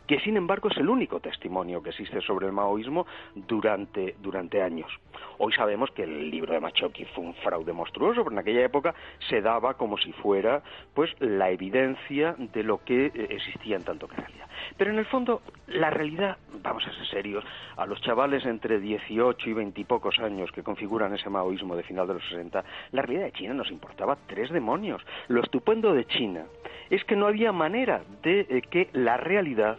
[0.06, 4.90] que sin embargo es el único testimonio que existe sobre el maoísmo durante, durante años.
[5.38, 8.94] Hoy sabemos que el libro de Machoki fue un fraude monstruoso, pero en aquella época
[9.28, 10.62] se daba como si fuera
[10.94, 14.48] pues la evidencia de lo que eh, existía en tanto que realidad.
[14.76, 17.44] Pero en el fondo, la realidad, vamos a ser serios,
[17.76, 21.82] a los chavales entre 18 y 20 y pocos años que configuran ese maoísmo de
[21.82, 25.02] final de los 60, la realidad de China nos importaba tres demonios.
[25.28, 26.44] Lo estupendo de China
[26.90, 29.78] es que no había manera de eh, que la realidad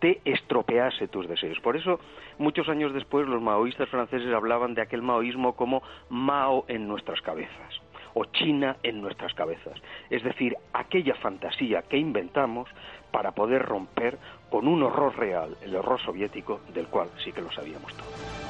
[0.00, 1.58] te estropease tus deseos.
[1.60, 2.00] Por eso,
[2.38, 7.85] muchos años después, los maoístas franceses hablaban de aquel maoísmo como Mao en nuestras cabezas
[8.18, 9.78] o China en nuestras cabezas.
[10.08, 12.66] Es decir, aquella fantasía que inventamos
[13.12, 14.18] para poder romper
[14.50, 18.46] con un horror real, el horror soviético, del cual sí que lo sabíamos todos.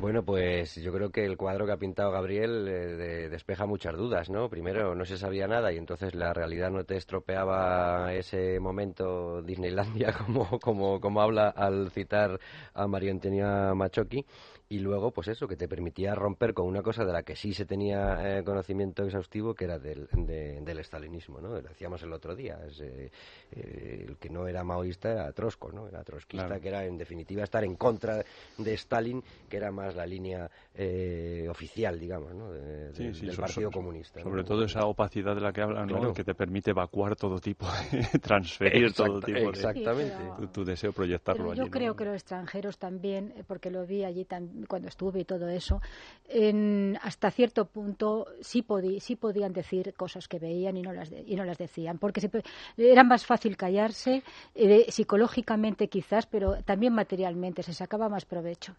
[0.00, 4.30] Bueno, pues yo creo que el cuadro que ha pintado Gabriel eh, despeja muchas dudas,
[4.30, 4.48] ¿no?
[4.48, 10.12] Primero, no se sabía nada y entonces la realidad no te estropeaba ese momento Disneylandia
[10.26, 12.40] como, como, como habla al citar
[12.72, 14.24] a María Antonia Machoki
[14.72, 17.52] y luego, pues eso, que te permitía romper con una cosa de la que sí
[17.52, 21.48] se tenía eh, conocimiento exhaustivo, que era del, del estalinismo, ¿no?
[21.48, 23.10] Lo decíamos el otro día, eh,
[23.50, 25.88] eh, el que no era maoísta era Trosco, ¿no?
[25.88, 28.24] Era trotskista, que era en definitiva estar en contra
[28.58, 30.48] de Stalin, que era más la línea
[31.48, 32.52] oficial, digamos, ¿no?
[32.52, 34.22] del Partido Comunista.
[34.22, 36.14] Sobre todo esa opacidad de la que hablan, ¿no?
[36.14, 40.16] Que te permite evacuar todo tipo, de transferir todo tipo exactamente.
[40.38, 40.46] de...
[40.46, 41.60] Tu, deseo proyectarlo allí.
[41.60, 45.48] Yo creo que los extranjeros también, porque lo vi allí también cuando estuve y todo
[45.48, 45.80] eso,
[46.28, 48.64] en, hasta cierto punto sí,
[49.00, 52.20] sí podían decir cosas que veían y no las, y no las decían, porque
[52.76, 54.22] era más fácil callarse,
[54.54, 58.74] eh, psicológicamente quizás, pero también materialmente, se sacaba más provecho.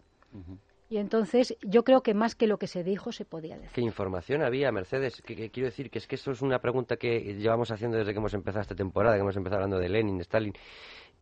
[0.92, 3.70] Y entonces yo creo que más que lo que se dijo se podía decir.
[3.72, 5.22] ¿Qué información había, Mercedes?
[5.22, 8.18] Que, quiero decir que es que esto es una pregunta que llevamos haciendo desde que
[8.18, 10.52] hemos empezado esta temporada, que hemos empezado hablando de Lenin, de Stalin.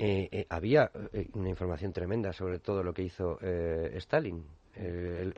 [0.02, 0.90] Eh, eh, había
[1.34, 4.46] una información tremenda sobre todo lo que hizo Stalin.
[4.82, 5.30] Eh,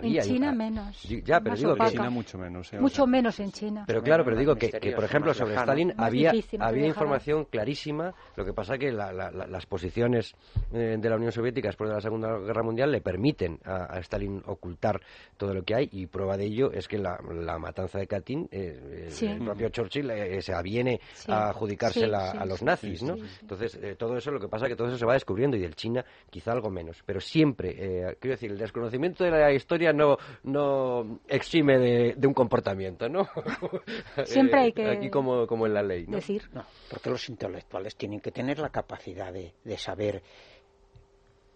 [0.00, 1.02] en China menos.
[1.02, 2.72] Ya, pero digo que China mucho menos.
[2.72, 3.84] Eh, mucho menos en China.
[3.86, 8.14] Pero claro, pero digo que, por ejemplo, sobre Stalin había, había información clarísima.
[8.36, 10.34] Lo que pasa que las posiciones
[10.72, 14.42] eh, de la Unión Soviética después de la Segunda Guerra Mundial le permiten a, Stalin
[14.46, 15.00] ocultar
[15.36, 15.88] todo lo que hay.
[15.92, 17.18] Y prueba de ello es que la,
[17.58, 20.10] matanza de Katyn, el propio Churchill
[20.40, 23.16] se aviene a adjudicársela a los nazis, ¿no?
[23.42, 25.74] Entonces, todo eso, lo que pasa es que todo eso se va descubriendo y del
[25.74, 27.02] China quizá algo menos.
[27.04, 33.08] Pero siempre, quiero decir, el desconocimiento de la historia no, no exime de, un comportamiento,
[33.08, 33.28] ¿no?
[34.24, 34.88] Siempre hay que...
[34.88, 36.16] Aquí como, como en la ley, ¿no?
[36.16, 36.48] Decir.
[36.52, 40.22] No, porque los intelectuales tienen que tener la capacidad de, saber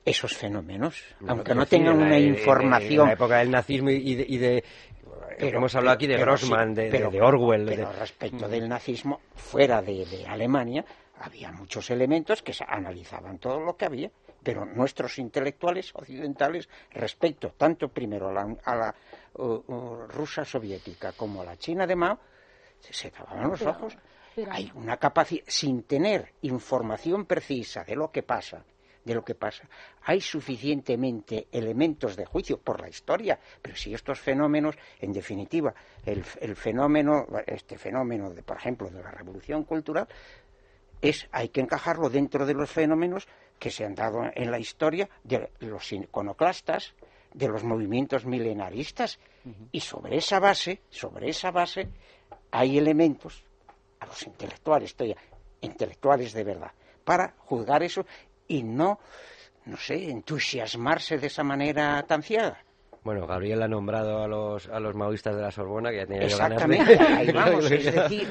[0.04, 3.02] esos fenómenos, aunque no tengan una información.
[3.02, 4.64] En, la época del nazismo y de,
[5.38, 7.66] hemos hablado aquí de Grossman, de, de, Orwell.
[7.66, 10.84] Pero respecto del nazismo, fuera de, Alemania,
[11.20, 14.10] había muchos elementos que analizaban todo lo que había
[14.43, 18.94] pero nuestros intelectuales occidentales respecto tanto primero a la,
[19.35, 22.19] uh, uh, rusa soviética como a la China de Mao
[22.81, 23.97] se tapaban los ojos.
[24.51, 28.64] Hay una capacidad, sin tener información precisa de lo que pasa,
[29.05, 29.69] de lo que pasa.
[30.05, 35.74] Hay suficientemente elementos de juicio por la historia, pero si estos fenómenos, en definitiva,
[36.05, 40.09] el, el fenómeno, este fenómeno, de, por ejemplo, de la revolución cultural,
[41.02, 43.28] es, hay que encajarlo dentro de los fenómenos
[43.62, 46.94] que se han dado en la historia de los iconoclastas,
[47.32, 49.20] de los movimientos milenaristas,
[49.70, 51.89] y sobre esa base, sobre esa base,
[52.51, 53.44] hay elementos
[54.01, 55.14] a los intelectuales, estoy
[55.60, 56.72] intelectuales de verdad,
[57.05, 58.05] para juzgar eso
[58.48, 58.98] y no,
[59.66, 62.64] no sé, entusiasmarse de esa manera tan ciega.
[63.04, 66.22] Bueno, Gabriel ha nombrado a los, a los maoístas de la Sorbona, que ya tenía
[66.22, 68.28] Exactamente, ahí vamos, es decir,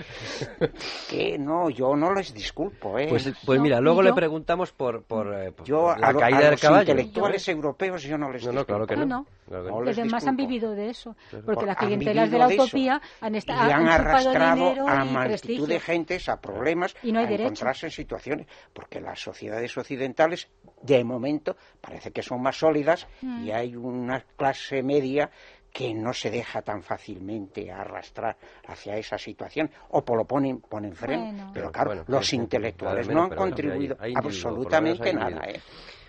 [1.09, 2.97] que no, yo no les disculpo.
[2.97, 3.07] ¿eh?
[3.09, 6.61] Pues, pues mira, luego le preguntamos por, por, eh, yo, la caída a del los
[6.61, 6.91] caballo.
[6.91, 8.53] intelectuales europeos yo no les disculpo.
[8.53, 9.05] No, no, claro que no.
[9.05, 11.15] no, Los demás han vivido de eso,
[11.45, 16.29] porque las clientelas de la utopía han, estado, y han, arrastrado a multitud de gentes
[16.29, 20.47] a problemas, y no hay a encontrarse en situaciones, porque las sociedades occidentales,
[20.81, 23.45] de momento, parece que son más sólidas mm.
[23.45, 25.29] y hay una clase media
[25.71, 28.37] que no se deja tan fácilmente arrastrar
[28.67, 31.51] hacia esa situación o por lo ponen, ponen freno.
[31.53, 35.45] pero claro, los intelectuales no han contribuido absolutamente nada.
[35.47, 35.61] ¿eh?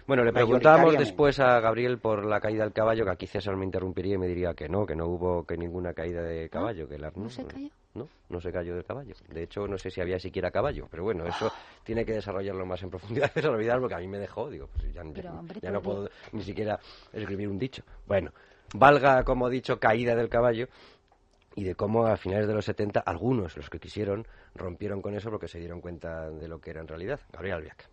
[0.07, 3.65] Bueno, le preguntábamos después a Gabriel por la caída del caballo, que aquí César me
[3.65, 6.89] interrumpiría y me diría que no, que no hubo que ninguna caída de caballo.
[6.89, 7.69] que ¿No se cayó?
[7.95, 8.09] ¿no?
[8.29, 9.15] No se cayó del caballo.
[9.29, 11.53] De hecho, no sé si había siquiera caballo, pero bueno, eso
[11.85, 14.93] tiene que desarrollarlo más en profundidad que olvidar porque a mí me dejó, digo, pues
[14.93, 15.03] ya,
[15.61, 16.79] ya no puedo ni siquiera
[17.13, 17.83] escribir un dicho.
[18.07, 18.33] Bueno,
[18.75, 20.69] valga como dicho caída del caballo
[21.55, 25.31] y de cómo a finales de los 70 algunos, los que quisieron, rompieron con eso
[25.31, 27.21] porque se dieron cuenta de lo que era en realidad.
[27.31, 27.92] Gabriel Albiac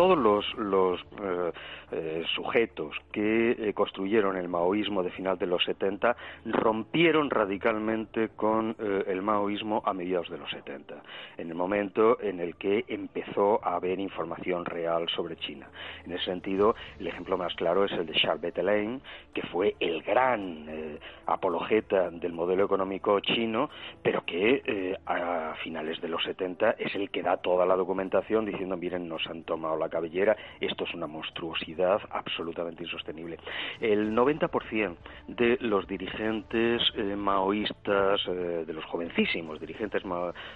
[0.00, 1.52] todos los, eh,
[1.92, 6.16] eh, sujetos que eh, construyeron el maoísmo de final de los 70
[6.46, 10.94] rompieron radicalmente con el maoísmo a mediados de los 70,
[11.36, 15.68] en el momento en el que empezó a haber información real sobre China.
[16.04, 19.00] En ese sentido, el ejemplo más claro es el de Charles Bettelheim,
[19.34, 23.68] que fue el gran apologeta del modelo económico chino,
[24.02, 28.69] pero que a finales de los 70 es el que da toda la documentación diciendo,
[28.76, 33.38] miren, nos han tomado la cabellera, esto es una monstruosidad absolutamente insostenible.
[33.80, 34.96] El 90%
[35.28, 40.02] de los dirigentes eh, maoístas, eh, de los jovencísimos dirigentes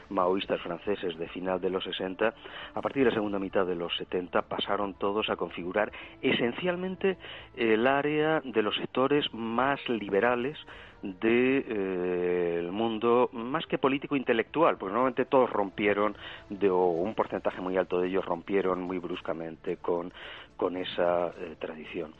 [0.08, 2.34] maoístas franceses de final de los 60,
[2.74, 5.92] a partir de la segunda mitad de los 70 pasaron todos a configurar
[6.22, 7.16] esencialmente
[7.56, 10.58] el área de los sectores más liberales
[11.04, 16.16] del de, eh, mundo más que político intelectual, porque normalmente todos rompieron,
[16.48, 20.12] de, o un porcentaje muy alto de ellos rompieron muy bruscamente con,
[20.56, 22.14] con esa eh, tradición.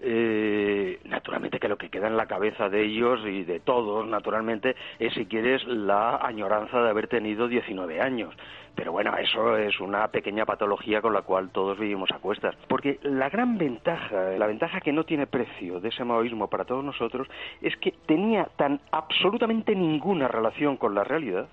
[0.00, 4.76] Eh, naturalmente que lo que queda en la cabeza de ellos y de todos, naturalmente,
[5.00, 8.32] es, si quieres, la añoranza de haber tenido 19 años.
[8.74, 12.54] Pero bueno, eso es una pequeña patología con la cual todos vivimos a cuestas.
[12.68, 16.84] Porque la gran ventaja, la ventaja que no tiene precio de ese maoísmo para todos
[16.84, 17.28] nosotros,
[17.60, 21.48] es que tenía tan absolutamente ninguna relación con la realidad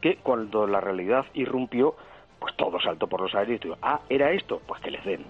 [0.00, 1.94] que cuando la realidad irrumpió,
[2.38, 5.24] pues todo saltó por los aires y dijo, ah, era esto, pues que les den.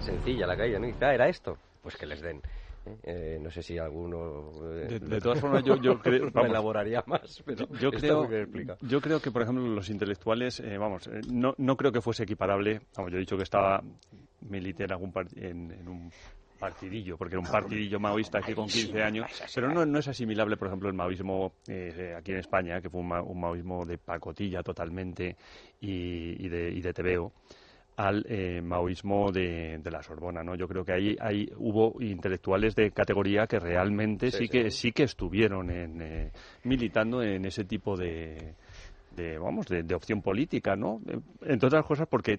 [0.00, 0.86] Sencilla la caída, ¿no?
[1.00, 2.42] Ah, era esto, pues que les den.
[3.02, 7.68] Eh, no sé si alguno eh, de, todas formas yo, yo creo elaboraría más pero
[7.80, 8.28] yo creo
[8.80, 12.80] yo creo que por ejemplo los intelectuales eh, vamos no, no creo que fuese equiparable.
[12.96, 13.82] Vamos yo he dicho que estaba
[14.40, 16.10] milité en algún en, en un
[16.58, 20.56] partidillo, porque era un partidillo maoísta aquí con 15 años, pero no, no es asimilable,
[20.56, 21.52] por ejemplo, el maoísmo
[22.16, 25.36] aquí en España, que fue un, maoísmo de pacotilla totalmente
[25.80, 27.32] y, y, de, y de tebeo
[27.98, 30.54] al eh, maoísmo de, la Sorbona, ¿no?
[30.54, 35.02] Yo creo que ahí, ahí hubo intelectuales de categoría que realmente sí, que sí que
[35.02, 36.30] estuvieron en, eh,
[36.62, 38.54] militando en ese tipo de,
[39.16, 41.00] de vamos de, de, opción política, ¿no?
[41.42, 42.38] Entre otras cosas porque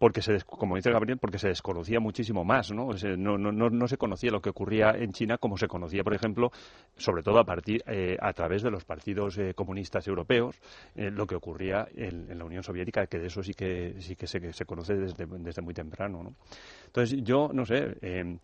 [0.00, 2.88] porque se, como dice Gabriel, porque se desconocía muchísimo más, ¿no?
[3.18, 6.50] no, no, se conocía lo que ocurría en China como se conocía, por ejemplo,
[6.96, 10.56] sobre todo a partir eh, a través de los partidos eh, comunistas europeos,
[10.96, 14.26] eh, lo que ocurría en, la Unión Soviética, que de eso sí que sí que
[14.26, 16.34] se, se conoce desde, desde muy temprano, ¿no?
[16.86, 18.38] Entonces yo no sé.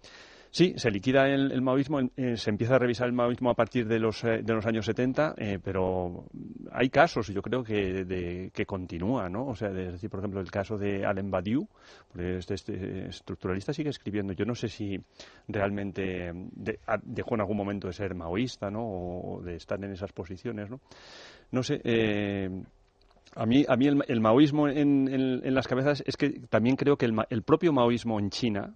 [0.57, 3.99] Sí, se liquida el, maoísmo, eh, se empieza a revisar el maoísmo a partir de
[3.99, 6.25] los, eh, de los años 70, eh, pero
[6.73, 9.49] hay casos, yo creo que, de, que continúa, ¿no?
[9.49, 11.69] O sea, es decir, por ejemplo, el caso de Alain Badiou,
[12.17, 14.33] este, este, estructuralista sigue escribiendo.
[14.33, 14.99] Yo no sé si
[15.47, 16.33] realmente
[17.03, 18.81] dejó en algún momento de ser maoísta, ¿no?
[18.83, 20.81] O, de estar en esas posiciones, ¿no?
[21.51, 21.83] No sé.
[23.35, 27.05] A mí, a mí el, maoísmo en, en, las cabezas es que también creo que
[27.05, 28.75] el, el propio maoísmo en China,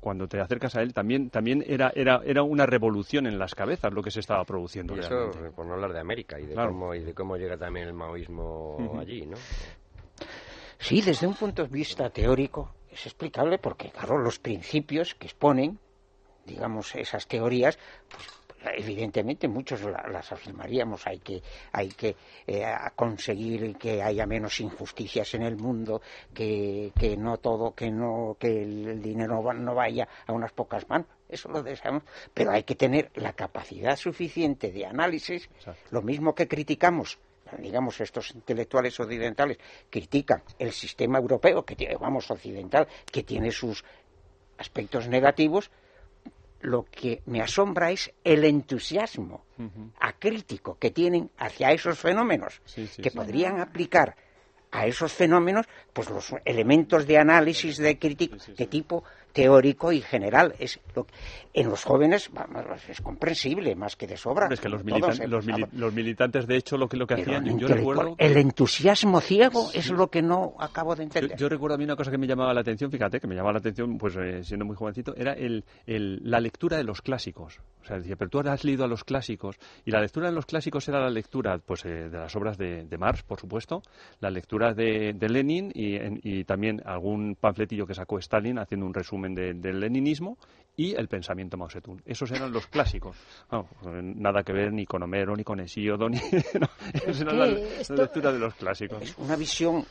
[0.00, 3.92] cuando te acercas a él, también, también era, era, era una revolución en las cabezas
[3.92, 4.94] lo que se estaba produciendo.
[4.96, 7.88] Y eso, por no hablar de América y de, cómo, y de cómo llega también
[7.88, 9.36] el maoísmo allí, ¿no?
[10.78, 15.78] Sí, desde un punto de vista teórico es explicable porque, claro, los principios que exponen,
[16.46, 17.78] digamos, esas teorías,
[18.08, 18.39] pues
[18.76, 21.42] evidentemente muchos las afirmaríamos hay que
[21.72, 22.16] hay que
[22.46, 22.64] eh,
[22.94, 26.02] conseguir que haya menos injusticias en el mundo
[26.34, 31.06] que, que no todo que no que el dinero no vaya a unas pocas manos
[31.28, 32.02] eso lo deseamos
[32.34, 35.48] pero hay que tener la capacidad suficiente de análisis.
[35.90, 37.18] Lo mismo que criticamos
[37.58, 39.58] digamos estos intelectuales occidentales
[39.88, 43.84] critican el sistema europeo que tiene vamos occidental que tiene sus
[44.58, 45.70] aspectos negativos
[46.60, 49.44] lo que me asombra es el entusiasmo
[49.98, 52.60] acrítico que tienen hacia esos fenómenos,
[53.02, 54.16] que podrían aplicar
[54.70, 60.54] a esos fenómenos pues los elementos de análisis de crítica de tipo teórico y general.
[60.58, 61.06] Es lo
[61.52, 62.30] en los jóvenes
[62.88, 64.48] es comprensible, más que de sobra.
[64.50, 68.14] Es que los, los, militantes, de hecho, lo que, lo que hacían, yo, recuerdo...
[68.18, 71.36] El entusiasmo ciego es lo que no acabo de entender.
[71.36, 73.54] Yo, recuerdo a mí una cosa que me llamaba la atención, fíjate, que me llamaba
[73.54, 77.60] la atención, pues eh, siendo muy jovencito, era el, la lectura de los clásicos.
[77.82, 80.46] O sea, decía, pero tú has leído a los clásicos, y la lectura de los
[80.46, 83.82] clásicos era la lectura pues eh, de las obras de, de, Marx, por supuesto,
[84.20, 88.94] la lectura de, de Lenin y, y también algún panfletillo que sacó Stalin haciendo un
[88.94, 90.38] resumen resumen del leninismo
[90.76, 92.00] y el pensamiento Mao Zedong.
[92.06, 93.16] Esos eran los clásicos.
[94.02, 96.18] nada que ver ni con Homero, ni con Hesíodo, ni...
[96.60, 96.68] no,
[97.06, 99.02] esa era la, lectura de los clásicos.
[99.02, 99.84] Es una visión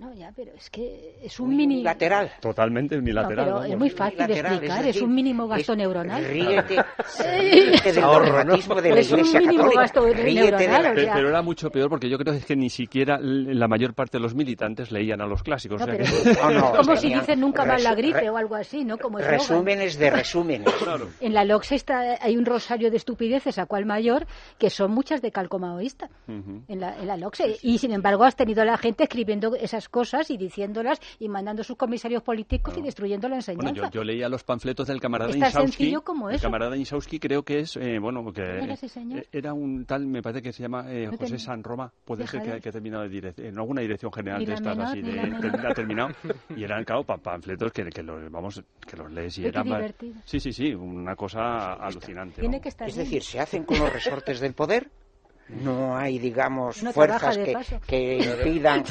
[0.00, 1.82] no, ya, pero es que es un mini...
[1.82, 2.32] Lateral.
[2.40, 3.44] Totalmente unilateral.
[3.44, 6.24] pero es muy fácil de explicar, es, un mínimo gasto neuronal.
[6.24, 6.82] Ríete,
[7.18, 11.12] ríete del dogmatismo de la Iglesia Católica.
[11.12, 14.34] Pero era mucho peor porque yo creo que ni siquiera la mayor parte de los
[14.34, 15.82] militantes leían a los clásicos.
[15.86, 18.96] es como si dicen nunca más la gripe o algo así, ¿no?
[18.96, 20.68] Como resúmenes de resúmenes.
[21.20, 24.26] En la LOX está, hay un rosario de estupideces a cual mayor
[24.58, 27.42] que son muchas de calco maoísta en, la, en la LOX.
[27.62, 31.62] Y sin embargo has tenido a la gente escribiendo esas cosas y diciéndolas y mandando
[31.62, 33.72] sus comisarios políticos y destruyendo la enseñanza.
[33.72, 35.60] Bueno, yo, leía los panfletos del camarada Insauski.
[35.60, 40.06] sencillo como El camarada Insauski creo que es, eh, bueno, porque eh, era, un tal,
[40.06, 43.08] me parece que se llama eh, José San Roma, puede ser que, que, ha terminado
[43.08, 46.10] de en alguna dirección general de estas así, de, ha terminado,
[46.56, 49.94] y eran, claro, panfletos que, que, los, vamos, que los lees y eran...
[50.24, 52.40] Sí, sí, sí, una cosa alucinante.
[52.40, 54.88] Tiene que estar es decir, se hacen con los resortes del poder
[55.62, 57.56] no hay, digamos, fuerzas que,
[57.86, 58.84] que, impidan,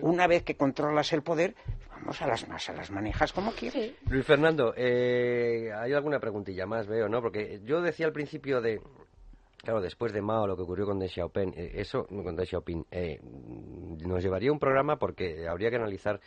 [0.00, 1.54] una vez que controlas el poder,
[1.90, 3.92] vamos a las masas, las manejas como quieres.
[4.08, 7.20] Luis Fernando, eh, hay alguna preguntilla más, veo, ¿no?
[7.20, 8.80] Porque yo decía al principio de,
[9.62, 12.84] Claro, después de Mao, lo que ocurrió con Deng Xiaoping, eh, eso, con Deng Xiaoping,
[12.90, 16.18] eh, nos llevaría un programa porque habría que analizar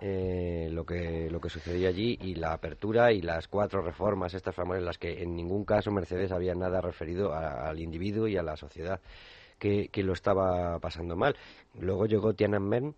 [0.00, 4.54] eh, lo que lo que sucedía allí y la apertura y las cuatro reformas estas
[4.54, 8.42] famosas en las que en ningún caso Mercedes había nada referido al individuo y a
[8.42, 9.00] la sociedad
[9.58, 11.36] que, que lo estaba pasando mal.
[11.78, 12.94] Luego llegó Tiananmen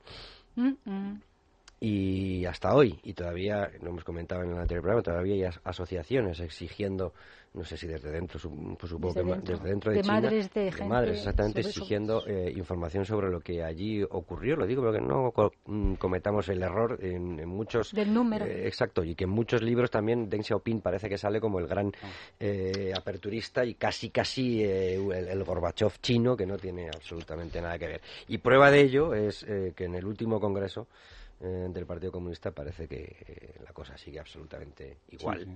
[1.81, 6.41] y hasta hoy, y todavía, lo hemos comentado en el anterior programa, todavía hay asociaciones
[6.41, 7.13] exigiendo
[7.55, 8.41] no sé si desde dentro,
[8.77, 9.55] pues supongo desde que dentro.
[9.55, 14.03] desde dentro de, China, madres de, madres exactamente exigiendo eh, información sobre lo que allí
[14.03, 14.57] ocurrió.
[14.57, 15.33] Lo digo porque no
[15.67, 18.45] mm, cometamos el error en, muchos del número.
[18.45, 21.69] Eh, exacto y que en muchos libros también Deng Xiaoping parece que sale como el
[21.69, 21.93] gran
[22.41, 27.87] eh, aperturista y casi casi el, el, Gorbachev chino que no tiene absolutamente nada que
[27.87, 28.01] ver.
[28.27, 30.89] Y prueba de ello es que en el último congreso
[31.39, 35.47] del Partido Comunista parece que la cosa sigue absolutamente igual.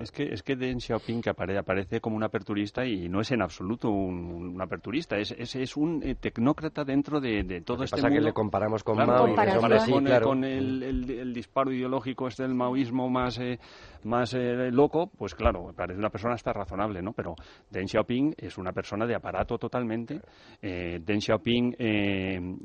[0.00, 3.40] Es que, es, que, Deng Xiaoping que aparece, como un aperturista y no es en
[3.40, 8.20] absoluto un, aperturista, es, es, un eh, tecnócrata dentro de, todo este pasa mundo.
[8.20, 13.58] que le comparamos con Mao y con, el, disparo ideológico este del maoísmo más, eh,
[14.06, 17.12] más eh, loco, pues claro, parece una persona hasta razonable, ¿no?
[17.12, 17.34] Pero
[17.70, 20.20] Deng Xiaoping es una persona de aparato totalmente.
[20.60, 21.76] Deng Xiaoping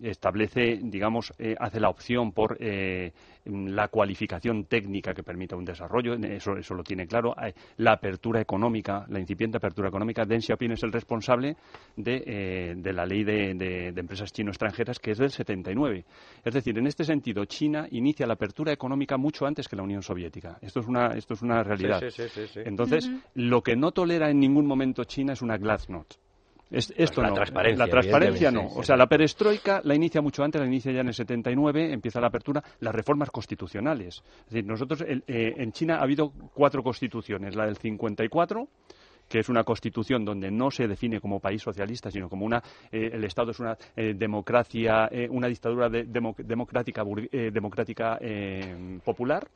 [0.02, 6.74] establece, digamos, hace la opción por la cualificación técnica que permita un desarrollo, eso, eso
[6.74, 7.34] lo tiene claro,
[7.78, 10.26] la apertura económica, la incipiente apertura económica.
[10.26, 11.56] Deng Xiaoping es el responsable
[11.96, 16.06] de, eh, de la ley de, de, empresas chino-extranjeras, que es del 79.
[16.44, 20.02] Es decir, en este sentido, China inicia la apertura económica mucho antes que la Unión
[20.02, 20.58] Soviética.
[20.62, 22.02] Esto es una, es una realidad.
[22.56, 26.16] Entonces, lo que no tolera en ningún momento China es una glasnost
[26.72, 27.36] esto la no.
[27.36, 28.68] Transparencia, la transparencia no.
[28.68, 32.22] O sea, la perestroika la inicia mucho antes, la inicia ya en el 79, empieza
[32.22, 34.24] la apertura, las reformas constitucionales.
[34.46, 38.68] Es decir, nosotros eh, en China ha habido cuatro constituciones, la del 54
[39.28, 43.12] que es una constitución donde no se define como país socialista, sino como una eh,
[43.14, 48.20] el Estado es una eh, democracia, una dictadura democrática democrática
[49.06, 49.48] popular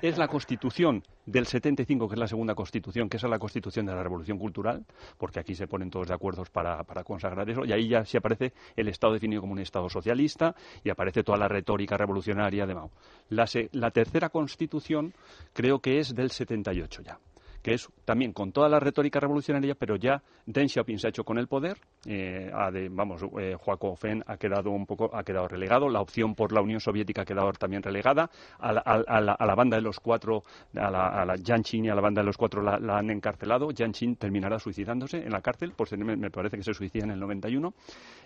[0.00, 3.94] es la constitución del 75, que es la segunda constitución, que es la constitución de
[3.94, 4.84] la revolución cultural,
[5.18, 8.52] porque aquí se ponen todos de acuerdo para, consagrar eso, y ahí ya se aparece
[8.76, 10.54] el Estado definido como un Estado socialista
[10.84, 12.90] y aparece toda la retórica revolucionaria de Mao.
[13.28, 15.12] La, la tercera constitución
[15.52, 17.18] creo que es del 78 ya
[17.62, 21.24] que es también con toda la retórica revolucionaria, pero ya Deng Xiaoping se ha hecho
[21.24, 23.56] con el poder, eh, de, vamos, eh,
[23.96, 27.24] Fen ha quedado un poco, ha quedado relegado, la opción por la Unión Soviética ha
[27.24, 30.42] quedado también relegada, a la, banda de los cuatro,
[30.74, 34.16] a la, a la y a la banda de los cuatro la, han encarcelado, Jiang
[34.16, 37.72] terminará suicidándose en la cárcel, pues me parece que se suicida en el 91.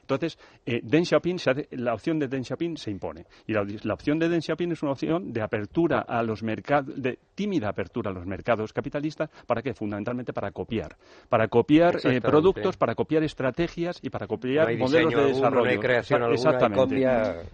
[0.00, 1.36] Entonces, eh, Deng Xiaoping
[1.72, 3.24] la opción de Deng Xiaoping se impone.
[3.46, 7.18] Y la, opción de Deng Xiaoping es una opción de apertura a los mercados, de
[7.34, 9.74] tímida apertura a los mercados capitalistas, ¿para qué?
[9.74, 10.96] Fundamentalmente para copiar.
[11.28, 13.65] Para copiar eh, productos, para copiar estrategias
[14.02, 16.32] y para copiar modelos de desarrollo.
[16.32, 16.96] Exactamente.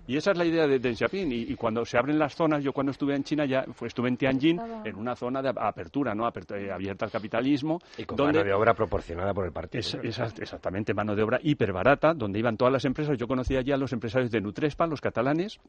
[0.06, 1.32] Y esa es la idea de Deng Xiaoping.
[1.32, 4.60] Y, cuando se abren las zonas, yo cuando estuve en China ya estuve en Tianjin,
[4.84, 6.28] en una zona de apertura, ¿no?
[6.28, 7.78] Eh, abierta al capitalismo.
[7.96, 9.82] Y con mano de obra proporcionada por el partido.
[10.02, 13.16] exactamente, mano de obra hiperbarata, donde iban todas las empresas.
[13.18, 15.60] Yo conocía ya a los empresarios de Nutrespa, los catalanes,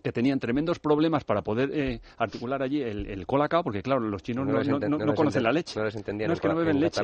[0.00, 4.22] que tenían tremendos problemas para poder eh, articular allí el, el, colacao, porque claro, los
[4.22, 5.78] chinos no, conocen la leche.
[5.78, 7.02] No les entendían no es que no beben leche.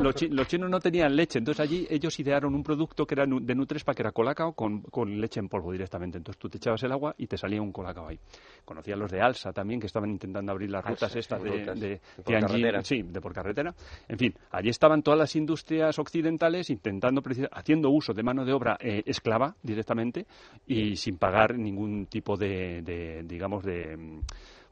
[0.00, 3.94] Los, chinos no tenían leche, entonces allí ellos idearon un producto que era de Nutrespa,
[3.94, 6.18] que era colacao con, con, leche en polvo directamente.
[6.18, 8.18] Entonces tú te echabas el agua y te salía un colacao ahí.
[8.64, 12.84] Conocía los de Alsa también, que estaban intentando abrir las rutas estas de, de, Tianjin,
[12.84, 13.74] sí, de por carretera.
[14.08, 17.22] En fin, allí estaban todas las industrias occidentales intentando,
[17.52, 20.26] haciendo uso de mano de obra eh, esclava directamente
[20.66, 24.20] y sin pagar ningún tipo de, digamos, de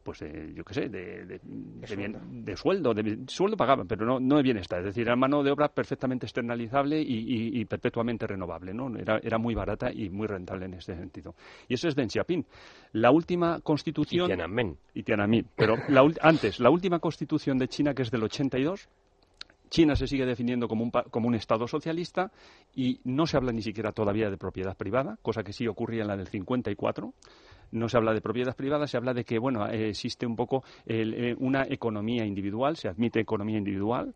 [0.02, 0.20] pues
[0.54, 4.80] yo qué sé, de, de, de, sueldo, de sueldo pagaban, pero no, no de bienestar,
[4.80, 8.94] es decir, era mano de obra perfectamente externalizable y, perpetuamente renovable, ¿no?
[8.96, 11.34] Era, era muy barata y muy rentable en ese sentido.
[11.68, 12.44] Y eso es Deng Xiaoping.
[12.92, 14.24] La última constitución...
[14.24, 14.76] Y Tiananmen.
[14.94, 18.88] Y Tiananmen, pero la, antes, la última constitución de China, que es del 82,
[19.72, 22.30] China se sigue definiendo como un, como un Estado socialista
[22.74, 26.08] y no se habla ni siquiera todavía de propiedad privada, cosa que sí ocurría en
[26.08, 27.14] la del 54
[27.72, 31.34] no se habla de propiedad privada, se habla de que bueno existe un poco eh,
[31.38, 34.12] una economía individual, se admite economía individual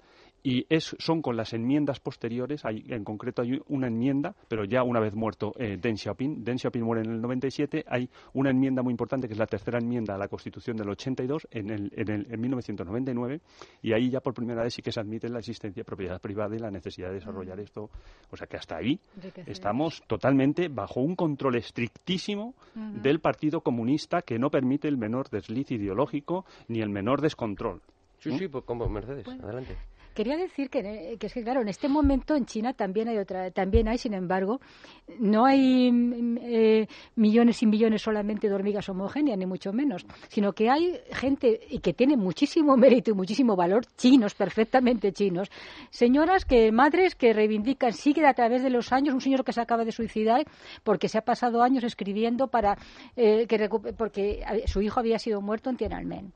[0.47, 4.85] y es, son con las enmiendas posteriores, hay, en concreto hay una enmienda, pero ya
[4.85, 8.81] una vez muerto eh, Deng Xiaoping, Deng Xiaoping muere en el 97, hay una enmienda
[8.81, 12.11] muy importante que es la tercera enmienda a la Constitución del 82 en, el, en,
[12.11, 13.41] el, en 1999
[13.83, 16.55] y ahí ya por primera vez sí que se admite la existencia de propiedad privada
[16.55, 17.91] y la necesidad de desarrollar esto,
[18.31, 19.01] o sea que hasta ahí
[19.47, 22.55] estamos totalmente bajo un control estrictísimo
[23.03, 27.83] del Partido Comunista que no permite el menor desliz ideológico ni el menor descontrol.
[28.21, 29.77] Sí, sí, pues como Mercedes, adelante.
[30.17, 33.87] Quería decir que, es que, claro, en este momento en China también hay otra, también
[33.87, 34.63] hay, sin embargo,
[35.19, 40.55] no hay mm, eh, millones y millones solamente de hormigas homogéneas, ni mucho menos, sino
[40.55, 45.51] que hay gente y que tiene muchísimo mérito y muchísimo valor, chinos, perfectamente chinos,
[45.91, 49.61] señoras que, madres que reivindican, sigue a través de los años, un señor que se
[49.61, 50.47] acaba de suicidar
[50.83, 52.79] porque se ha pasado años escribiendo para
[53.17, 53.69] eh, que
[53.99, 56.33] porque su hijo había sido muerto en Tiananmen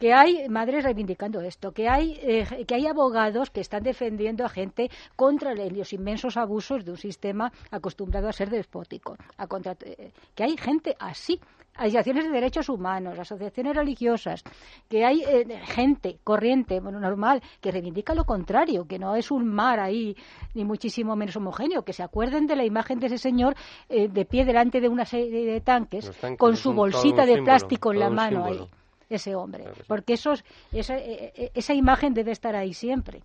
[0.00, 4.48] que hay madres reivindicando esto, que hay, eh, que hay abogados que están defendiendo a
[4.48, 10.10] gente contra los inmensos abusos de un sistema acostumbrado a ser despótico, a contra, eh,
[10.34, 11.38] que hay gente así
[11.76, 14.42] asociaciones de derechos humanos, asociaciones religiosas,
[14.88, 19.46] que hay eh, gente corriente, bueno, normal, que reivindica lo contrario, que no es un
[19.46, 20.16] mar ahí,
[20.54, 23.54] ni muchísimo menos homogéneo, que se acuerden de la imagen de ese señor
[23.88, 28.10] de pie delante de una serie de tanques, con su bolsita de plástico en la
[28.10, 28.66] mano ahí
[29.10, 33.22] ese hombre, porque esos, esa, e, e, esa imagen debe estar ahí siempre.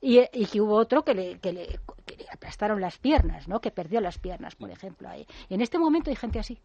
[0.00, 3.60] Y, y, que hubo otro que le, que, le, que le aplastaron las piernas, ¿no?
[3.60, 5.08] que perdió las piernas, por ejemplo.
[5.08, 5.26] Ahí.
[5.48, 6.58] Y en este momento hay gente así.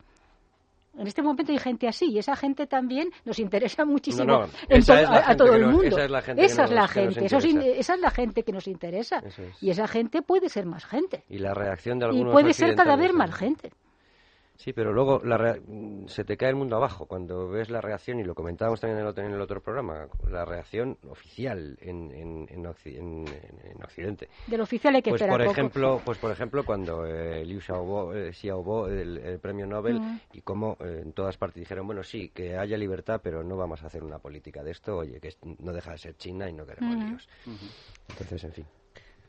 [0.98, 5.56] En este momento hay gente así y esa gente también nos interesa muchísimo a, todo
[5.56, 5.84] el mundo.
[5.84, 6.46] Esa es la gente.
[6.46, 9.24] Esa, es, la gente esa es la gente que nos interesa.
[9.62, 11.24] Y esa gente puede ser más gente.
[11.30, 13.72] Y la reacción de algunos Y puede ser cada vez más gente.
[14.62, 15.58] Sí, pero luego la
[16.06, 19.06] se te cae el mundo abajo cuando ves la reacción, y lo comentábamos también en
[19.06, 24.30] el otro, en el otro programa, la reacción oficial en, en, en, Occidente.
[24.46, 28.34] Del oficial hay que pues por ejemplo, Pues por ejemplo, cuando eh, Liu Xiaobo, eh,
[28.34, 30.20] Xiaobo el, el, premio Nobel, mm.
[30.34, 33.82] y cómo eh, en todas partes dijeron, bueno, sí, que haya libertad, pero no vamos
[33.82, 36.68] a hacer una política de esto, oye, que no deja de ser China y no
[36.68, 37.28] queremos líos.
[38.10, 38.66] Entonces, en fin.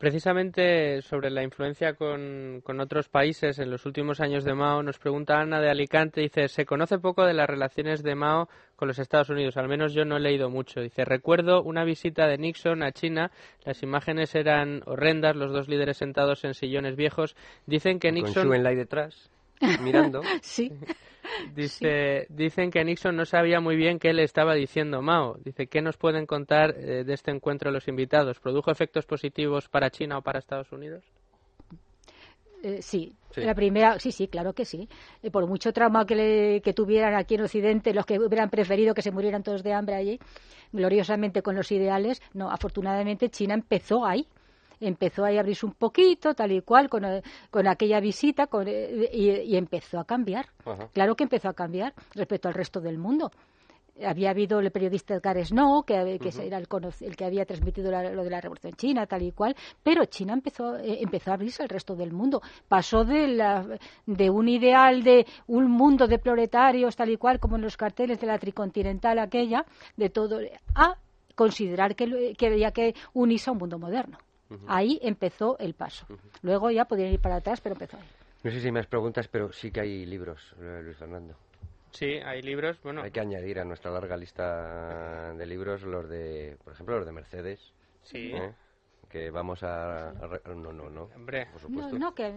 [0.02, 5.38] Precisamente sobre la influencia con, otros países en los últimos años de Mao, nos pregunta
[5.38, 9.30] Ana de Alicante, dice, se conoce poco de las relaciones de Mao con los Estados
[9.30, 10.80] Unidos, al menos yo no he leído mucho.
[10.80, 13.30] Dice, recuerdo una visita de Nixon a China,
[13.64, 17.36] las imágenes eran horrendas, los dos líderes sentados en sillones viejos.
[17.66, 18.48] Dicen que Nixon...
[18.48, 19.30] Con detrás,
[19.82, 20.22] mirando.
[20.43, 20.72] sí.
[21.55, 25.39] Dice, Dicen que Nixon no sabía muy bien qué le estaba diciendo Mao.
[25.44, 28.39] Dice, ¿qué nos pueden contar eh, de este encuentro los invitados?
[28.40, 31.05] ¿Produjo efectos positivos para China o para Estados Unidos?
[32.62, 34.89] Eh, sí, la primera, sí, sí, claro que sí.
[35.22, 39.02] Eh, por mucho trauma que, que tuvieran aquí en Occidente, los que hubieran preferido que
[39.02, 40.20] se murieran todos de hambre allí,
[40.72, 44.28] gloriosamente con los ideales, no, afortunadamente China empezó ahí
[44.86, 49.56] empezó a abrirse un poquito, tal y cual, con, eh, con aquella visita eh, y,
[49.56, 50.46] empezó a cambiar.
[50.92, 53.30] Claro que empezó a cambiar respecto al resto del mundo
[54.04, 56.66] había habido el periodista Edgar Snow, que, que era el,
[57.00, 60.76] el, que había transmitido lo de la Revolución China, tal y cual, pero China empezó,
[60.78, 62.40] eh, empezó a abrirse al resto del mundo.
[62.68, 63.66] Pasó de, la,
[64.06, 68.20] de un ideal de un mundo de proletarios, tal y cual, como en los carteles
[68.20, 69.64] de la tricontinental aquella,
[69.96, 70.40] de todo,
[70.74, 70.96] a
[71.34, 74.18] considerar que, que había que unirse a un mundo moderno.
[74.66, 76.06] Ahí empezó el paso.
[76.42, 78.08] Luego ya podían ir para atrás, pero empezó ahí.
[78.42, 81.36] No sé si me preguntas, pero sí que hay libros, eh, Luis Fernando.
[81.92, 83.02] Sí, hay libros, bueno...
[83.02, 87.12] Hay que añadir a nuestra larga lista de libros los de, por ejemplo, los de
[87.12, 87.72] Mercedes.
[88.02, 88.32] Sí.
[88.34, 88.52] ¿eh?
[89.12, 90.14] que vamos a,
[90.56, 92.32] no no no hombre por supuesto no, que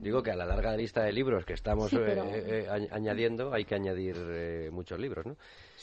[0.00, 3.74] digo que a la larga lista de libros que estamos eh, eh, añadiendo hay que
[3.74, 5.36] añadir muchos libros no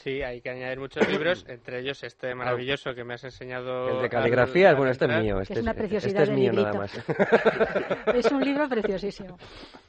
[0.03, 3.90] Sí, hay que añadir muchos libros, entre ellos este maravilloso que me has enseñado.
[3.90, 5.41] El de caligrafía, bueno, este es mío.
[5.41, 6.94] Este es una preciosidad este es mío nada más.
[8.15, 9.38] es un libro preciosísimo.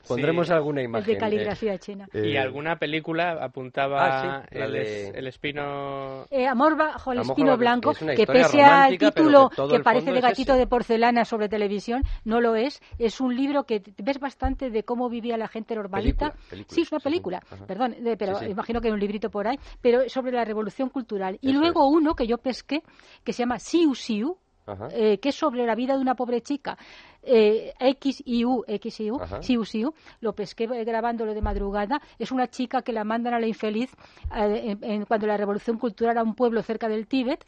[0.07, 1.11] Pondremos alguna imagen.
[1.11, 2.09] El de caligrafía china.
[2.15, 4.77] y eh, alguna película apuntaba ah, el,
[5.15, 6.25] el, espino.
[6.31, 10.67] Eh, Amor bajo el espino blanco, que, pese al título que, parece de gatito de
[10.67, 12.81] porcelana sobre televisión, no lo es.
[12.99, 16.33] Es un libro que ves bastante de cómo vivía la gente normalita.
[16.69, 19.59] sí, es una película, perdón, pero imagino que hay un librito por ahí.
[19.83, 21.39] Pero sobre la revolución cultural.
[21.41, 22.83] Y luego uno que yo pesqué,
[23.25, 24.37] que se llama Siu Siu,
[24.93, 26.77] eh, que es sobre la vida de una pobre chica.
[27.23, 32.01] Eh, XIU, XIU, Siu Siu, lo pesqué grabándolo de madrugada.
[32.19, 33.91] Es una chica que la mandan a la infeliz
[34.35, 37.45] eh, en, cuando la revolución cultural a un pueblo cerca del Tíbet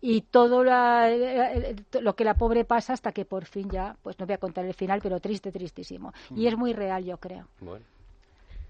[0.00, 4.34] y todo lo que la pobre pasa hasta que por fin ya, pues no voy
[4.34, 6.12] a contar el final, pero triste, tristísimo.
[6.34, 7.46] Y es muy real, yo creo.
[7.60, 7.84] Bueno.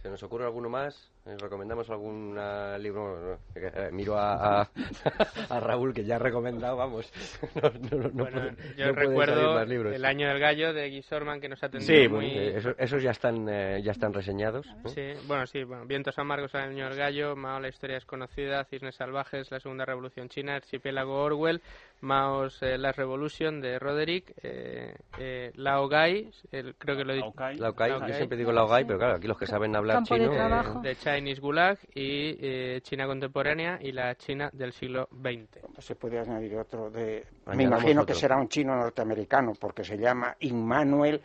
[0.03, 1.11] ¿Se nos ocurre alguno más?
[1.27, 2.35] ¿Recomendamos algún
[2.79, 3.39] libro?
[3.55, 4.63] Eh, miro a,
[5.51, 7.13] a, Raúl, que ya ha recomendado, vamos.
[8.15, 12.35] bueno, yo recuerdo El Año del Gallo de Guy Sorman, que nos atendió Sí, muy...
[12.79, 14.67] esos, ya están eh, ya están reseñados.
[14.87, 15.65] Sí, bueno, sí.
[15.65, 19.85] Bueno, Vientos amargos El Año del Gallo, Mao, la historia desconocida, Cisnes salvajes, La Segunda
[19.85, 21.61] Revolución China, Archipiélago Orwell,
[22.01, 26.31] Maos eh, Last Revolution de Roderick, eh, eh, Laogai,
[26.79, 27.35] creo que lo digo.
[27.59, 30.81] Laogai, yo siempre digo Laogai, pero claro, aquí los que saben hablar chino.
[30.81, 35.61] De, Chinese Gulag y eh, China contemporánea y la China del siglo XX.
[35.75, 37.27] Pues se puede añadir otro de.
[37.55, 41.21] me imagino que será un chino norteamericano porque se llama Immanuel.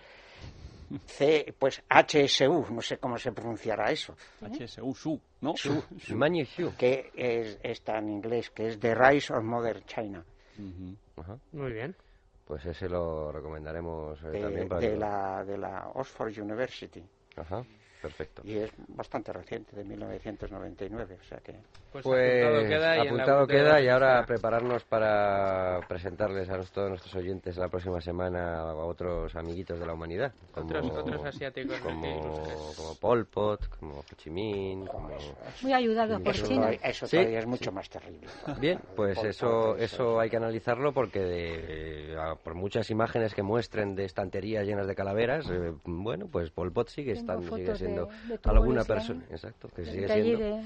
[1.07, 4.15] C, pues HSU, no sé cómo se pronunciará eso.
[4.39, 5.55] HSU, su, ¿no?
[5.57, 5.83] Su,
[6.77, 10.23] Que es, está en inglés, que es The Rise of Modern China.
[11.51, 11.95] Muy bien.
[12.45, 17.03] Pues ese lo recomendaremos eh, también para de la de la Oxford University.
[17.35, 17.65] Ajá.
[18.05, 18.43] Perfecto.
[18.45, 21.53] Y es bastante reciente, de 1999, o sea que...
[21.91, 27.15] Pues, pues apuntado queda, y, apuntado queda y ahora prepararnos para presentarles a todos nuestros
[27.15, 30.33] oyentes la próxima semana a otros amiguitos de la humanidad.
[30.51, 31.79] Como, otros, asiáticos.
[31.79, 32.43] Como,
[32.75, 35.09] como Pol Pot, como Ho Chi Minh, como...
[35.63, 36.71] Muy ayudados por China.
[36.83, 38.27] Eso todavía es mucho más terrible.
[38.59, 42.13] Bien, pues eso, eso hay que analizarlo porque
[42.43, 46.89] por muchas imágenes que muestren de estanterías llenas de calaveras, eh, bueno, pues Pol Pot
[46.89, 47.94] sigue, estando, sigue siendo
[48.43, 50.61] alguna persona, exacto, que sigue siendo.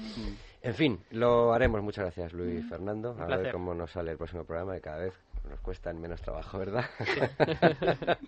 [0.62, 1.82] En fin, lo haremos.
[1.82, 3.16] Muchas gracias, Luis Fernando.
[3.18, 5.14] A ver cómo nos sale el próximo programa, que cada vez
[5.48, 6.84] nos cuesta menos trabajo, ¿verdad?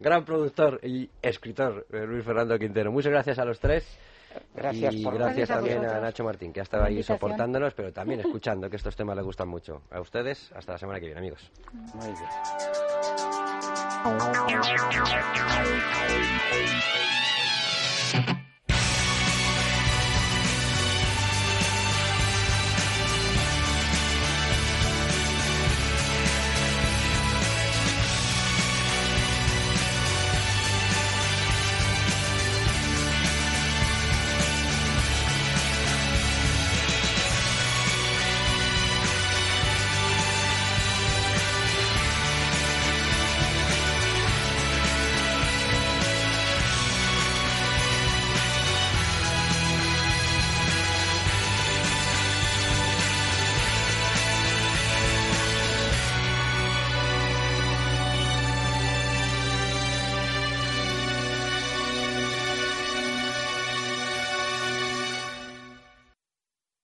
[0.00, 2.90] Gran productor y escritor, eh, Luis Fernando Quintero.
[2.90, 3.86] Muchas gracias a los tres.
[4.54, 8.70] Gracias y gracias, también a, Nacho Martín, que ha estado ahí soportándonos, pero también escuchando,
[8.70, 9.82] que estos temas les gustan mucho.
[9.90, 11.50] A ustedes, hasta la semana que viene, amigos.
[11.94, 12.18] Muy bien.